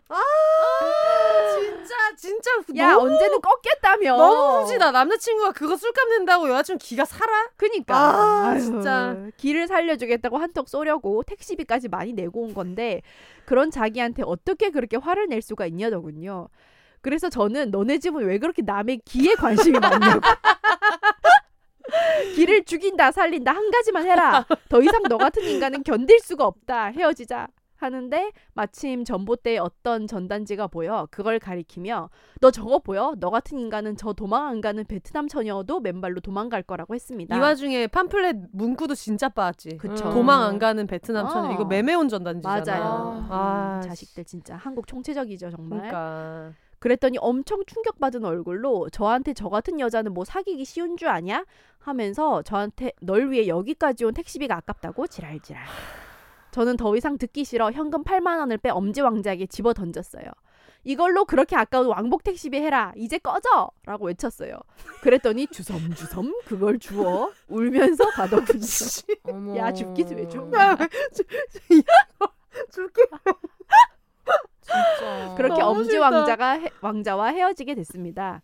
[1.57, 4.17] 진짜 진짜 야 너무 언제는 꺾겠다며.
[4.17, 4.91] 너무 후지다.
[4.91, 7.47] 남자친구가 그거 술값 낸다고 여자친구 기가 살아?
[7.55, 9.15] 그니까 아, 아유, 진짜.
[9.37, 13.01] 길을 살려주겠다고 한턱 쏘려고 택시비까지 많이 내고 온 건데
[13.45, 16.49] 그런 자기한테 어떻게 그렇게 화를 낼 수가 있냐더군요.
[17.01, 20.19] 그래서 저는 너네 집은 왜 그렇게 남의 기에 관심이 많냐고.
[22.35, 24.45] 길을 죽인다 살린다 한 가지만 해라.
[24.69, 26.87] 더 이상 너 같은 인간은 견딜 수가 없다.
[26.87, 27.47] 헤어지자.
[27.81, 32.09] 하는데 마침 전봇대에 어떤 전단지가 보여 그걸 가리키며
[32.41, 33.15] 너 저거 보여?
[33.19, 37.35] 너 같은 인간은 저 도망 안 가는 베트남 처녀도 맨발로 도망갈 거라고 했습니다.
[37.35, 39.77] 이 와중에 팜플렛 문구도 진짜 빠았지.
[39.77, 40.09] 그쵸.
[40.09, 40.13] 음.
[40.13, 41.29] 도망 안 가는 베트남 어.
[41.29, 42.63] 천녀 이거 매매온 전단지잖아.
[42.65, 43.27] 맞아요.
[43.29, 45.79] 아, 음, 자식들 진짜 한국 총체적이죠 정말.
[45.79, 51.45] 그러니까 그랬더니 엄청 충격받은 얼굴로 저한테 저 같은 여자는 뭐 사귀기 쉬운 줄 아냐?
[51.79, 55.63] 하면서 저한테 널 위해 여기까지 온 택시비가 아깝다고 지랄지랄.
[56.51, 60.25] 저는 더 이상 듣기 싫어 현금 8만 원을 빼 엄지 왕자에게 집어 던졌어요.
[60.85, 62.93] 이걸로 그렇게 아까운 왕복 택시비 해라.
[62.95, 63.69] 이제 꺼져!
[63.85, 64.53] 라고 외쳤어요.
[65.01, 69.57] 그랬더니 주섬주섬 그걸 주워 울면서 가더군요.
[69.57, 70.57] 야, 죽기도 왜 죽냐.
[70.57, 70.77] 야,
[72.71, 73.01] 줄게.
[74.69, 75.35] 진짜.
[75.35, 76.09] 그렇게 엄지 싫다.
[76.09, 78.41] 왕자가 해- 왕자와 헤어지게 됐습니다.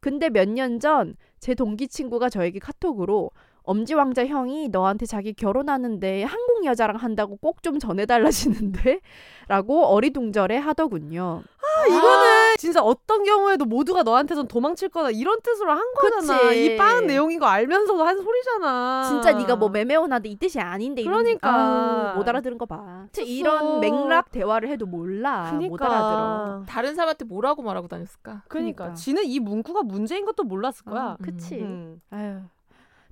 [0.00, 3.30] 근데 몇 년 전 제 동기 친구가 저에게 카톡으로
[3.64, 9.00] 엄지 왕자 형이 너한테 자기 결혼하는데 한국 여자랑 한다고 꼭 좀 전해달라시는데
[9.48, 11.42] 라고 어리둥절해 하더군요.
[11.58, 16.48] 아, 이거는 진짜 어떤 경우에도 모두가 너한테선 도망칠 거다 이런 뜻으로 한 거잖아.
[16.48, 16.64] 그치.
[16.64, 19.04] 이 빠은 내용인 거 알면서도 한 소리잖아.
[19.08, 21.50] 진짜 네가 뭐 매매원한데 이 뜻이 아닌데 그러니까.
[21.50, 23.06] 아우, 못 알아들은 거 봐.
[23.24, 25.46] 이런 맥락 대화를 해도 몰라.
[25.50, 25.68] 그러니까.
[25.70, 26.64] 못 알아들어.
[26.66, 28.42] 다른 사람한테 뭐라고 말하고 다녔을까?
[28.48, 28.84] 그러니까.
[28.84, 28.94] 그러니까.
[28.94, 31.02] 지는 이 문구가 문제인 것도 몰랐을 거야.
[31.12, 31.56] 어, 그치.
[31.56, 32.00] 음.
[32.10, 32.40] 아유.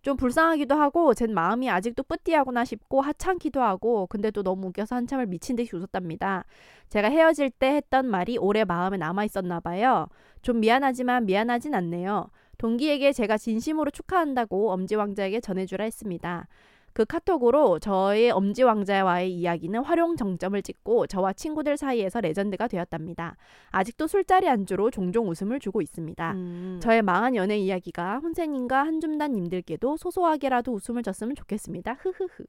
[0.02, 5.26] 좀 불쌍하기도 하고 젠 마음이 아직도 뿌띠하구나 싶고 하찮기도 하고 근데 또 너무 웃겨서 한참을
[5.26, 6.44] 미친 듯이 웃었답니다.
[6.88, 10.08] 제가 헤어질 때 했던 말이 오래 마음에 남아 있었나 봐요.
[10.42, 12.30] 좀 미안하지만 미안하진 않네요.
[12.58, 16.46] 동기에게 제가 진심으로 축하한다고 엄지 왕자에게 전해주라 했습니다.
[16.92, 23.36] 그 카톡으로 저의 엄지 왕자와의 이야기는 활용 정점을 찍고 저와 친구들 사이에서 레전드가 되었답니다.
[23.70, 26.32] 아직도 술자리 안주로 종종 웃음을 주고 있습니다.
[26.32, 26.80] 음.
[26.82, 31.96] 저의 망한 연애 이야기가 혼세님과 한줌단님들께도 소소하게라도 웃음을 줬으면 좋겠습니다.
[32.00, 32.44] 흐흐흐.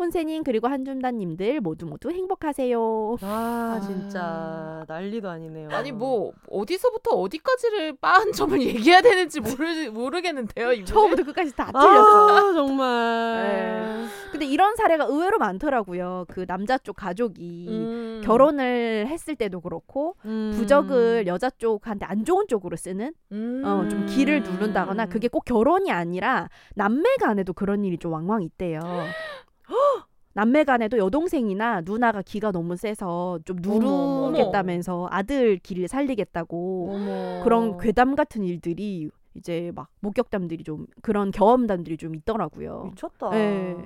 [0.00, 3.18] 혼세님 그리고 한줌단님들 모두 모두 행복하세요.
[3.20, 3.80] 아, 아.
[3.80, 5.68] 진짜 난리도 아니네요.
[5.70, 10.72] 아니 뭐 어디서부터 어디까지를 빠한 점을 얘기해야 되는지 모르 모르겠는데요.
[10.72, 10.86] 이분은.
[10.86, 12.28] 처음부터 끝까지 다 틀렸어.
[12.28, 13.42] 아, 정말.
[13.42, 14.06] 네.
[14.32, 16.24] 근데 이런 사례가 의외로 많더라고요.
[16.28, 18.22] 그 남자 쪽 가족이 음.
[18.24, 20.52] 결혼을 했을 때도 그렇고 음.
[20.54, 23.62] 부적을 여자 쪽한테 안 좋은 쪽으로 쓰는 음.
[23.64, 28.80] 어, 좀 기를 누른다거나 그게 꼭 결혼이 아니라 남매 간에도 그런 일이 좀 왕왕 있대요.
[30.32, 37.40] 남매 간에도 여동생이나 누나가 기가 너무 세서 좀 누르겠다면서 아들 기를 살리겠다고 어머.
[37.42, 42.90] 그런 괴담 같은 일들이 이제 막 목격담들이 좀 그런 경험담들이 좀 있더라고요.
[42.90, 43.30] 미쳤다.
[43.30, 43.76] 네.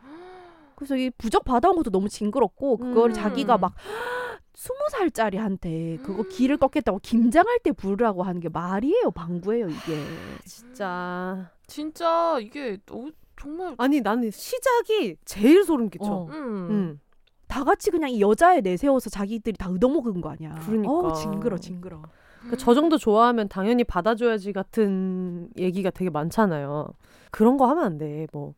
[0.76, 3.14] 그래서 이 부적 받아온 것도 너무 징그럽고 그걸 음.
[3.14, 3.74] 자기가 막
[4.54, 10.04] 스무 살짜리한테 그거 기를 꺾겠다고 김장할 때 부르라고 하는 게 말이에요 방구예요 이게
[10.44, 11.50] 진짜.
[11.66, 13.06] 진짜 이게 어,
[13.42, 16.04] 정말 아니 나는 시작이 제일 소름 끼쳐.
[16.04, 16.26] 어.
[16.30, 16.70] 음.
[16.70, 17.00] 음.
[17.48, 20.90] 다 같이 그냥 이 여자애 내세워서 자기들이 다 얻어먹은 거 아니야 그러니까.
[20.90, 22.00] 어우 징그러 징그러
[22.38, 26.88] 그러니까 저 정도 좋아하면 당연히 받아줘야지 같은 얘기가 되게 많잖아요.
[27.30, 28.26] 그런 거 하면 안 돼.
[28.32, 28.54] 뭐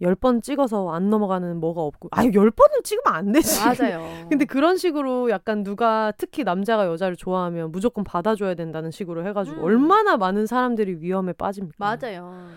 [0.00, 2.08] 열 번 찍어서 안 넘어가는 뭐가 없고.
[2.12, 3.60] 아유 열 번은 찍으면 안 되지.
[3.64, 9.56] 맞아요 근데 그런 식으로 약간 누가 특히 남자가 여자를 좋아하면 무조건 받아줘야 된다는 식으로 해가지고
[9.58, 9.64] 음.
[9.64, 11.76] 얼마나 많은 사람들이 위험에 빠집니까?
[11.78, 12.48] 맞아요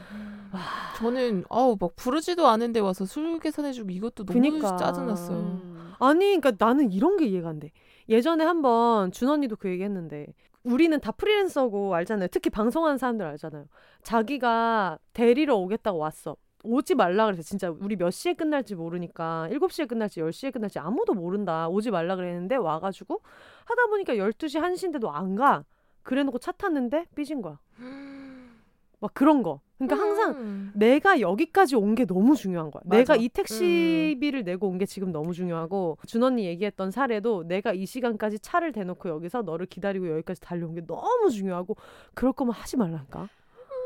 [0.98, 4.76] 저는 아우 막 부르지도 않은데 와서 술 계산해주고 이것도 너무 그니까.
[4.76, 5.38] 짜증났어요.
[5.38, 5.94] 음.
[6.00, 7.72] 아니, 그러니까 나는 이런 게 이해가 안 돼.
[8.10, 10.28] 예전에 한번 준 언니도 그 얘기 했는데
[10.64, 12.28] 우리는 다 프리랜서고 알잖아요.
[12.32, 13.66] 특히 방송하는 사람들 알잖아요.
[14.04, 16.36] 자기가 데리러 오겠다고 왔어.
[16.64, 21.68] 오지 말라 그래서 진짜 우리 몇 시에 끝날지 모르니까 7시에 끝날지 10시에 끝날지 아무도 모른다.
[21.70, 23.22] 오지 말라 그랬는데 와 가지고
[23.66, 25.64] 하다 보니까 12시 1시인데도 안 가.
[26.04, 27.60] 그래 놓고 차 탔는데 삐진 거야.
[29.00, 29.62] 막 그런 거.
[29.80, 30.72] 그러니까 항상 음.
[30.76, 32.84] 내가 여기까지 온 게 너무 중요한 거야.
[32.86, 32.98] 맞아.
[33.00, 37.88] 내가 이 택시비를 내고 온 게 지금 너무 중요하고 준 언니 얘기했던 사례도 내가 이
[37.88, 41.76] 시간까지 차를 대놓고 여기서 너를 기다리고 여기까지 달려온 게 너무 중요하고
[42.14, 43.28] 그럴 거면 하지 말라니까.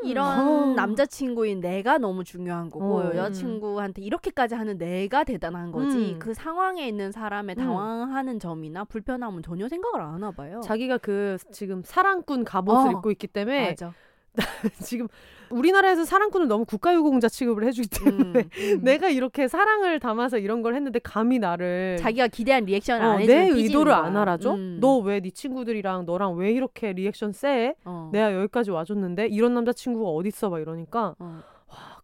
[0.08, 0.74] 이런 어.
[0.74, 3.06] 남자친구인 내가 너무 중요한 거고 어.
[3.14, 6.18] 여자친구한테 이렇게까지 하는 내가 대단한 거지 음.
[6.18, 7.64] 그 상황에 있는 사람의 음.
[7.64, 10.60] 당황하는 점이나 불편함은 전혀 생각을 안 하나 봐요.
[10.64, 12.92] 자기가 그 지금 사랑꾼 갑옷을 어.
[12.92, 13.92] 입고 있기 때문에 맞아.
[14.84, 15.08] 지금
[15.50, 18.80] 우리나라에서 사랑꾼을 너무 국가유공자 취급을 해주기 때문에 음, 음.
[18.82, 23.40] 내가 이렇게 사랑을 담아서 이런 걸 했는데 감히 나를 자기가 기대한 리액션을 어, 안 해주면
[23.40, 24.04] 내 삐지는 의도를 거야.
[24.04, 24.54] 안 알아줘?
[24.54, 24.78] 음.
[24.80, 27.74] 너 왜 네 친구들이랑 너랑 왜 이렇게 리액션 세?
[27.84, 28.10] 어.
[28.12, 31.42] 내가 여기까지 와줬는데 이런 남자친구가 어딨어 막 이러니까 어.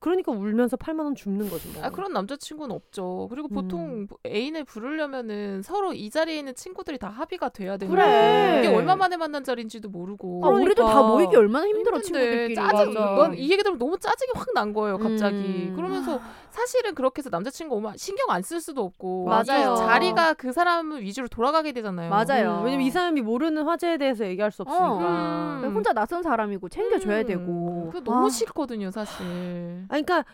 [0.03, 1.84] 그러니까 울면서 8만 원 줍는 거지 뭐.
[1.84, 3.28] 아 그런 남자친구는 없죠.
[3.30, 3.55] 그리고 음.
[3.55, 8.59] 보통 애인을 부르려면은 서로 이 자리에 있는 친구들이 다 합의가 돼야 되는데 그래.
[8.59, 11.00] 이게 얼마 만에 만난 자리인지도 모르고 아, 우리도 그러니까.
[11.00, 12.55] 다 모이기 얼마나 힘들어 힘든데 친구들끼리.
[12.57, 12.94] 짜증.
[12.95, 14.98] 넌 이 얘기 들으면 너무 짜증이 확 난 거예요.
[14.98, 15.36] 갑자기.
[15.36, 15.72] 음.
[15.76, 19.74] 그러면서 사실은 그렇게 해서 남자친구 오면 신경 안 쓸 수도 없고 맞아요.
[19.74, 22.11] 이 자리가 그 사람 위주로 돌아가게 되잖아요.
[22.11, 22.59] 맞아요.
[22.59, 25.61] 음, 왜냐면 이 사람이 모르는 화제에 대해서 얘기할 수 없으니까.
[25.62, 25.72] 음.
[25.74, 27.26] 혼자 낯선 사람이고 챙겨줘야 음.
[27.26, 27.92] 되고.
[28.05, 29.86] 너무 아, 싫거든요, 사실.
[29.93, 30.24] 아, 그러니까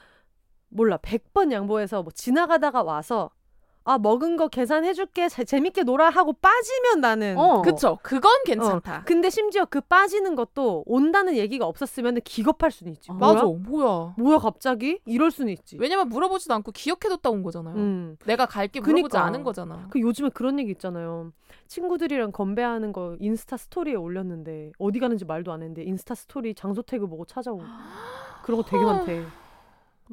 [0.69, 3.31] 몰라 100번 양보해서 뭐 지나가다가 와서
[3.85, 7.63] 아 먹은 거 계산해줄게 재- 재밌게 놀아 하고 빠지면 나는 어.
[7.63, 7.99] 그쵸.
[8.03, 9.05] 그건 괜찮다.
[9.07, 13.11] 근데 심지어 그 빠지는 것도 온다는 얘기가 없었으면 기겁할 수는 있지.
[13.11, 13.15] 어.
[13.15, 13.33] 뭐야?
[13.33, 13.45] 맞아.
[13.47, 14.15] 뭐야.
[14.19, 15.01] 뭐야 갑자기?
[15.07, 15.79] 이럴 수는 있지.
[15.81, 17.77] 왜냐면 물어보지도 않고 기억해뒀다 온 거잖아요.
[17.77, 18.17] 음.
[18.27, 19.25] 내가 갈게 물어보지 그니까.
[19.25, 19.87] 않은 거잖아.
[19.89, 21.33] 그 요즘에 그런 얘기 있잖아요.
[21.69, 27.07] 친구들이랑 건배하는 거 인스타 스토리에 올렸는데 어디 가는지 말도 안 했는데 인스타 스토리 장소 태그
[27.07, 27.63] 보고 찾아오고
[28.45, 29.25] 그런 거 되게 많대.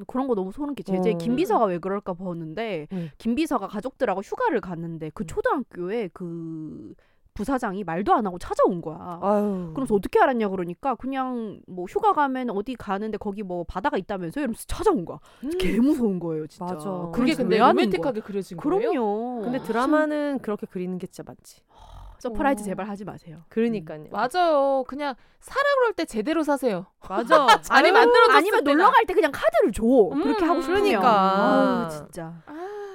[0.07, 0.95] 그런 거 너무 소름 끼쳐.
[0.95, 1.17] 이제 어.
[1.17, 3.09] 김 비서가 왜 그럴까 보는데 응.
[3.17, 5.27] 김비서가 가족들하고 휴가를 갔는데 그 응.
[5.27, 6.93] 초등학교에 그
[7.33, 9.19] 부사장이 말도 안 하고 찾아온 거야.
[9.21, 9.71] 아유.
[9.75, 14.63] 그래서 어떻게 알았냐 그러니까 그냥 뭐 휴가 가면 어디 가는데 거기 뭐 바다가 있다면서 이러면서
[14.67, 15.19] 찾아온 거야.
[15.43, 15.49] 음.
[15.57, 16.65] 개 무서운 거예요 진짜.
[16.65, 17.11] 맞아.
[17.13, 18.75] 그게 근데 로맨틱하게 그려진 거야?
[18.75, 18.89] 거예요?
[18.91, 19.41] 그럼요.
[19.43, 21.61] 근데 드라마는 그렇게 그리는 게 진짜 많지.
[22.19, 22.65] surprise 어.
[22.65, 23.43] 제발 하지 마세요.
[23.49, 24.05] 그러니까요.
[24.11, 24.83] 맞아요.
[24.87, 26.85] 그냥 사라 그럴 때 제대로 사세요.
[27.07, 27.45] 맞아.
[27.69, 28.63] 아유, 만들어줬을 아니면.
[28.63, 29.83] 놀러 갈 때 그냥 카드를 줘.
[29.83, 30.81] 음, 그렇게 하고 싶으면.
[30.83, 31.81] 그러니까.
[31.83, 32.33] 아유, 진짜.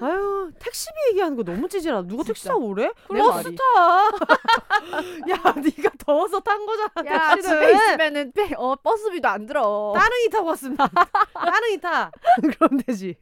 [0.03, 2.09] 아유 택시비 얘기하는 거 너무 찌질하다.
[2.09, 2.49] 누가 택시.
[2.49, 2.91] 타고 오래?
[3.07, 3.55] 버스.
[3.55, 3.63] 타.
[5.31, 6.91] 야 네가 더워서 탄 거잖아.
[7.07, 7.61] 야 택시를.
[7.61, 9.93] 집에 있으면은 빼- 어 버스비도 안 들어.
[9.95, 10.89] 따릉이 타고 왔습니다.
[11.35, 12.11] 따릉이 타.
[12.59, 13.15] 그럼 되지.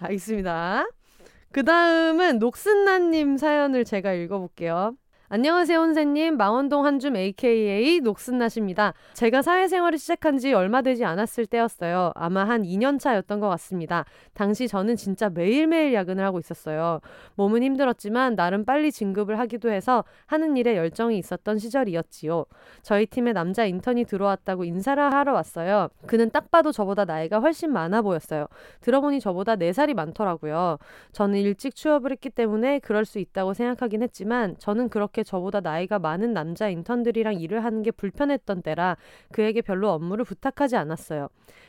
[0.00, 0.86] 알겠습니다.
[1.54, 4.96] 그 다음은 녹슨나님 사연을 제가 읽어볼게요.
[5.36, 6.36] 안녕하세요, 혼세님.
[6.36, 8.94] 망원동 한줌 AKA 녹슨나십니다.
[9.14, 12.12] 제가 사회생활을 시작한 지 얼마 되지 않았을 때였어요.
[12.14, 14.04] 아마 한 2년 차였던 것 같습니다.
[14.32, 17.00] 당시 저는 진짜 매일매일 야근을 하고 있었어요.
[17.34, 22.44] 몸은 힘들었지만 나름 빨리 진급을 하기도 해서 하는 일에 열정이 있었던 시절이었지요.
[22.82, 25.88] 저희 팀에 남자 인턴이 들어왔다고 인사를 하러 왔어요.
[26.06, 28.46] 그는 딱 봐도 저보다 나이가 훨씬 많아 보였어요.
[28.82, 30.78] 들어보니 저보다 4살이 많더라고요.
[31.10, 36.32] 저는 일찍 취업을 했기 때문에 그럴 수 있다고 생각하긴 했지만 저는 그렇게 저보다 나이가 많은
[36.32, 38.96] 남자 인턴들이랑 일을 하는 게 불편했던 때라
[39.32, 41.28] 그에게 별로 업무를 부탁하지 않았어요.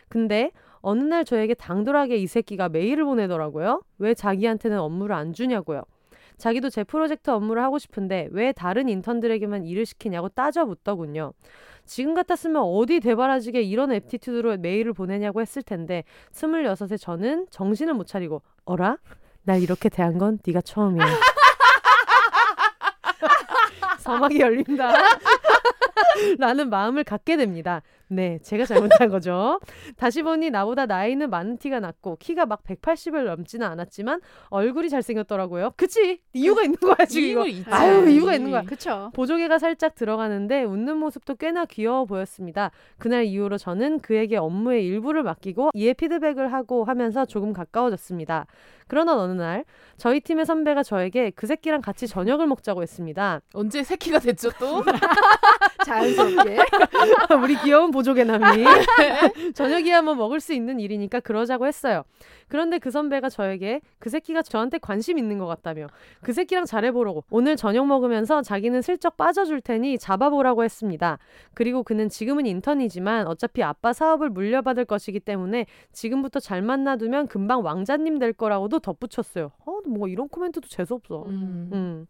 [0.10, 0.52] 근데
[0.82, 3.82] 어느 날 저에게 당돌하게 이 새끼가 메일을 보내더라고요.
[3.98, 5.84] 왜 자기한테는 업무를 안 주냐고요.
[6.38, 11.34] 자기도 제 프로젝트 업무를 하고 싶은데 왜 다른 인턴들에게만 일을 시키냐고 따져 묻더군요.
[11.86, 18.42] 지금 같았으면 어디 대바라지게 이런 애티튜드로 메일을 보내냐고 했을 텐데 스물여섯의 저는 정신을 못 차리고
[18.66, 18.98] 어라?
[19.44, 21.06] 날 이렇게 대한 건 네가 처음이야.
[24.06, 24.94] 서막이 열린다.
[26.40, 27.82] 라는 마음을 갖게 됩니다.
[28.08, 29.60] 네, 제가 잘못한 거죠.
[29.98, 35.72] 다시 보니 나보다 나이는 많은 티가 났고 키가 막 180을 넘지는 않았지만 얼굴이 잘생겼더라고요.
[35.76, 36.22] 그치?
[36.34, 37.48] 이유가 있는 거야 지금 이거.
[37.48, 37.70] 이유가 있지.
[37.72, 38.62] 아유, 이유가 있는 거야.
[38.62, 39.12] 그쵸.
[39.16, 42.72] 보조개가 살짝 들어가는데 웃는 모습도 꽤나 귀여워 보였습니다.
[43.00, 48.46] 그날 이후로 저는 그에게 업무의 일부를 맡기고 이에 피드백을 하고 하면서 조금 가까워졌습니다.
[48.88, 49.66] 그러나 어느 날
[49.98, 53.42] 저희 팀의 선배가 저에게 그 새끼랑 같이 저녁을 먹자고 했습니다.
[53.54, 54.84] 언제 새끼가 됐죠 또?
[55.86, 56.58] 자연스럽게.
[57.44, 58.66] 우리 귀여운 보조개남이
[59.54, 62.04] 저녁이야 뭐 먹을 수 있는 일이니까 그러자고 했어요.
[62.48, 65.88] 그런데 그 선배가 저에게 그 새끼가 저한테 관심 있는 것 같다며
[66.22, 71.18] 그 새끼랑 잘해보라고 오늘 저녁 먹으면서 자기는 슬쩍 빠져줄 테니 잡아보라고 했습니다.
[71.54, 78.20] 그리고 그는 지금은 인턴이지만 어차피 아빠 사업을 물려받을 것이기 때문에 지금부터 잘 만나두면 금방 왕자님
[78.20, 79.52] 될 거라고도 덧붙였어요.
[79.66, 81.24] 어, 뭔가 이런 코멘트도 재수없어.
[81.28, 81.70] 음.
[81.74, 82.08] 음.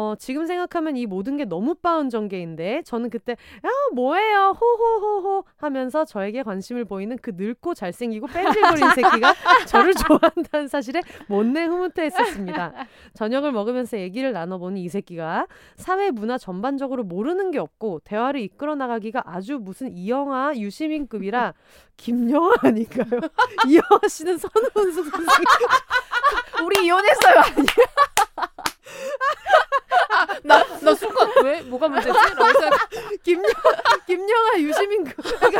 [0.00, 6.04] 어, 지금 생각하면 이 모든 게 너무 빠른 전개인데 저는 그때 야 뭐예요 호호호호 하면서
[6.04, 9.34] 저에게 관심을 보이는 그 늙고 잘생기고 뺀질거리는 새끼가
[9.66, 12.74] 저를 좋아한다는 사실에 못내 흐뭇해했었습니다.
[13.14, 19.24] 저녁을 먹으면서 얘기를 나눠보니 이 새끼가 사회 문화 전반적으로 모르는 게 없고 대화를 이끌어 나가기가
[19.26, 21.54] 아주 무슨 이영하 유시민급이라
[21.96, 23.02] 김영하 아닌가요?
[23.66, 25.44] 이영하 씨는 선우은숙 선생
[26.64, 27.66] 우리 이혼했어요.
[30.44, 31.60] 나, 나 순간 왜?
[31.62, 32.12] 뭐가 문제지?
[32.12, 32.58] 라고
[33.22, 33.44] 김영
[34.06, 35.14] 김영하 유시민급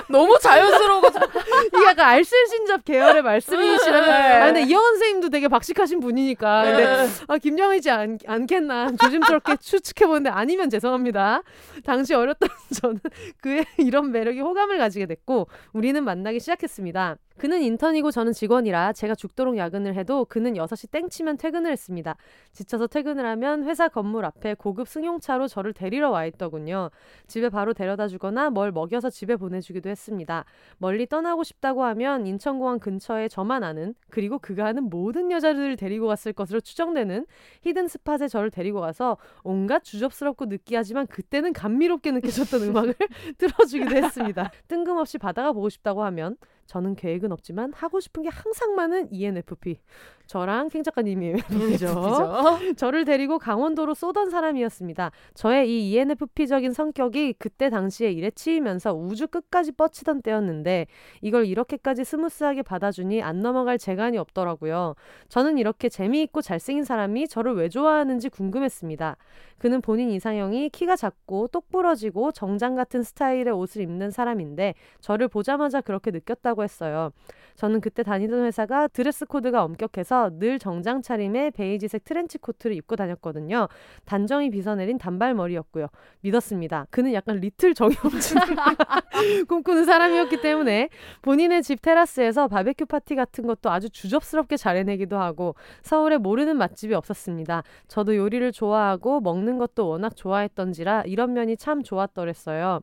[0.09, 1.27] 너무 자연스러워가지고.
[1.67, 4.37] 이게 약간 알쓸신잡 계열의 말씀이시라면 네.
[4.39, 6.63] 아 근데 이영원 선생님도 되게 박식하신 분이니까.
[6.65, 7.09] 근데 네.
[7.29, 8.93] 아 김영이지 않, 않겠나.
[9.01, 11.43] 조심스럽게 추측해보는데 아니면 죄송합니다.
[11.85, 12.49] 당시 어렸던
[12.81, 13.01] 저는
[13.41, 19.57] 그의 이런 매력에 호감을 가지게 됐고 우리는 만나기 시작했습니다 그는 인턴이고 저는 직원이라 제가 죽도록
[19.57, 22.17] 야근을 해도 그는 6시 땡치면 퇴근을 했습니다.
[22.53, 26.91] 지쳐서 퇴근을 하면 회사 건물 앞에 고급 승용차로 저를 데리러 와 있더군요.
[27.29, 30.45] 집에 바로 데려다 주거나 뭘 먹여서 집에 보내주기도 했습니다.
[30.79, 36.33] 멀리 떠나고 싶다고 하면 인천공항 근처에 저만 아는 그리고 그가 아는 모든 여자들을 데리고 갔을
[36.33, 37.25] 것으로 추정되는
[37.63, 42.95] 히든 스팟에 저를 데리고 가서 온갖 주접스럽고 느끼하지만 그때는 감미롭게 느껴졌던 음악을
[43.39, 44.51] 틀어주기도 했습니다.
[44.67, 46.37] 뜬금없이 바다가 보고 싶다고 하면
[46.69, 49.81] 저는 계획은 없지만 하고 싶은 게 항상 많은 ENFP.
[50.29, 51.87] 저랑 캥 작가님이 ENFP죠.
[51.89, 52.75] 그죠?
[52.77, 55.11] 저를 데리고 강원도로 쏘던 사람이었습니다.
[55.33, 60.87] 저의 이 ENFP적인 성격이 그때 당시에 일에 치이면서 우주 끝까지 뻗치던 때였는데
[61.23, 64.95] 이걸 이렇게까지 스무스하게 받아주니 안 넘어갈 재간이 없더라고요.
[65.29, 69.17] 저는 이렇게 재미있고 잘생긴 사람이 저를 왜 좋아하는지 궁금했습니다.
[69.57, 76.11] 그는 본인 이상형이 키가 작고 똑부러지고 정장 같은 스타일의 옷을 입는 사람인데 저를 보자마자 그렇게
[76.11, 77.13] 느꼈다고 했어요.
[77.57, 83.69] 저는 그때 다니던 회사가 드레스 코드가 엄격해서 늘 정장 차림에 베이지색 트렌치 코트를 입고 다녔거든요.
[84.05, 85.87] 단정히 빗어내린 단발머리였고요.
[86.21, 86.87] 믿었습니다.
[86.91, 88.39] 그는 약간 little 정영진
[89.49, 90.89] 꿈꾸는 사람이었기 때문에
[91.23, 96.95] 본인의 집 테라스에서 바베큐 파티 같은 것도 아주 주접스럽게 잘 해내기도 하고 서울에 모르는 맛집이
[96.95, 97.63] 없었습니다.
[97.87, 102.81] 저도 요리를 좋아하고 먹는 것도 워낙 좋아했던지라 이런 면이 참 좋았더랬어요.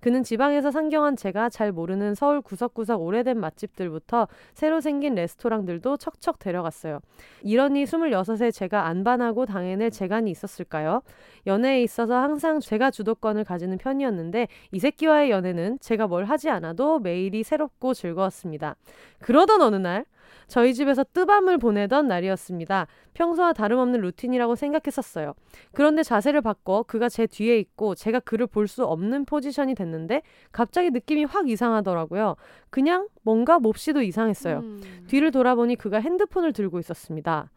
[0.00, 6.72] 그는 지방에서 상경한 제가 잘 모르는 서울 구석구석 오래된 맛집들부터 새로 생긴 레스토랑들도 척척 데려갔
[6.86, 7.00] 어요.
[7.42, 11.02] 이러니 26에 제가 안 반하고 당해낼 재간이 있었을까요?
[11.46, 17.42] 연애에 있어서 항상 제가 주도권을 가지는 편이었는데 이 새끼와의 연애는 제가 뭘 하지 않아도 매일이
[17.42, 18.76] 새롭고 즐거웠습니다.
[19.20, 20.04] 그러던 어느 날
[20.48, 22.86] 저희 집에서 뜨밤을 보내던 날이었습니다.
[23.14, 25.34] 평소와 다름없는 루틴이라고 생각했었어요.
[25.72, 30.22] 그런데 자세를 바꿔 그가 제 뒤에 있고 제가 그를 볼 수 없는 포지션이 됐는데
[30.52, 32.36] 갑자기 느낌이 확 이상하더라고요.
[32.70, 34.58] 그냥 뭔가 몹시도 이상했어요.
[34.58, 34.80] 음.
[35.06, 37.50] 뒤를 돌아보니 그가 핸드폰을 들고 있었습니다.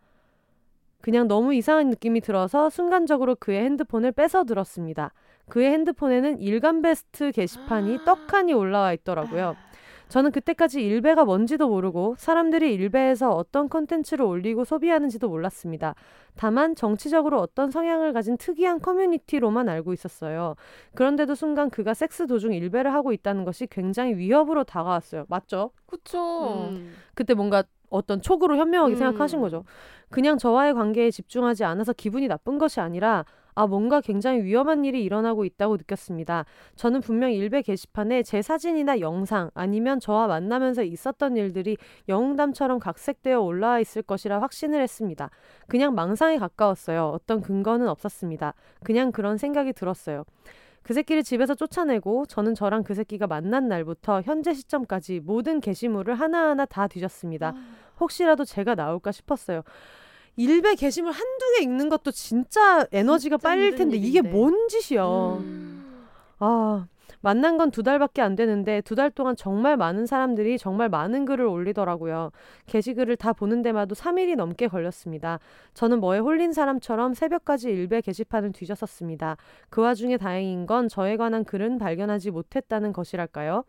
[1.02, 5.12] 그냥 너무 이상한 느낌이 들어서 순간적으로 그의 핸드폰을 뺏어 들었습니다.
[5.50, 9.56] 그의 핸드폰에는 일간 베스트 게시판이 떡하니 올라와 있더라고요.
[10.12, 15.96] 저는 그때까지 일베가 뭔지도 모르고 사람들이 일베에서 어떤 컨텐츠를 올리고 소비하는지도 몰랐습니다.
[16.36, 20.56] 다만 정치적으로 어떤 성향을 가진 특이한 커뮤니티로만 알고 있었어요.
[20.96, 25.28] 그런데도 순간 그가 섹스 도중 일베를 하고 있다는 것이 굉장히 위협으로 다가왔어요.
[25.30, 25.72] 맞죠?
[25.86, 26.68] 그쵸.
[26.72, 26.94] 음.
[27.14, 28.98] 그때 뭔가 어떤 촉으로 현명하게 음.
[28.98, 29.64] 생각하신 거죠.
[30.10, 33.24] 그냥 저와의 관계에 집중하지 않아서 기분이 나쁜 것이 아니라
[33.56, 36.46] 아 뭔가 굉장히 위험한 일이 일어나고 있다고 느꼈습니다.
[36.76, 41.78] 저는 분명 일베 게시판에 제 사진이나 영상 아니면 저와 만나면서 있었던 일들이
[42.08, 45.30] 영웅담처럼 각색되어 올라와 있을 것이라 확신을 했습니다.
[45.68, 47.08] 그냥 망상에 가까웠어요.
[47.08, 48.54] 어떤 근거는 없었습니다.
[48.84, 50.24] 그냥 그런 생각이 들었어요.
[50.84, 56.66] 그 새끼를 집에서 쫓아내고 저는 저랑 그 새끼가 만난 날부터 현재 시점까지 모든 게시물을 하나하나
[56.66, 57.54] 다 뒤졌습니다.
[58.00, 59.62] 혹시라도 제가 나올까 싶었어요.
[60.38, 64.30] 일베 게시물 한두 개 읽는 것도 진짜 에너지가 진짜 빨릴 텐데 이게 일인데.
[64.30, 65.06] 뭔 짓이야.
[65.06, 66.08] 음.
[66.40, 66.88] 아,
[67.22, 71.46] 만난 건 두 달밖에 안 되는데 두 달 동안 정말 많은 사람들이 정말 많은 글을
[71.46, 72.32] 올리더라고요.
[72.66, 75.40] 게시글을 다 보는 데마도 3일이 넘게 걸렸습니다.
[75.74, 79.38] 저는 뭐에 홀린 사람처럼 새벽까지 일베 게시판을 뒤졌었습니다.
[79.70, 83.64] 그 와중에 다행인 건 저에 관한 글은 발견하지 못했다는 것이랄까요?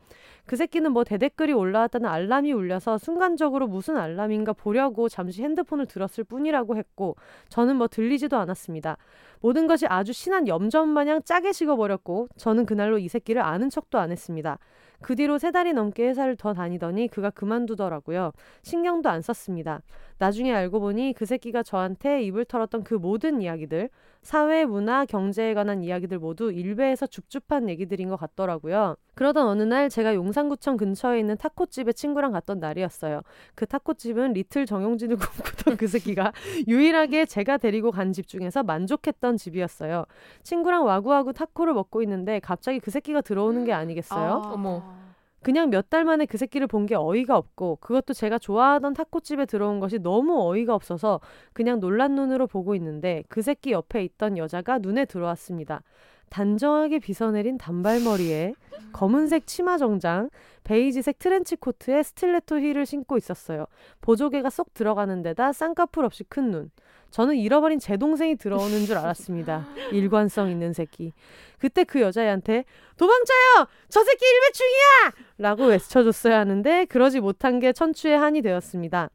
[0.47, 6.77] 그 새끼는 뭐 대댓글이 올라왔다는 알람이 울려서 순간적으로 무슨 알람인가 보려고 잠시 핸드폰을 들었을 뿐이라고
[6.77, 7.17] 했고
[7.49, 8.97] 저는 뭐 들리지도 않았습니다.
[9.41, 14.11] 모든 것이 아주 신한 염전 마냥 짜게 식어버렸고 저는 그날로 이 새끼를 아는 척도 안
[14.11, 14.59] 했습니다.
[15.03, 18.33] 그 뒤로 세 달이 넘게 회사를 더 다니더니 그가 그만두더라고요.
[18.63, 19.83] 신경도 안 썼습니다.
[20.23, 23.89] 나중에 알고 보니 그 새끼가 저한테 입을 털었던 그 모든 이야기들,
[24.23, 28.95] 사회, 문화, 경제에 관한 이야기들 모두 일베에서 줍줍한 얘기들인 것 같더라고요.
[29.17, 33.23] 그러던 어느 날 제가 용산구청 근처에 있는 타코집에 친구랑 갔던 날이었어요.
[33.57, 35.17] 그 타코집은 리틀 정용진을
[35.67, 36.33] 꿈꾸던 그 새끼가
[36.69, 40.05] 유일하게 제가 데리고 간 집 중에서 만족했던 집이었어요.
[40.45, 44.43] 친구랑 와구와구 타코를 먹고 있는데 갑자기 그 새끼가 들어오는 게 아니겠어요?
[44.45, 45.02] 어머.
[45.43, 49.79] 그냥 몇 달 만에 그 새끼를 본 게 어이가 없고 그것도 제가 좋아하던 타코집에 들어온
[49.81, 51.21] 것이 너무 어이가 없어서
[51.53, 55.83] 그냥 놀란 눈으로 보고 있는데 그 새끼 옆에 있던 여자가 눈에 들어왔습니다.
[56.31, 58.55] 단정하게 빗어내린 단발머리에
[58.93, 60.31] 검은색 치마 정장,
[60.65, 63.67] 베이지색 트렌치 코트에 스틸레토 힐을 신고 있었어요.
[64.01, 66.71] 보조개가 쏙 들어가는 데다 쌍꺼풀 없이 큰 눈.
[67.13, 69.67] 저는 잃어버린 제 동생이 들어오는 줄 알았습니다.
[69.93, 71.13] 일관성 있는 새끼.
[71.59, 72.65] 그때 그 여자애한테
[72.97, 73.69] 도망쳐요!
[73.89, 75.13] 저 새끼 일배충이야!
[75.39, 79.11] 라고 외쳐줬어야 하는데 그러지 못한 게 천추의 한이 되었습니다.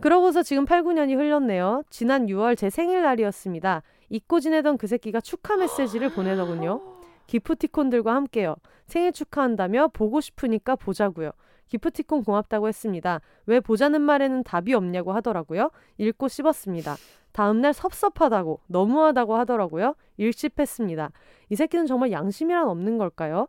[0.00, 1.84] 그러고서 지금 8, 9년이 흘렀네요.
[1.90, 3.82] 지난 6월 제 생일날이었습니다.
[4.10, 6.80] 잊고 지내던 그 새끼가 축하 메시지를 보내더군요.
[7.28, 8.56] 기프티콘들과 함께요.
[8.86, 11.30] 생일 축하한다며 보고 싶으니까 보자고요.
[11.68, 13.20] 기프티콘 고맙다고 했습니다.
[13.46, 15.70] 왜 보자는 말에는 답이 없냐고 하더라고요.
[15.98, 16.96] 읽고 씹었습니다.
[17.32, 19.94] 다음날 섭섭하다고 너무하다고 하더라고요.
[20.16, 21.10] 일십했습니다.
[21.50, 23.46] 이 새끼는 정말 양심이란 없는 걸까요?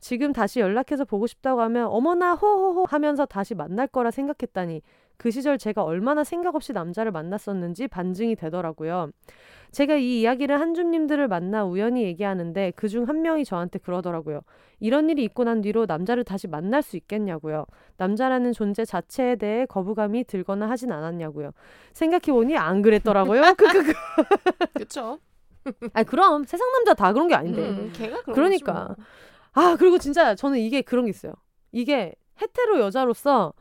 [0.00, 4.82] 지금 다시 연락해서 보고 싶다고 하면 어머나 호호호 하면서 다시 만날 거라 생각했다니
[5.18, 9.10] 그 시절 제가 얼마나 생각 없이 남자를 만났었는지 반증이 되더라고요.
[9.72, 14.40] 제가 이 이야기를 한줌님들을 만나 우연히 얘기하는데 그 중 한 명이 저한테 그러더라고요.
[14.80, 17.66] 이런 일이 있고 난 뒤로 남자를 다시 만날 수 있겠냐고요.
[17.98, 21.50] 남자라는 존재 자체에 대해 거부감이 들거나 하진 않았냐고요.
[21.92, 23.42] 생각해보니 안 그랬더라고요.
[23.58, 23.92] 크크크.
[24.74, 25.18] 그쵸?
[25.92, 27.68] 아 그럼 세상 남자 다 그런 게 아닌데.
[27.68, 28.72] 음, 걔가 그런 그러니까.
[28.72, 28.96] 뭐.
[29.52, 31.32] 아 그리고 진짜 저는 이게 그런 게 있어요.
[31.72, 33.52] 이게 헤테로 여자로서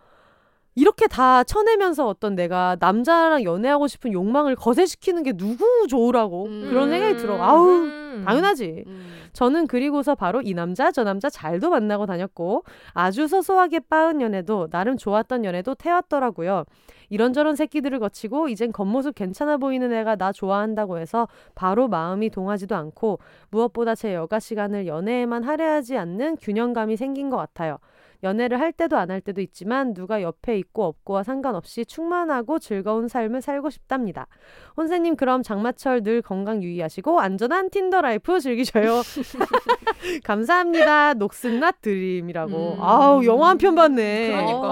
[0.78, 6.68] 이렇게 다 쳐내면서 어떤 내가 남자랑 연애하고 싶은 욕망을 거세시키는 게 누구 좋으라고 음.
[6.70, 7.42] 그런 생각이 들어.
[7.42, 8.22] 아우 음.
[8.24, 8.84] 당연하지.
[8.86, 9.08] 음.
[9.34, 12.64] 저는 그리고서 바로 이 남자 저 남자 잘도 만나고 다녔고
[12.94, 16.66] 아주 소소하게 빠은 연애도 나름 좋았던 연애도 태웠더라고요.
[17.10, 23.18] 이런저런 새끼들을 거치고 이젠 겉모습 괜찮아 보이는 애가 나 좋아한다고 해서 바로 마음이 동하지도 않고
[23.50, 27.80] 무엇보다 제 여가 시간을 연애에만 할애하지 않는 균형감이 생긴 것 같아요.
[28.24, 33.42] 연애를 할 때도 안 할 때도 있지만 누가 옆에 있고 없고와 상관없이 충만하고 즐거운 삶을
[33.42, 34.28] 살고 싶답니다.
[34.76, 39.02] 혼세님 그럼 장마철 늘 건강 유의하시고 안전한 틴더 life 즐기셔요.
[40.24, 41.14] 감사합니다.
[41.16, 42.74] 녹슨낫 드림이라고.
[42.76, 42.82] 음.
[42.82, 44.28] 아우 영화 한 편 봤네.
[44.32, 44.68] 그러니까.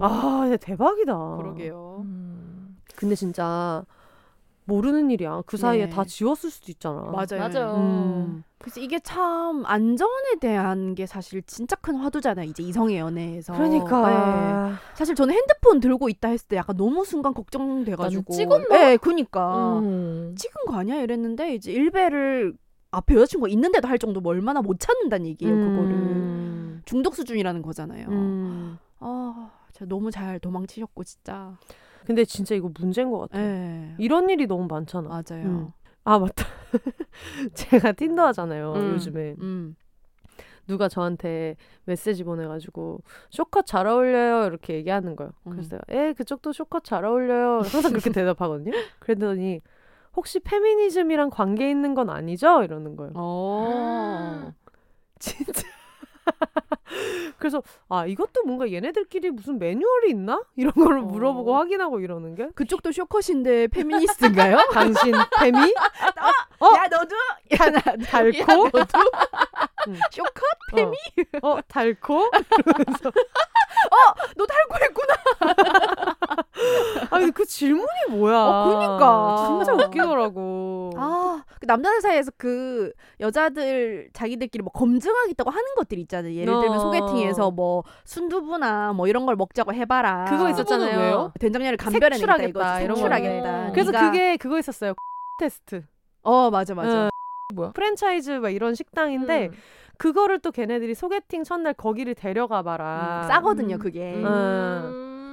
[0.00, 1.36] 아 대박이다.
[1.38, 2.02] 그러게요.
[2.04, 2.76] 음.
[2.96, 3.84] 근데 진짜
[4.64, 5.42] 모르는 일이야.
[5.46, 5.90] 그 사이에 네.
[5.90, 7.02] 다 지웠을 수도 있잖아.
[7.02, 7.48] 맞아요.
[7.48, 7.74] 맞아요.
[7.76, 8.42] 음.
[8.66, 12.50] 그래서 이게 참 안전에 대한 게 사실 진짜 큰 화두잖아요.
[12.50, 13.52] 이제 이성의 연애에서.
[13.52, 14.70] 그러니까.
[14.70, 14.74] 네.
[14.94, 18.32] 사실 저는 핸드폰 들고 있다 했을 때 약간 너무 순간 걱정돼가지고.
[18.34, 18.66] 찍었나?
[18.68, 19.78] 네, 그니까.
[19.78, 20.34] 음.
[20.36, 20.96] 찍은 거 아니야?
[20.96, 22.54] 이랬는데 이제 일배를
[22.90, 25.54] 앞에 여자친구가 있는데도 할 정도 뭐 얼마나 못 찾는다는 얘기예요.
[25.54, 25.92] 그거를.
[25.92, 26.82] 음.
[26.86, 28.08] 중독 수준이라는 거잖아요.
[28.08, 28.78] 음.
[28.98, 31.56] 아, 진짜 너무 잘 도망치셨고 진짜.
[32.04, 33.38] 근데 진짜 이거 문제인 것 같아.
[33.38, 33.94] 네.
[33.98, 35.08] 이런 일이 너무 많잖아.
[35.08, 35.44] 맞아요.
[35.44, 35.72] 음.
[36.02, 36.44] 아 맞다.
[37.54, 38.72] 제가 틴더 하잖아요.
[38.74, 38.92] 음.
[38.94, 39.76] 요즘에 음.
[40.66, 45.32] 누가 저한테 메시지 보내가지고 쇼컷 잘 어울려요 이렇게 얘기하는 거예요.
[45.46, 45.52] 음.
[45.52, 47.58] 그래서 내가 에 그쪽도 쇼컷 잘 어울려요.
[47.64, 48.72] 항상 그렇게 대답하거든요.
[48.98, 49.60] 그랬더니
[50.16, 52.62] 혹시 페미니즘이랑 관계 있는 건 아니죠?
[52.62, 53.12] 이러는 거예요.
[53.14, 54.52] 어.
[55.18, 55.75] 진짜.
[57.38, 61.02] 그래서 아 이것도 뭔가 얘네들끼리 무슨 매뉴얼이 있나 이런 거를 어.
[61.02, 64.68] 물어보고 확인하고 이러는 게 그쪽도 쇼컷인데 페미니스트인가요?
[64.72, 65.58] 당신 페미
[66.60, 66.66] 어?
[66.74, 67.14] 야 너도
[67.60, 69.00] 야 나 달코 야, 너도?
[70.10, 70.42] 쇼컷
[71.42, 72.30] 어, 어 달코
[74.36, 76.15] 너 달고 했구나.
[77.10, 79.64] 아니 그 질문이 뭐야 어, 그니까.
[79.64, 86.32] 진짜 웃기더라고 아, 그 남자들 사이에서 그 여자들 자기들끼리 뭐 검증하겠다고 하는 것들이 있잖아요.
[86.34, 86.80] 예를 들면 어.
[86.80, 90.26] 소개팅에서 뭐 순두부나 뭐 이런 걸 먹자고 해봐라.
[90.30, 91.32] 그거 있었잖아요?
[91.38, 91.76] 된장녀를
[92.48, 92.84] 이거지.
[92.84, 93.42] 이런 색출하겠다.
[93.42, 93.72] 거네.
[93.72, 94.94] 그래서 네가- 그게 그거 있었어요
[95.40, 95.82] 테스트
[96.22, 97.04] 어 맞아 맞아.
[97.04, 97.10] 응.
[97.54, 97.70] 뭐야?
[97.72, 99.52] 프랜차이즈 막 이런 식당인데 음.
[99.98, 103.22] 그거를 또 걔네들이 소개팅 첫날 거기를 데려가 봐라.
[103.24, 103.78] 음, 싸거든요 음.
[103.78, 104.14] 그게.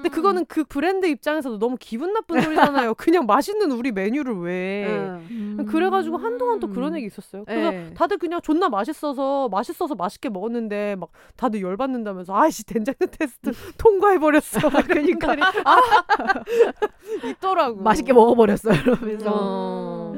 [0.04, 0.10] 음.
[0.10, 2.94] 근데 그거는 그 브랜드 입장에서도 너무 기분 나쁜 소리잖아요.
[2.96, 4.86] 그냥 맛있는 우리 메뉴를 왜?
[4.90, 5.28] 응.
[5.32, 5.66] 음.
[5.70, 7.46] 그래가지고 한동안 또 그런 얘기 있었어요.
[7.46, 7.94] 그래서 네.
[7.94, 14.70] 다들 그냥 존나 맛있어서 맛있어서 맛있게 먹었는데 막 다들 열받는다면서 아이씨 된장면 테스트 통과해 버렸어.
[14.70, 15.36] 막 그러니까
[15.66, 15.78] 아
[17.30, 17.82] 있더라고.
[17.82, 18.74] 맛있게 먹어버렸어요.
[18.74, 19.32] 이러면서.
[19.34, 20.14] 어.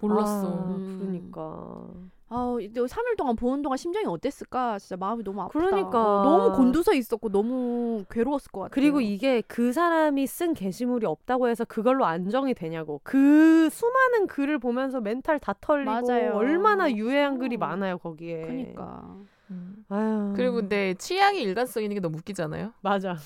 [0.00, 0.46] 몰랐어.
[0.46, 0.98] 아, 음.
[1.00, 2.05] 그러니까.
[2.28, 4.78] 아우 이제 3일 동안 보는 동안 심정이 어땠을까?
[4.80, 5.58] 진짜 마음이 너무 아프다.
[5.64, 6.20] 그러니까.
[6.20, 8.74] 어, 너무 곤두서 있었고 너무 괴로웠을 것 같아요.
[8.74, 13.00] 그리고 이게 그 사람이 쓴 게시물이 없다고 해서 그걸로 안정이 되냐고.
[13.04, 16.34] 그 수많은 글을 보면서 멘탈 다 털리고 맞아요.
[16.34, 17.58] 얼마나 유해한 글이 어.
[17.58, 18.42] 많아요 거기에.
[18.42, 19.16] 그러니까
[19.50, 19.84] 음.
[19.88, 20.32] 아유.
[20.34, 22.72] 그리고 근데 취향이 일관성 있는 게 너무 웃기잖아요.
[22.80, 23.16] 맞아.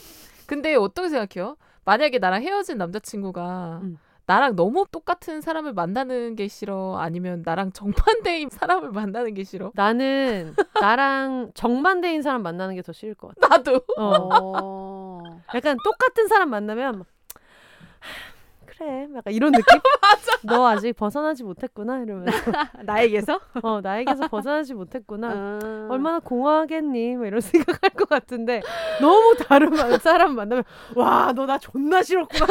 [0.47, 1.57] 근데 어떻게 생각해요?
[1.87, 3.99] 만약에 나랑 헤어진 남자친구가 음.
[4.31, 6.97] 나랑 너무 똑같은 사람을 만나는 게 싫어?
[6.99, 9.73] 아니면 나랑 정반대인 사람을 만나는 게 싫어?
[9.75, 13.49] 나는 나랑 정반대인 사람 만나는 게 더 싫을 것 같아.
[13.57, 13.81] 나도.
[13.99, 14.29] 어.
[14.33, 15.43] 어.
[15.53, 17.01] 약간 똑같은 사람 만나면
[17.99, 19.65] 하, 그래 약간 이런 느낌?
[20.43, 22.31] 너 아직 벗어나지 못했구나 이러면서
[22.85, 25.31] 나에게서 어 나에게서 벗어나지 못했구나.
[25.35, 25.89] 어.
[25.91, 27.17] 얼마나 공허하겠니?
[27.17, 28.63] 뭐 이런 생각할 것 같은데
[29.01, 30.65] 너무 다른 마- 사람 만나면
[30.97, 32.47] 와 너 나 존나 싫었구나.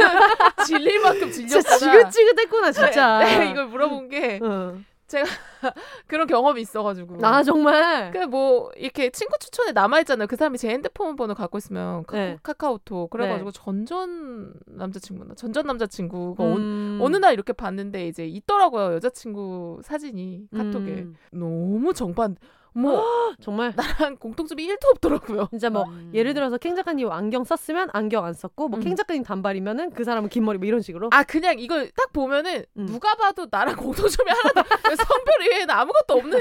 [0.66, 2.10] 질릴 만큼 진짜 질렸구나.
[2.10, 3.20] 지긋지긋했구나 진짜.
[3.20, 4.76] 내가 이걸 물어본 게 어.
[6.08, 7.18] 그런 경험이 있어가지고.
[7.26, 8.12] 아 정말.
[8.12, 10.28] 그 뭐 이렇게 친구 추천에 남아 있잖아요.
[10.28, 12.38] 그 사람이 제 핸드폰 번호 갖고 있으면 카, 네.
[12.44, 17.00] 카카오톡 그래가지고 전전 남자친구나 전전 남자친구가 음.
[17.02, 21.16] 어, 어느 날 이렇게 봤는데 이제 있더라고요 여자친구 사진이 카톡에 음.
[21.32, 22.36] 너무 정반
[22.74, 23.04] 뭐
[23.42, 25.48] 정말 나랑 공통점이 1도 없더라고요.
[25.50, 26.12] 진짜 뭐 음.
[26.14, 28.84] 예를 들어서 캥 작가님 안경 썼으면 안경 안 썼고 뭐 음.
[28.84, 31.10] 캥 작가님 단발이면은 그 사람은 긴 머리 뭐 이런 식으로.
[31.12, 32.86] 아 그냥 이걸 딱 보면은 음.
[32.86, 36.40] 누가 봐도 나랑 공통점이 하나도 성별 외에는 아무것도 없는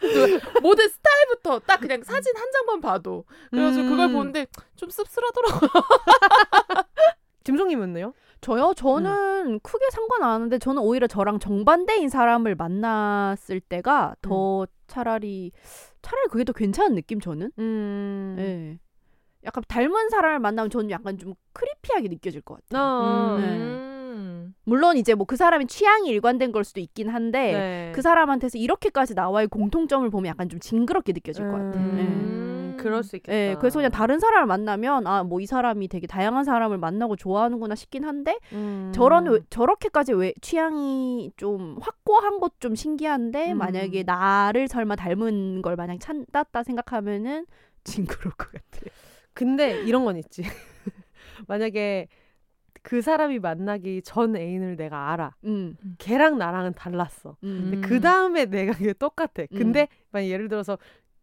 [0.00, 3.90] 그 모든 스타일부터 딱 그냥 사진 한 장만 봐도 그래가지고 음.
[3.90, 4.46] 그걸 보는데
[4.76, 5.70] 좀 씁쓸하더라고요.
[7.44, 8.12] 김송님은요?
[8.40, 8.72] 저요?
[8.76, 15.52] 저는 크게 상관 안 하는데 저는 오히려 저랑 정반대인 사람을 만났을 때가 더 차라리
[16.02, 17.50] 차라리 그게 더 괜찮은 느낌 저는.
[17.58, 18.36] 음.
[18.38, 18.78] 예.
[19.44, 22.82] 약간 닮은 사람을 만나면 저는 약간 좀 크리피하게 느껴질 것 같아요.
[22.82, 23.38] 어.
[23.38, 23.91] 네.
[24.64, 24.70] 음.
[24.70, 27.92] 물론 이제 뭐 그 사람이 취향이 일관된 걸 수도 있긴 한데 네.
[27.94, 31.82] 그 사람한테서 이렇게까지 나와의 공통점을 보면 약간 좀 징그럽게 느껴질 것 같아요.
[31.98, 32.02] 예.
[32.02, 33.36] 음, 그럴 수 있겠다.
[33.36, 37.74] 예, 그래서 그냥 다른 사람을 만나면 아 뭐 이 사람이 되게 다양한 사람을 만나고 좋아하는구나
[37.74, 38.92] 싶긴 한데 음.
[38.94, 43.58] 저런 왜- 저렇게까지 왜 취향이 좀 확고한 것 좀 신기한데 음.
[43.58, 47.46] 만약에 나를 설마 닮은 걸 마냥 찾았다 생각하면은
[47.84, 48.92] 징그러울 것 같아요.
[49.34, 50.42] 근데 이런 건 있지.
[51.48, 52.08] 만약에
[52.82, 55.34] 그 사람이 만나기 전 애인을 내가 알아.
[55.44, 57.36] 음, 걔랑 나랑은 달랐어.
[57.44, 57.80] 음, 근데 음.
[57.80, 59.44] 그 다음에 내가 그게 똑같아.
[59.54, 60.78] 근데 만약 예를 들어서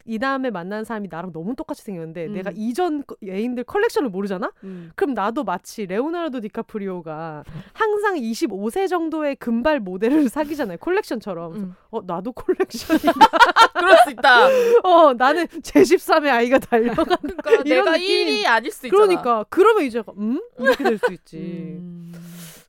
[0.05, 2.33] 이 다음에 만난 사람이 나랑 너무 똑같이 생겼는데 음.
[2.33, 4.51] 내가 이전 거- 애인들 컬렉션을 모르잖아?
[4.63, 4.91] 음.
[4.95, 7.43] 그럼 나도 마치 레오나르도 디카프리오가
[7.73, 10.77] 항상 25세 정도의 금발 모델을 사귀잖아요.
[10.79, 11.55] 콜렉션처럼.
[11.55, 11.75] 음.
[11.91, 13.11] 어, 나도 콜렉션인가?
[13.77, 14.47] 그럴 수 있다.
[14.83, 17.15] 어, 나는 제13의 아이가 달려간다.
[17.43, 18.27] 그러니까 내가 느낌.
[18.27, 19.05] 1이 아닐 수 있잖아.
[19.05, 20.41] 그러니까 그러면 이제 음?
[20.57, 21.37] 이렇게 될 수 있지.
[21.37, 22.13] 음.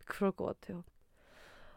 [0.04, 0.84] 그럴 것 같아요.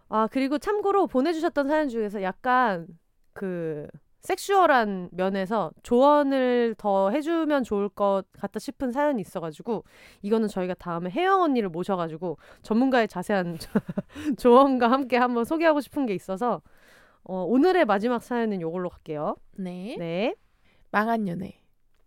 [0.09, 2.85] 아 그리고 참고로 보내주셨던 사연 중에서 약간
[3.33, 3.87] 그
[4.23, 9.83] 섹슈얼한 면에서 조언을 더 해주면 좋을 것 같다 싶은 사연이 있어가지고
[10.21, 13.57] 이거는 저희가 다음에 혜영 언니를 모셔가지고 전문가의 자세한
[14.39, 16.61] 조언과 함께 한번 소개하고 싶은 게 있어서
[17.23, 19.35] 어, 오늘의 마지막 사연은 이걸로 갈게요.
[19.57, 19.95] 네.
[19.97, 20.35] 네.
[20.91, 21.62] 망한 연애.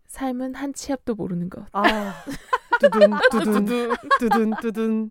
[0.06, 1.64] 삶은 한 치 앞도 모르는 것.
[1.72, 2.14] 아
[2.80, 3.94] 두둔 두둔.
[4.18, 5.10] 두둔 두둔.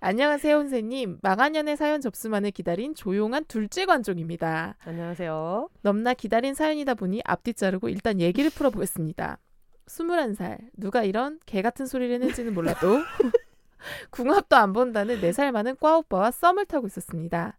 [0.00, 1.18] 안녕하세요, 선생님.
[1.22, 4.76] 망한 연애 사연 접수만을 기다린 조용한 둘째 관종입니다.
[4.84, 5.68] 안녕하세요.
[5.82, 9.38] 넘나 기다린 사연이다 보니 앞뒤 자르고 일단 얘기를 풀어보겠습니다.
[9.86, 10.58] 21살.
[10.76, 12.98] 누가 이런 개 같은 소리를 했는지는 몰라도
[14.10, 17.56] 궁합도 안 본다는 4살 많은 꽈오빠와 썸을 타고 있었습니다.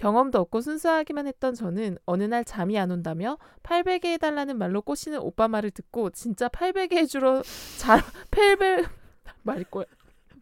[0.00, 5.46] 경험도 없고 순수하기만 했던 저는 어느 날 잠이 안 온다며 800에 해달라는 말로 꼬시는 오빠
[5.46, 7.42] 말을 듣고 진짜 800에 해주러
[7.76, 8.00] 잘
[8.30, 8.88] 800
[9.42, 9.84] 말이 꼬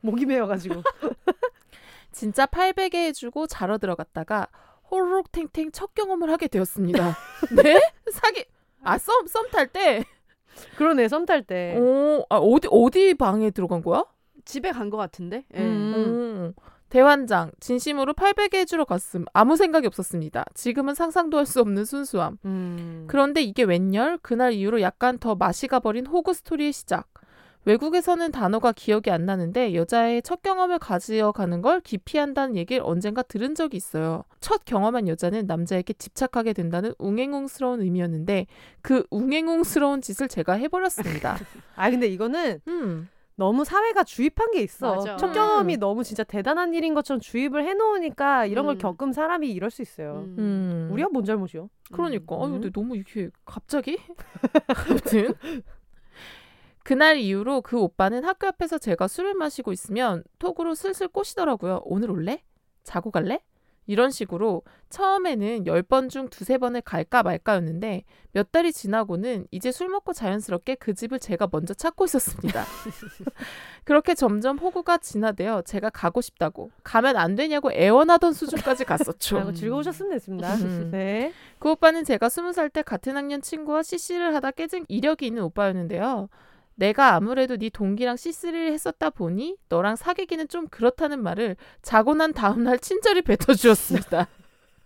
[0.01, 0.83] 목이 메어가지고.
[2.13, 4.47] 진짜 800에 해주고 자러 들어갔다가
[4.91, 7.17] 호로록 탱탱 첫 경험을 하게 되었습니다.
[7.63, 7.81] 네?
[8.13, 8.45] 사기
[8.85, 10.05] 아 썸 썸 탈 때?
[10.77, 11.75] 그러네 썸 탈 때.
[11.77, 14.05] 어, 아, 어디 어디 방에 들어간 거야?
[14.45, 15.45] 집에 간 것 같은데.
[15.55, 15.59] 예.
[15.61, 16.55] 음.
[16.57, 19.25] 어, 대환장 진심으로 800에 해주러 갔음.
[19.33, 20.45] 아무 생각이 없었습니다.
[20.55, 22.37] 지금은 상상도 할 수 없는 순수함.
[22.45, 23.05] 음.
[23.09, 24.19] 그런데 이게 웬열?
[24.23, 27.09] 그날 이후로 약간 더 맛이 가버린 호구 스토리의 시작.
[27.65, 33.77] 외국에서는 단어가 기억이 안 나는데 여자의 첫 경험을 가지어가는 걸 기피한다는 얘기를 언젠가 들은 적이
[33.79, 34.25] 있어요.
[34.41, 38.47] 첫 경험한 여자는 남자에게 집착하게 된다는 웅행웅스러운 의미였는데
[38.81, 41.37] 그 웅행웅스러운 짓을 제가 해버렸습니다.
[41.77, 43.09] 아 근데 이거는 음,
[43.39, 44.97] 너무 사회가 주입한 게 있어.
[44.97, 45.17] 맞아.
[45.17, 45.33] 첫 음.
[45.33, 48.79] 경험이 너무 진짜 대단한 일인 것처럼 주입을 해놓으니까 이런 걸 음.
[48.79, 50.25] 겪은 사람이 이럴 수 있어요.
[50.27, 50.35] 음.
[50.39, 50.89] 음.
[50.93, 51.71] 우리가 뭔 잘못이요?
[51.93, 52.35] 그러니까.
[52.35, 52.53] 아 음.
[52.55, 53.97] 근데 너무 이렇게 갑자기?
[54.91, 55.35] 아무튼
[56.83, 61.83] 그날 이후로 그 오빠는 학교 앞에서 제가 술을 마시고 있으면 톡으로 슬슬 꼬시더라고요.
[61.85, 62.43] 오늘 올래?
[62.83, 63.41] 자고 갈래?
[63.89, 70.13] 이런 식으로 처음에는 10번 중 두세 번을 갈까 말까였는데 몇 달이 지나고는 이제 술 먹고
[70.13, 72.65] 자연스럽게 그 집을 제가 먼저 찾고 있었습니다.
[73.85, 79.39] 그렇게 점점 호구가 진화되어 제가 가고 싶다고 가면 안 되냐고 애원하던 수준까지 갔었죠.
[79.39, 80.55] 아이고, 즐거우셨으면 됐습니다.
[80.57, 80.91] 음.
[80.93, 81.33] 네.
[81.59, 86.29] 그 오빠는 제가 스무 살 때 같은 학년 친구와 CC를 하다 깨진 이력이 있는 오빠였는데요.
[86.79, 92.79] 내가 아무래도 네 동기랑 CC를 했었다 보니 너랑 사귀기는 좀 그렇다는 말을 자고 난 다음날
[92.79, 94.29] 친절히 뱉어주었습니다.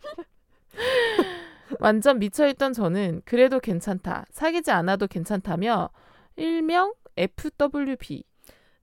[1.80, 5.90] 완전 미쳐있던 저는 그래도 괜찮다, 사귀지 않아도 괜찮다며
[6.36, 8.24] 일명 FWB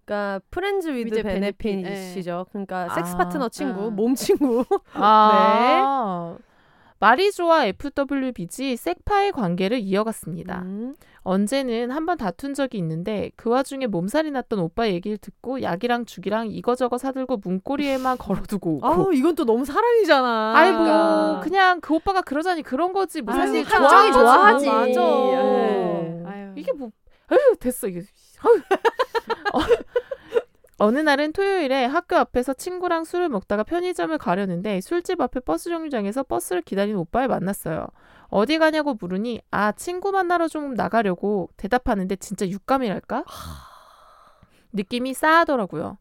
[0.05, 2.45] 그러니까 friends with with benefits죠.
[2.49, 3.89] 그러니까 섹스 아, 파트너 친구, 아.
[3.89, 4.63] 몸 친구.
[4.93, 6.37] 아,
[6.99, 10.61] 말이 좋아 FWBG 섹파의 관계를 이어갔습니다.
[10.61, 10.95] 음.
[11.29, 16.47] 언제는 한 번 다툰 적이 있는데 그 와중에 몸살이 났던 오빠 얘기를 듣고 약이랑 죽이랑
[16.51, 18.17] 이거저거 사들고 문고리에만
[18.57, 18.87] 걸어두고 오고.
[18.87, 20.53] 아우 이건 또 너무 사랑이잖아.
[20.55, 21.39] 아이 뭐 그러니까.
[21.43, 24.65] 그냥 그 오빠가 그러자니 그런 거지 뭐 아유, 사실 감정이 좋아하지.
[24.67, 25.01] 맞아.
[25.01, 26.23] 예.
[26.25, 26.53] 아유.
[26.55, 26.89] 이게 뭐
[27.27, 28.01] 아유 됐어 이게
[28.41, 28.61] 아유.
[30.79, 36.23] 어, 어느 날은 토요일에 학교 앞에서 친구랑 술을 먹다가 편의점을 가려는데 술집 앞에 버스 정류장에서
[36.23, 37.87] 버스를 기다리는 오빠를 만났어요.
[38.29, 43.25] 어디 가냐고 물으니 아 친구 만나러 좀 나가려고 대답하는데 진짜 육감이랄까?
[44.73, 45.97] 느낌이 싸하더라고요.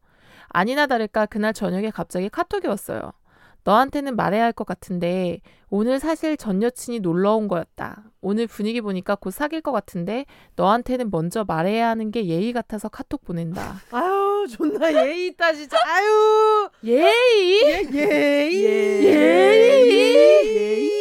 [0.47, 3.13] 아니나 다를까 그날 저녁에 갑자기 카톡이 왔어요.
[3.63, 8.03] 너한테는 말해야 할 것 같은데 오늘 사실 전 여친이 놀러 온 거였다.
[8.21, 10.25] 오늘 분위기 보니까 곧 사귈 것 같은데
[10.55, 13.75] 너한테는 먼저 말해야 하는 게 예의 같아서 카톡 보낸다.
[13.91, 15.77] 아유 존나 예의 있다 진짜.
[15.85, 17.61] 아유 예의?
[17.63, 20.91] 예, 예의 예의?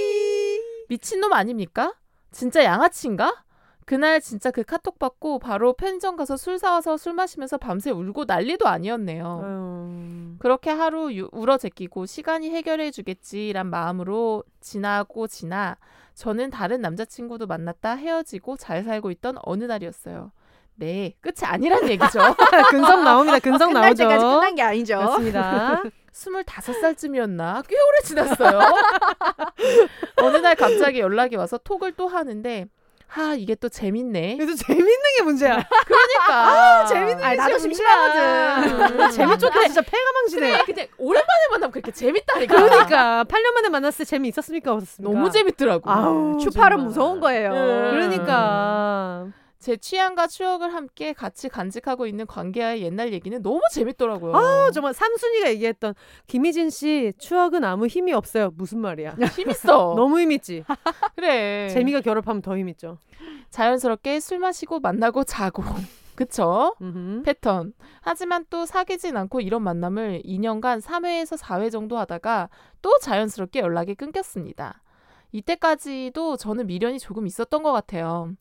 [0.89, 1.94] 미친놈 아닙니까?
[2.30, 3.44] 진짜 양아치인가?
[3.89, 8.69] 그날 진짜 그 카톡 받고 바로 편의점 가서 술 사와서 술 마시면서 밤새 울고 난리도
[8.69, 9.40] 아니었네요.
[9.43, 10.35] 아유.
[10.40, 15.78] 그렇게 하루 유- 울어 제끼고 시간이 해결해 주겠지란 마음으로 지나고 지나
[16.15, 20.32] 저는 다른 남자친구도 만났다 헤어지고 잘 살고 있던 어느 날이었어요.
[20.74, 22.19] 네, 끝이 아니란 얘기죠.
[22.69, 23.39] 근성 나옵니다.
[23.39, 24.02] 근성 끝날 나오죠.
[24.05, 24.98] 때까지 끝난 게 아니죠.
[24.98, 25.82] 맞습니다.
[26.12, 27.62] 25살쯤이었나?
[27.66, 28.60] 꽤 오래 지났어요.
[30.23, 32.66] 어느 날 갑자기 연락이 와서 톡을 또 하는데
[33.10, 34.36] 하 이게 또 재밌네.
[34.36, 34.86] 그래도 재밌는
[35.16, 35.56] 게 문제야.
[35.86, 39.01] 그러니까 재밌는 아, 나도 게 심심하거든.
[39.01, 39.10] 음.
[39.10, 40.51] 재밌었다 진짜 패가 망치네.
[40.52, 42.55] 그래, 근데 오랜만에 만나면 그렇게 재밌다니까.
[42.55, 45.10] 그러니까 8년 만에 만났을 때 재미 있었습니까 없었습니까?
[45.12, 45.90] 너무 재밌더라고.
[45.90, 46.86] 아우 추파는 정말.
[46.86, 47.51] 무서운 거예요.
[47.52, 47.90] 음.
[47.93, 49.26] 그러니까
[49.59, 54.35] 제 취향과 추억을 함께 같이 간직하고 있는 관계와의 옛날 얘기는 너무 재밌더라고요.
[54.36, 55.94] 아 정말 삼순이가 얘기했던
[56.28, 58.51] 김희진 씨 추억은 아무 힘이 없어요.
[58.55, 59.16] 무슨 말이야?
[59.36, 59.94] 힘 있어.
[59.97, 60.64] 너무 힘 있지.
[61.16, 61.68] 그래.
[61.70, 62.98] 재미가 결합하면 더 힘 있죠.
[63.51, 65.62] 자연스럽게 술 마시고 만나고 자고.
[66.14, 66.74] 그쵸?
[66.80, 67.22] 음흠.
[67.24, 67.72] 패턴.
[68.01, 72.48] 하지만 또 사귀진 않고 이런 만남을 2년간 3회에서 4회 정도 하다가
[72.82, 74.82] 또 자연스럽게 연락이 끊겼습니다.
[75.32, 78.32] 이때까지도 저는 미련이 조금 있었던 것 같아요.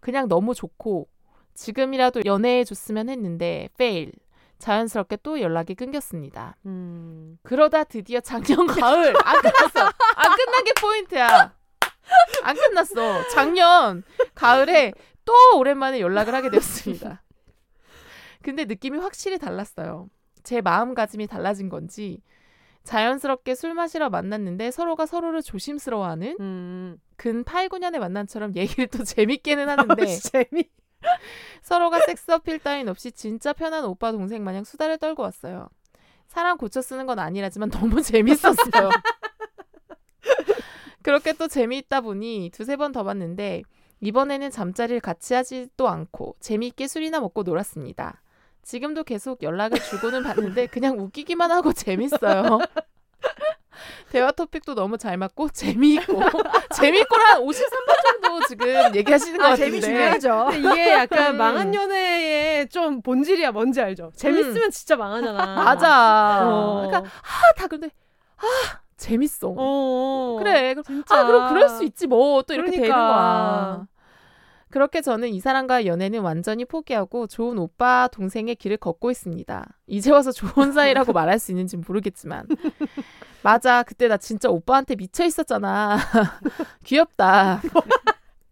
[0.00, 1.08] 그냥 너무 좋고
[1.54, 4.12] 지금이라도 연애해 줬으면 했는데 페일.
[4.58, 6.56] 자연스럽게 또 연락이 끊겼습니다.
[6.66, 7.38] 음.
[7.42, 9.84] 그러다 드디어 작년 가을 안 끝났어.
[10.16, 11.54] 안 끝난 게 포인트야.
[12.42, 13.28] 안 끝났어.
[13.28, 14.02] 작년
[14.34, 14.92] 가을에
[15.24, 17.22] 또 오랜만에 연락을 하게 되었습니다.
[18.42, 20.08] 근데 느낌이 확실히 달랐어요.
[20.42, 22.22] 제 마음가짐이 달라진 건지
[22.82, 26.98] 자연스럽게 술 마시러 만났는데 서로가 서로를 조심스러워하는 음.
[27.18, 30.64] 근 8, 9년의 만남처럼 얘기를 또 재밌게는 하는데 재미.
[31.62, 35.68] 서로가 섹스 어필 따윈 없이 진짜 편한 오빠 동생 마냥 수다를 떨고 왔어요.
[36.28, 38.90] 사람 고쳐 쓰는 건 아니라지만 너무 재밌었어요.
[41.02, 43.62] 그렇게 또 재미있다 보니 두세 번 더 봤는데
[44.00, 48.22] 이번에는 잠자리를 같이 하지도 않고 재미있게 술이나 먹고 놀았습니다.
[48.62, 52.58] 지금도 계속 연락을 주고는 받는데 그냥 웃기기만 하고 재밌어요.
[54.10, 56.20] 대화 토픽도 너무 잘 맞고 재미있고
[56.76, 60.48] 재미있고 한 53번 정도 지금 얘기하시는 것 아, 같은데 재미 중요하죠.
[60.54, 61.38] 이게 약간 음.
[61.38, 63.52] 망한 연애의 좀 본질이야.
[63.52, 64.10] 뭔지 알죠?
[64.16, 65.54] 재밌으면 진짜 망하잖아.
[65.64, 66.40] 맞아.
[66.48, 66.86] 어.
[66.86, 67.88] 그러니까 아, 다 근데
[68.38, 69.54] 아 재밌어.
[69.56, 70.36] 어.
[70.38, 70.74] 그래.
[70.84, 71.18] 진짜.
[71.20, 73.06] 아 그럼 그럴 수 있지 뭐 또 이렇게 되는 그러니까.
[73.14, 73.86] 거야.
[74.70, 79.66] 그렇게 저는 이 사람과 연애는 완전히 포기하고 좋은 오빠 동생의 길을 걷고 있습니다.
[79.86, 82.46] 이제 와서 좋은 사이라고 말할 수 있는지 모르겠지만
[83.42, 85.96] 맞아 그때 나 진짜 오빠한테 미쳐 있었잖아.
[86.84, 87.60] 귀엽다.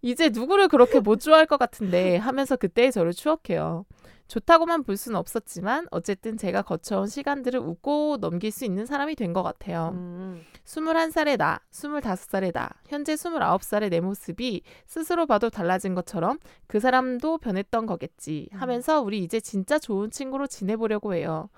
[0.03, 3.85] 이제 누구를 그렇게 못 좋아할 것 같은데 하면서 그때의 저를 추억해요.
[4.29, 9.43] 좋다고만 볼 수는 없었지만 어쨌든 제가 거쳐온 시간들을 웃고 넘길 수 있는 사람이 된 것
[9.45, 9.91] 같아요.
[9.95, 10.43] 음.
[10.65, 17.87] 21살의 나, 25살의 나, 현재 29살의 내 모습이 스스로 봐도 달라진 것처럼 그 사람도 변했던
[17.87, 21.49] 거겠지 하면서 우리 이제 진짜 좋은 친구로 지내보려고 해요.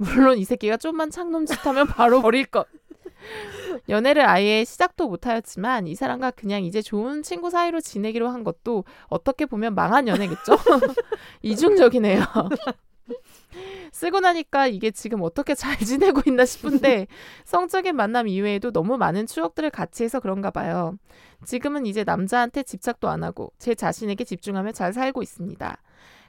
[0.00, 2.66] 물론 이 새끼가 좀만 창놈 짓하면 바로 버릴 것.
[3.90, 9.44] 연애를 아예 시작도 못하였지만 이 사람과 그냥 이제 좋은 친구 사이로 지내기로 한 것도 어떻게
[9.44, 10.56] 보면 망한 연애겠죠?
[11.42, 12.22] 이중적이네요.
[13.92, 17.06] 쓰고 나니까 이게 지금 어떻게 잘 지내고 있나 싶은데
[17.44, 20.96] 성적인 만남 이외에도 너무 많은 추억들을 같이 해서 그런가 봐요.
[21.44, 25.76] 지금은 이제 남자한테 집착도 안 하고 제 자신에게 집중하며 잘 살고 있습니다.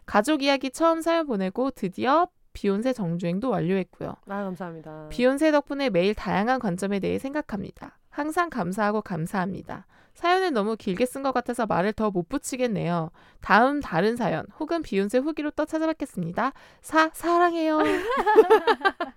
[0.06, 4.10] 가족 이야기 처음 사연 보내고 드디어 비욘세 정주행도 완료했고요.
[4.28, 5.08] 아 감사합니다.
[5.10, 7.98] 비욘세 덕분에 매일 다양한 관점에 대해 생각합니다.
[8.10, 9.86] 항상 감사하고 감사합니다.
[10.14, 13.12] 사연을 너무 길게 쓴 것 같아서 말을 더 못 붙이겠네요.
[13.40, 16.52] 다음 다른 사연 혹은 비욘세 후기로 또 찾아뵙겠습니다.
[16.82, 17.80] 사 사랑해요.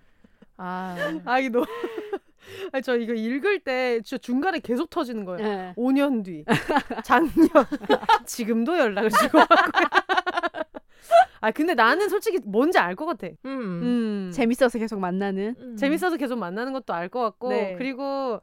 [0.56, 1.64] 아, 아이 너.
[2.72, 5.48] 아니 저 이거 읽을 때 진짜 중간에 계속 터지는 거예요.
[5.48, 5.74] 네.
[5.76, 6.44] 5년 뒤,
[7.02, 7.32] 작년,
[8.26, 9.48] 지금도 연락을 주고 하고요.
[11.40, 13.26] 아 근데 나는 솔직히 뭔지 알 것 같아.
[13.44, 14.30] 음, 음.
[14.32, 15.54] 재밌어서 계속 만나는.
[15.58, 15.76] 음.
[15.76, 17.74] 재밌어서 계속 만나는 것도 알 것 같고 네.
[17.76, 18.40] 그리고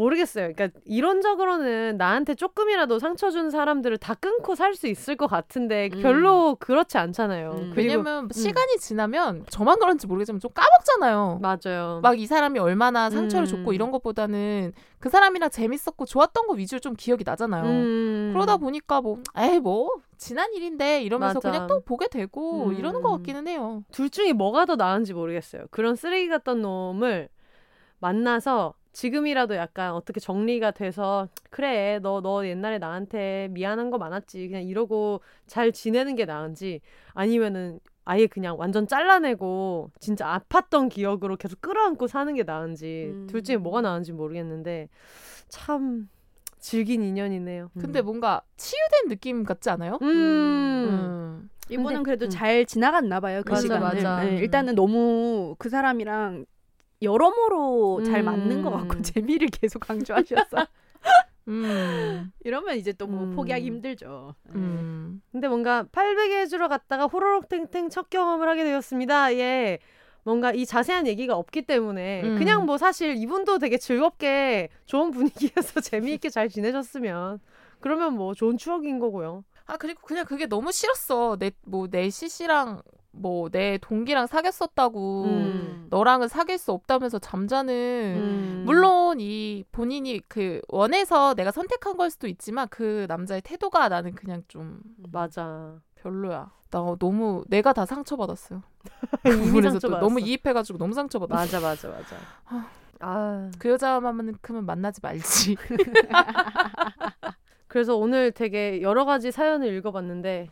[0.00, 0.52] 모르겠어요.
[0.54, 6.00] 그러니까 이론적으로는 나한테 조금이라도 상처 준 사람들을 다 끊고 살 수 있을 것 같은데 음.
[6.00, 7.50] 별로 그렇지 않잖아요.
[7.50, 7.70] 음.
[7.74, 11.40] 그리고 왜냐면 시간이 지나면 저만 그런지 모르겠지만 좀 까먹잖아요.
[11.42, 12.00] 맞아요.
[12.02, 13.50] 막 이 사람이 얼마나 상처를 음.
[13.50, 17.64] 줬고 이런 것보다는 그 사람이랑 재밌었고 좋았던 거 위주로 좀 기억이 나잖아요.
[17.64, 18.30] 음.
[18.32, 21.50] 그러다 보니까 뭐 에이 뭐 지난 일인데 이러면서 맞아.
[21.50, 22.74] 그냥 또 보게 되고 음.
[22.74, 23.82] 이러는 것 같기는 해요.
[23.90, 25.64] 둘 중에 뭐가 더 나은지 모르겠어요.
[25.70, 27.28] 그런 쓰레기 같던 놈을
[27.98, 35.20] 만나서 지금이라도 약간 어떻게 정리가 돼서 그래 너너 옛날에 나한테 미안한 거 많았지 그냥 이러고
[35.46, 36.80] 잘 지내는 게 나은지
[37.14, 43.26] 아니면은 아예 그냥 완전 잘라내고 진짜 아팠던 기억으로 계속 끌어안고 사는 게 나은지 음.
[43.28, 44.88] 둘 중에 뭐가 나은지 모르겠는데
[45.48, 46.08] 참
[46.58, 47.70] 질긴 인연이네요.
[47.78, 49.98] 근데 뭔가 치유된 느낌 같지 않아요?
[50.02, 50.06] 음.
[50.08, 51.50] 음.
[51.70, 52.30] 이분은 그래도 음.
[52.30, 53.80] 잘 지나갔나 봐요 그 맞아, 시간을.
[53.80, 54.24] 맞아.
[54.24, 56.44] 네, 일단은 너무 그 사람이랑
[57.02, 59.02] 여러모로 잘 맞는 것 같고 음.
[59.02, 60.66] 재미를 계속 강조하셔서
[61.48, 62.32] 음.
[62.44, 63.36] 이러면 이제 또뭐 음.
[63.36, 64.34] 포기하기 힘들죠.
[64.44, 64.52] 네.
[64.54, 65.22] 음.
[65.32, 69.34] 근데 뭔가 800에 주러 갔다가 호로록 탱탱 첫 경험을 하게 되었습니다.
[69.34, 69.78] 예.
[70.22, 72.38] 뭔가 이 자세한 얘기가 없기 때문에 음.
[72.38, 77.40] 그냥 뭐 사실 이분도 되게 즐겁게 좋은 분위기에서 재미있게 잘 지내셨으면
[77.80, 79.44] 그러면 뭐 좋은 추억인 거고요.
[79.64, 81.36] 아 그리고 그냥 그게 너무 싫었어.
[81.38, 82.82] 내 뭐내 CC랑
[83.12, 85.86] 뭐 내 동기랑 사귀었었다고 음.
[85.90, 88.62] 너랑은 사귈 수 없다면서 잠자는 음.
[88.66, 94.42] 물론 이 본인이 그 원해서 내가 선택한 걸 수도 있지만 그 남자의 태도가 나는 그냥
[94.48, 94.80] 좀
[95.12, 95.74] 맞아.
[95.96, 96.50] 별로야.
[96.70, 98.62] 나 너무 내가 다 상처받았어요.
[99.22, 99.88] 그 이미 부분에서 또.
[99.98, 101.58] 너무 이입해가지고 너무 상처받았어.
[101.58, 102.16] 맞아 맞아 맞아.
[103.00, 105.56] 아 그 여자만큼은 만나지 말지.
[107.66, 110.48] 그래서 오늘 되게 여러 가지 사연을 읽어봤는데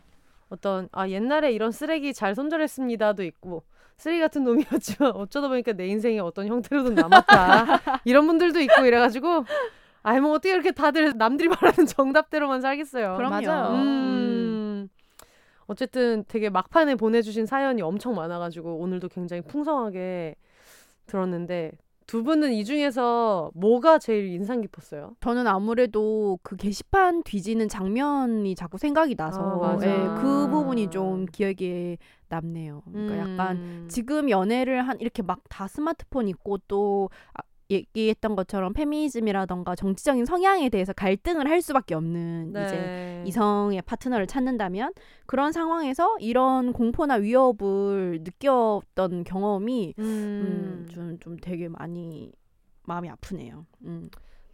[0.49, 3.63] 어떤 아 옛날에 이런 쓰레기 잘 손절했습니다도 있고
[3.97, 9.45] 쓰레기 같은 놈이었지만 어쩌다 보니까 내 인생에 어떤 형태로든 남았다 이런 분들도 있고 이래가지고
[10.01, 13.17] 아이 뭐 어떻게 이렇게 다들 남들이 말하는 정답대로만 살겠어요.
[13.17, 13.45] 그럼요.
[13.45, 13.73] 맞아요.
[13.75, 14.89] 음.
[15.67, 20.35] 어쨌든 되게 막판에 보내주신 사연이 엄청 많아가지고 오늘도 굉장히 풍성하게
[21.05, 21.73] 들었는데
[22.09, 25.15] 두 분은 이 중에서 뭐가 제일 인상 깊었어요?
[25.19, 29.77] 저는 아무래도 그 게시판 뒤지는 장면이 자꾸 생각이 나서 아.
[29.83, 31.99] 예, 그 부분이 좀 기억에
[32.29, 32.81] 남네요.
[32.91, 33.87] 그러니까 약간 음.
[33.91, 40.69] 지금 연애를 한 이렇게 막 다 스마트폰 있고 또 아, 얘기했던 것처럼 페미니즘이라던가 정치적인 성향에
[40.69, 43.23] 대해서 갈등을 할 수밖에 없는 이제 네.
[43.27, 44.93] 이성의 파트너를 찾는다면
[45.25, 50.03] 그런 상황에서 이런 공포나 위협을 느꼈던 경험이 음.
[50.03, 52.31] 음, 좀, 좀 되게 많이
[52.83, 53.65] 마음이 아프네요.
[53.85, 54.09] 음.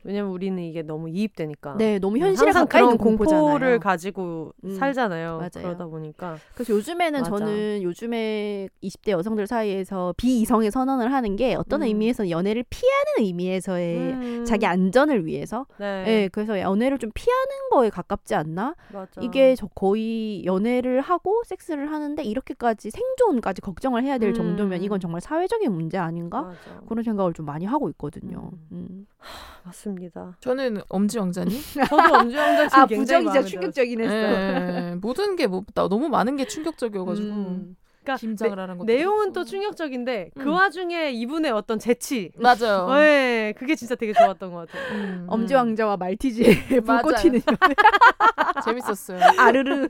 [0.06, 1.76] 왜냐면 우리는 이게 너무 이입되니까.
[1.77, 3.80] 네, 너무 현실에 항상 가까이 있는 그런 공포를 공포잖아요.
[3.80, 5.38] 가지고 음, 살잖아요.
[5.38, 5.49] 맞아요.
[5.53, 7.30] 그러다 보니까 그래서 요즘에는 맞아.
[7.30, 11.88] 저는 요즘에 20대 여성들 사이에서 비이성의 선언을 하는 게 어떤 음.
[11.88, 14.19] 의미에서는 연애를 피하는 의미에서의 음.
[14.19, 14.44] 네.
[14.44, 18.76] 자기 안전을 위해서 네, 예, 그래서 연애를 좀 피하는 거에 가깝지 않나?
[18.94, 19.22] 맞아.
[19.22, 24.34] 이게 저 거의 연애를 하고 섹스를 하는데 이렇게까지 생존까지 걱정을 해야 될 음.
[24.36, 26.44] 정도면 이건 정말 사회적인 문제 아닌가?
[26.44, 26.82] 맞아.
[26.88, 28.52] 그런 생각을 좀 많이 하고 있거든요.
[28.72, 29.07] 음.
[29.26, 29.65] 음.
[29.65, 30.38] 맞습니다.
[30.39, 31.60] 저는 엄지 왕자님.
[31.89, 34.14] 저도 엄지 왕자 씨아 굉장히 부정이 마음에 진짜 충격적이긴 했어.
[34.14, 37.76] 예, 모든 게 뭐, 나 너무 많은 게 충격적이어가지고 음.
[38.06, 39.34] 그러니까 김장을 하는 것도 내용은.
[39.34, 40.53] 또 충격적인데 그 음.
[40.53, 42.88] 와중에 이분의 어떤 재치, 맞아요.
[42.94, 44.94] 네, 그게 진짜 되게 좋았던 것 같아요.
[44.95, 46.82] 음, 엄지 왕자와 말티즈의.
[46.86, 47.41] 불꽃 튀는
[48.64, 49.19] 재밌었어요.
[49.38, 49.90] 아르르.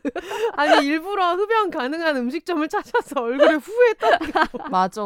[0.54, 4.70] 아니 일부러 흡연 가능한 음식점을 찾아서 얼굴에 후 했다.
[4.70, 5.02] 맞아.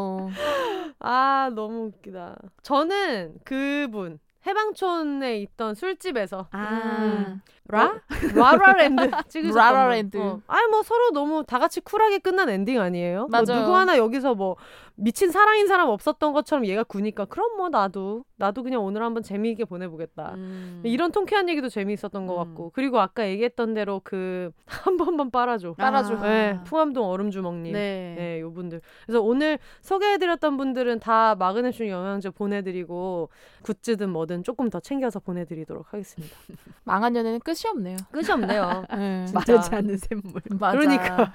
[1.00, 2.38] 아 너무 웃기다.
[2.62, 7.36] 저는 그분 해방촌에 있던 술집에서 아 라?
[7.72, 7.94] 라?
[8.34, 10.18] 라라랜드 찍으셨던 라라랜드.
[10.18, 10.28] 분.
[10.28, 10.42] 어.
[10.48, 13.28] 아니 뭐 서로 너무 다 같이 쿨하게 끝난 엔딩 아니에요?
[13.28, 13.62] 뭐 맞아요.
[13.62, 14.56] 누구 하나 여기서 뭐
[15.00, 19.66] 미친 사랑인 사람 없었던 것처럼 얘가 구니까 그럼 뭐 나도 나도 그냥 오늘 한번 재미있게
[19.66, 20.34] 보내보겠다.
[20.36, 20.82] 음.
[20.84, 22.38] 이런 통쾌한 얘기도 재미있었던 것 음.
[22.38, 25.74] 같고 그리고 아까 얘기했던 대로 그 한 번만 빨아줘.
[25.74, 26.16] 빨아줘.
[26.16, 26.22] 아.
[26.22, 27.74] 네, 풍암동 얼음주먹님.
[27.74, 28.16] 네.
[28.18, 28.82] 네, 요 분들.
[29.06, 33.30] 그래서 오늘 소개해드렸던 분들은 다 마그네슘 영양제 보내드리고
[33.64, 36.36] 굿즈든 뭐든 조금 더 챙겨서 보내드리도록 하겠습니다.
[36.84, 37.98] 망한 연애는 끝이 없네요.
[38.12, 38.86] 끝이 없네요.
[38.96, 39.26] 네.
[39.34, 40.42] 마르지 않는 샘물.
[40.44, 41.32] 그러니까.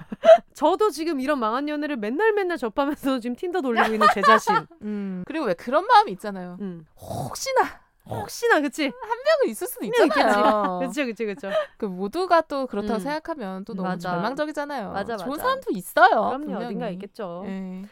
[0.53, 4.53] 저도 지금 이런 망한 연애를 맨날 맨날 접하면서 지금 틴더 돌리고 있는 제 자신.
[4.83, 5.23] 음.
[5.25, 6.57] 그리고 왜 그런 마음이 있잖아요.
[6.61, 6.85] 음.
[6.99, 7.61] 혹시나
[8.07, 8.83] 혹시나 그치?
[8.83, 10.79] 한 명은 있을 명 있잖아요.
[10.83, 11.47] 그치 그치 그치.
[11.77, 12.99] 그 모두가 또 그렇다고 음.
[12.99, 14.11] 생각하면 또 너무 맞아.
[14.11, 14.91] 절망적이잖아요.
[14.91, 15.41] 맞아, 좋은 맞아.
[15.43, 16.09] 사람도 있어요.
[16.09, 16.65] 그럼요 분명히.
[16.65, 17.43] 어딘가 있겠죠.
[17.47, 17.83] 예.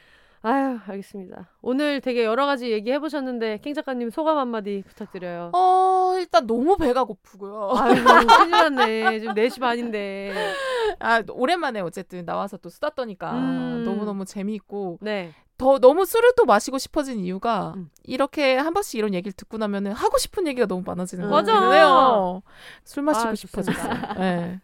[0.45, 1.48] 아유 알겠습니다.
[1.61, 5.52] 오늘 되게 여러 가지 얘기해 보셨는데 킹 작가님 소감 한마디 부탁드려요.
[5.56, 7.72] 어 일단 너무 배가 고프고요.
[7.77, 7.94] 아유
[8.27, 9.19] 큰일 났네.
[9.22, 10.34] 지금 4시 반인데.
[10.99, 13.84] 아 오랜만에 어쨌든 나와서 또 수다 떠니까 음.
[13.85, 15.34] 너무 너무 재미있고 네.
[15.57, 17.89] 더 너무 술을 또 마시고 싶어진 이유가 음.
[18.03, 21.53] 이렇게 한 번씩 이런 얘기를 듣고 나면은 하고 싶은 얘기가 너무 많아지는 것 맞아.
[21.53, 22.41] 같기는 해요.
[22.84, 24.13] 술 마시고 아, 싶어졌어요.
[24.17, 24.59] 네.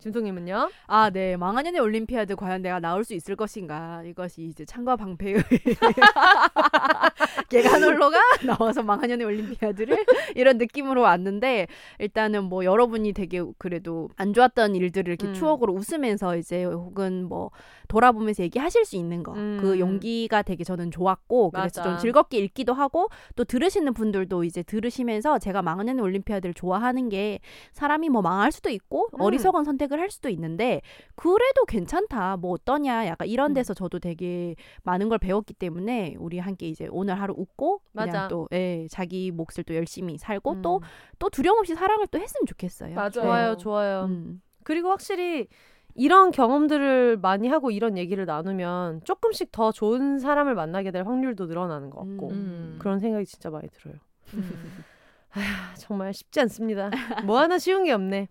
[0.00, 0.70] 진통님은요?
[0.86, 1.36] 아, 네.
[1.36, 4.02] 망한연의 올림피아드 과연 내가 나올 수 있을 것인가?
[4.04, 5.36] 이것이 이제 창과 방패의
[7.50, 10.04] 개간홀로가 나와서 망한연의 올림피아드를
[10.36, 11.66] 이런 느낌으로 왔는데
[11.98, 15.34] 일단은 뭐 여러분이 되게 그래도 안 좋았던 일들을 이렇게 음.
[15.34, 17.50] 추억으로 웃으면서 이제 혹은 뭐
[17.88, 19.34] 돌아보면서 얘기하실 수 있는 거.
[19.34, 19.58] 음.
[19.60, 21.82] 그 용기가 되게 저는 좋았고 그래서 맞아.
[21.82, 27.40] 좀 즐겁게 읽기도 하고 또 들으시는 분들도 이제 들으시면서 제가 망한연의 올림피아드를 좋아하는 게
[27.72, 29.20] 사람이 뭐 망할 수도 있고 음.
[29.20, 30.80] 어리석은 선택 을 할 수도 있는데
[31.14, 33.54] 그래도 괜찮다 뭐 어떠냐 약간 이런 음.
[33.54, 38.10] 데서 저도 되게 많은 걸 배웠기 때문에 우리 함께 이제 오늘 하루 웃고 맞아.
[38.10, 40.62] 그냥 또 예, 자기 몫을 또 열심히 살고 음.
[40.62, 42.94] 또또 두려움 없이 사랑을 또 했으면 좋겠어요.
[42.94, 43.10] 맞아요.
[43.10, 44.04] 좋아요, 좋아요.
[44.04, 44.40] 음.
[44.64, 45.48] 그리고 확실히
[45.94, 51.90] 이런 경험들을 많이 하고 이런 얘기를 나누면 조금씩 더 좋은 사람을 만나게 될 확률도 늘어나는
[51.90, 52.76] 것 같고 음.
[52.78, 53.96] 그런 생각이 진짜 많이 들어요.
[54.34, 54.84] 음.
[55.32, 56.90] 아, 정말 쉽지 않습니다.
[57.24, 58.28] 뭐 하나 쉬운 게 없네.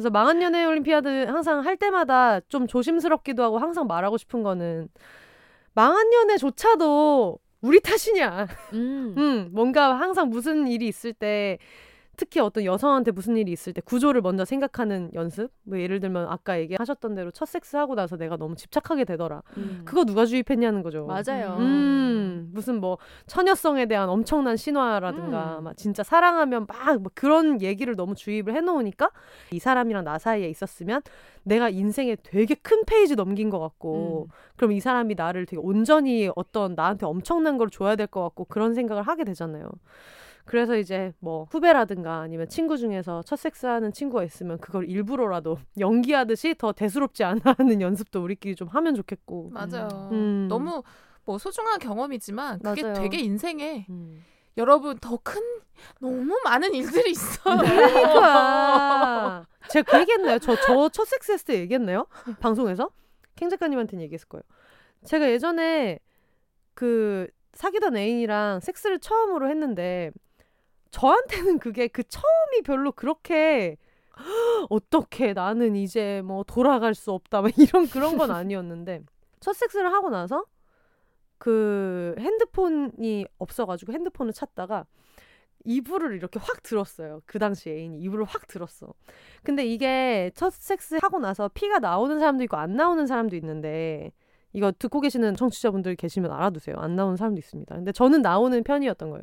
[0.00, 4.88] 그래서 망한 연애 올림피아드 항상 할 때마다 좀 조심스럽기도 하고 항상 말하고 싶은 거는
[5.74, 8.46] 망한 연애조차도 우리 탓이냐.
[8.72, 9.14] 음.
[9.18, 11.58] 음, 뭔가 항상 무슨 일이 있을 때
[12.20, 15.50] 특히 어떤 여성한테 무슨 일이 있을 때 구조를 먼저 생각하는 연습.
[15.62, 19.42] 뭐 예를 들면 아까 얘기하셨던 대로 첫 섹스 하고 나서 내가 너무 집착하게 되더라.
[19.56, 19.80] 음.
[19.86, 21.06] 그거 누가 주입했냐는 거죠.
[21.06, 21.56] 맞아요.
[21.60, 25.64] 음, 무슨 뭐 처녀성에 대한 엄청난 신화라든가 음.
[25.64, 29.10] 막 진짜 사랑하면 막뭐 그런 얘기를 너무 주입을 해놓으니까
[29.52, 31.00] 이 사람이랑 나 사이에 있었으면
[31.44, 34.32] 내가 인생에 되게 큰 페이지 넘긴 것 같고 음.
[34.56, 38.74] 그럼 이 사람이 나를 되게 온전히 어떤 나한테 엄청난 걸 줘야 될 것 같고 그런
[38.74, 39.70] 생각을 하게 되잖아요.
[40.44, 46.72] 그래서 이제 뭐 후배라든가 아니면 친구 중에서 첫 섹스하는 친구가 있으면 그걸 일부러라도 연기하듯이 더
[46.72, 49.50] 대수롭지 않아 하는 연습도 우리끼리 좀 하면 좋겠고.
[49.52, 50.08] 맞아요.
[50.12, 50.46] 음.
[50.48, 50.82] 너무
[51.24, 52.94] 뭐 소중한 경험이지만 그게 맞아요.
[52.94, 54.24] 되게 인생에 음.
[54.56, 55.40] 여러분 더 큰
[56.00, 57.56] 너무 많은 일들이 있어요.
[57.58, 60.38] 그러니까 제가 그 얘기했나요?
[60.38, 62.06] 저 저 첫 섹스 했을 때 얘기했나요?
[62.40, 62.90] 방송에서
[63.36, 64.42] 캥 작가님한테는 얘기했을 거예요.
[65.04, 65.98] 제가 예전에
[66.74, 70.10] 그 사귀던 애인이랑 섹스를 처음으로 했는데
[70.90, 73.76] 저한테는 그게 그 처음이 별로 그렇게
[74.68, 79.02] 어떻게 나는 이제 뭐 돌아갈 수 없다 막 이런 그런 건 아니었는데
[79.40, 80.44] 첫 섹스를 하고 나서
[81.38, 84.84] 그 핸드폰이 없어가지고 핸드폰을 찾다가
[85.64, 87.20] 이불을 이렇게 확 들었어요.
[87.26, 88.92] 그 당시 애인이 이불을 확 들었어.
[89.42, 94.12] 근데 이게 첫 섹스 하고 나서 피가 나오는 사람도 있고 안 나오는 사람도 있는데
[94.52, 96.76] 이거 듣고 계시는 청취자분들 계시면 알아두세요.
[96.78, 97.74] 안 나오는 사람도 있습니다.
[97.74, 99.22] 근데 저는 나오는 편이었던 거예요.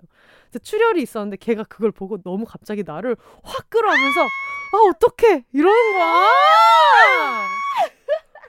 [0.50, 7.48] 그래서 출혈이 있었는데 걔가 그걸 보고 너무 갑자기 나를 확 끌어오면서 아 어떡해 이러는 거야.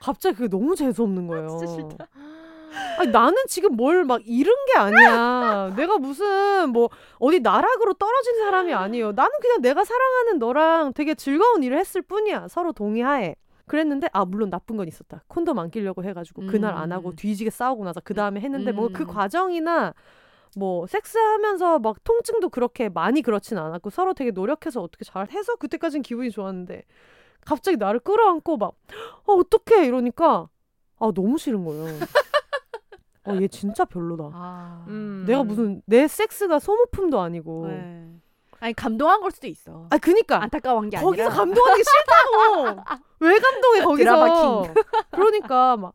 [0.01, 1.49] 갑자기 그게 너무 재수 없는 거예요.
[1.49, 2.07] 진짜 싫다.
[2.99, 5.73] 아니, 나는 지금 뭘 막 잃은 게 아니야.
[5.77, 6.89] 내가 무슨 뭐
[7.19, 9.13] 어디 나락으로 떨어진 사람이 아니에요.
[9.13, 12.47] 나는 그냥 내가 사랑하는 너랑 되게 즐거운 일을 했을 뿐이야.
[12.49, 13.35] 서로 동의하에.
[13.69, 15.23] 그랬는데 아 물론 나쁜 건 있었다.
[15.29, 17.17] 콘돔 안 끼려고 해가지고 그날 안 하고 음.
[17.17, 19.07] 뒤지게 싸우고 나서 그 다음에 했는데 뭔가 그 음.
[19.09, 19.95] 과정이나
[20.57, 26.03] 뭐 섹스하면서 막 통증도 그렇게 많이 그렇진 않았고 서로 되게 노력해서 어떻게 잘 해서 그때까진
[26.03, 26.83] 기분이 좋았는데
[27.45, 28.75] 갑자기 나를 끌어안고 막
[29.25, 30.49] 어, 어떡해 이러니까
[30.99, 31.85] 아 너무 싫은 거예요.
[33.25, 34.31] 어, 얘 진짜 별로다.
[34.33, 34.85] 아.
[34.89, 35.25] 음.
[35.27, 37.67] 내가 무슨 내 섹스가 소모품도 아니고.
[37.69, 38.19] 네.
[38.61, 39.87] 아니 감동한 걸 수도 있어.
[39.91, 42.83] 아 그니까 안타까운 게 거기서 아니라 감동하는 게 싫다고.
[43.21, 44.73] 왜 감동해 거기서?
[45.11, 45.93] 그러니까 막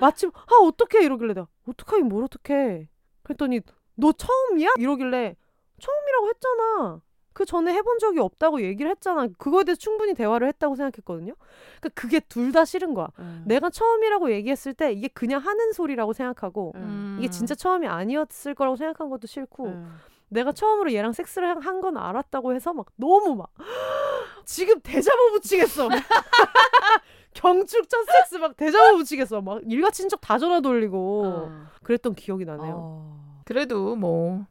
[0.00, 2.88] 마침 아 어떡해 이러길래 내가 어떡하긴 뭘 어떡해.
[3.22, 3.60] 그랬더니
[3.96, 4.70] 너 처음이야?
[4.78, 5.36] 이러길래
[5.80, 7.00] 처음이라고 했잖아.
[7.32, 9.28] 그 전에 해본 적이 없다고 얘기를 했잖아.
[9.36, 11.34] 그거에 대해서 충분히 대화를 했다고 생각했거든요.
[11.80, 13.08] 그러니까 그게 둘 다 싫은 거야.
[13.18, 13.44] 음.
[13.46, 17.16] 내가 처음이라고 얘기했을 때 이게 그냥 하는 소리라고 생각하고 음.
[17.18, 19.98] 이게 진짜 처음이 아니었을 거라고 생각한 것도 싫고 음.
[20.28, 23.48] 내가 처음으로 얘랑 섹스를 한 건 알았다고 해서 막 너무 막
[24.46, 25.88] 지금 대자보 붙이겠어.
[27.34, 29.40] 경축 첫 섹스 막 대자보 붙이겠어.
[29.42, 31.66] 막 일가 친척 다 전화 돌리고 어.
[31.82, 32.74] 그랬던 기억이 나네요.
[32.76, 33.42] 어.
[33.44, 34.46] 그래도 뭐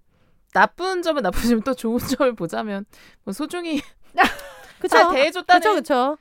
[0.54, 2.86] 나쁜 점은 나쁘지만 또 좋은 점을 보자면
[3.24, 3.82] 뭐 소중히
[4.80, 4.98] 그쵸?
[4.98, 6.18] 잘 대해줬다는 그쵸 그쵸.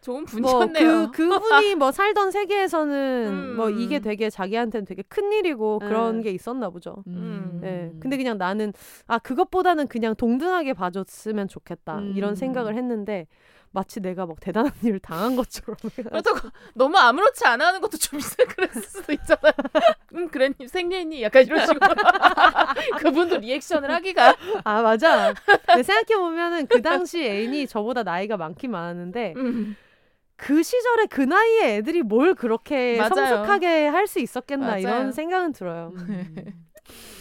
[0.00, 1.10] 좋은 뭐 분이었네요.
[1.12, 3.56] 그 그분이 뭐 살던 세계에서는 음.
[3.56, 6.22] 뭐 이게 되게 자기한테는 되게 큰 일이고 그런 음.
[6.22, 7.02] 게 있었나 보죠.
[7.06, 7.60] 음.
[7.64, 7.92] 예.
[8.00, 8.72] 근데 그냥 나는
[9.06, 12.12] 아 그것보다는 그냥 동등하게 봐줬으면 좋겠다 음.
[12.16, 13.26] 이런 생각을 했는데
[13.74, 18.36] 마치 내가 막 대단한 일을 당한 것처럼 그렇다고 너무 아무렇지 않아 하는 것도 좀 있어
[18.48, 19.52] 그랬을 수도 있잖아요.
[20.14, 21.80] 음 그랬니 생리했니 약간 이런 식으로
[23.00, 25.34] 그분도 리액션을 하기가 아 맞아.
[25.66, 29.76] 근데 생각해 보면은 그 당시 애인이 저보다 나이가 많긴 많았는데 음,
[30.36, 33.08] 그 시절에 그 나이에 애들이 뭘 그렇게 맞아요.
[33.08, 34.78] 성숙하게 할 수 있었겠나 맞아요.
[34.80, 35.92] 이런 생각은 들어요.
[35.96, 36.63] 음.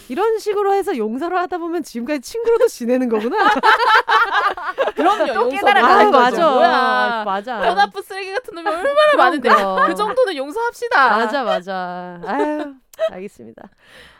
[0.09, 3.37] 이런 식으로 해서 용서를 하다 보면 지금까지 친구로도 지내는 거구나.
[4.95, 5.33] 그럼요.
[5.33, 6.35] 또 깨달아가는 못하는 거죠.
[6.35, 6.53] 거죠.
[6.55, 7.23] 뭐야.
[7.25, 7.59] 맞아.
[7.61, 9.49] 뼈 나쁜 쓰레기 같은 놈이 얼마나 많은데.
[9.87, 11.09] 그 정도는 용서합시다.
[11.17, 12.21] 맞아 맞아.
[12.25, 12.73] 아유
[13.11, 13.69] 알겠습니다.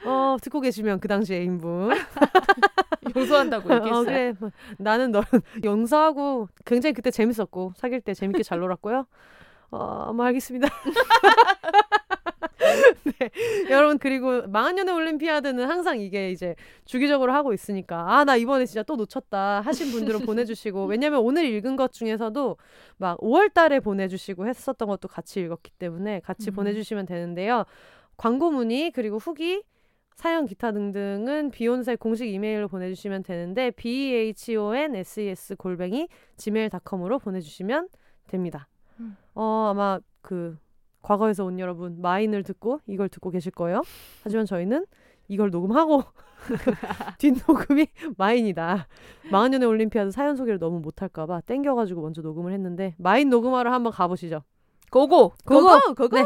[0.06, 1.92] 어 듣고 계시면 그 당시 애인분.
[3.16, 4.02] 용서한다고 얘기했어요.
[4.02, 4.34] 어, 그래.
[4.40, 5.22] 뭐, 나는 너
[5.64, 9.06] 용서하고 굉장히 그때 재밌었고 사귈 때 재밌게 잘 놀았고요.
[9.72, 10.68] 어, 뭐 알겠습니다.
[13.20, 13.30] 네.
[13.70, 16.56] 여러분 그리고 망한 연애 올림피아드는 항상 이게 이제
[16.86, 21.76] 주기적으로 하고 있으니까 아 나 이번에 진짜 또 놓쳤다 하신 분들은 보내주시고 왜냐면 오늘 읽은
[21.76, 22.57] 것 중에서도
[22.98, 26.56] 막 5월달에 보내주시고 했었던 것도 같이 읽었기 때문에 같이 음.
[26.56, 27.65] 보내주시면 되는데요.
[28.18, 29.64] 광고 문의 그리고 후기
[30.15, 35.56] 사연 기타 등등은 비욘세 공식 이메일로 보내주시면 되는데 b h o n s e s
[35.56, 36.07] 골뱅이
[36.38, 37.90] gmail.com으로 보내주시면
[38.28, 38.68] 됩니다.
[38.99, 39.18] 음.
[39.34, 40.57] 어 아마 그
[41.04, 43.84] 과거에서 온 여러분 마인을 듣고 이걸 듣고 계실 거예요.
[44.24, 44.86] 하지만 저희는
[45.28, 46.04] 이걸 녹음하고
[47.20, 48.88] 뒷녹음이 마인이다.
[49.32, 54.42] 망한연애 올림피아드 사연 소개를 너무 못할까봐 땡겨가지고 먼저 녹음을 했는데 마인 녹음하러 한번 가보시죠.
[54.91, 55.95] Go go.
[55.95, 56.16] Go go go go.
[56.16, 56.24] 네.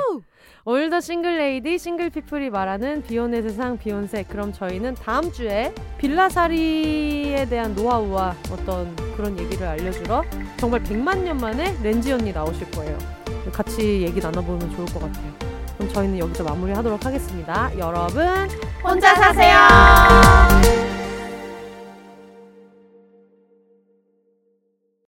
[0.65, 7.45] All the single lady single people이 말하는 비혼의 세상 비욘세 그럼 저희는 다음 주에 빌라살이에
[7.45, 10.24] 대한 노하우와 어떤 그런 얘기를 알려주러
[10.58, 12.98] 정말 100만 년 만에 렌지 언니 나오실 거예요
[13.52, 15.32] 같이 얘기 나눠보면 좋을 것 같아요
[15.78, 18.49] 그럼 저희는 여기서 마무리하도록 하겠습니다 여러분
[18.84, 20.97] 혼자 사세요.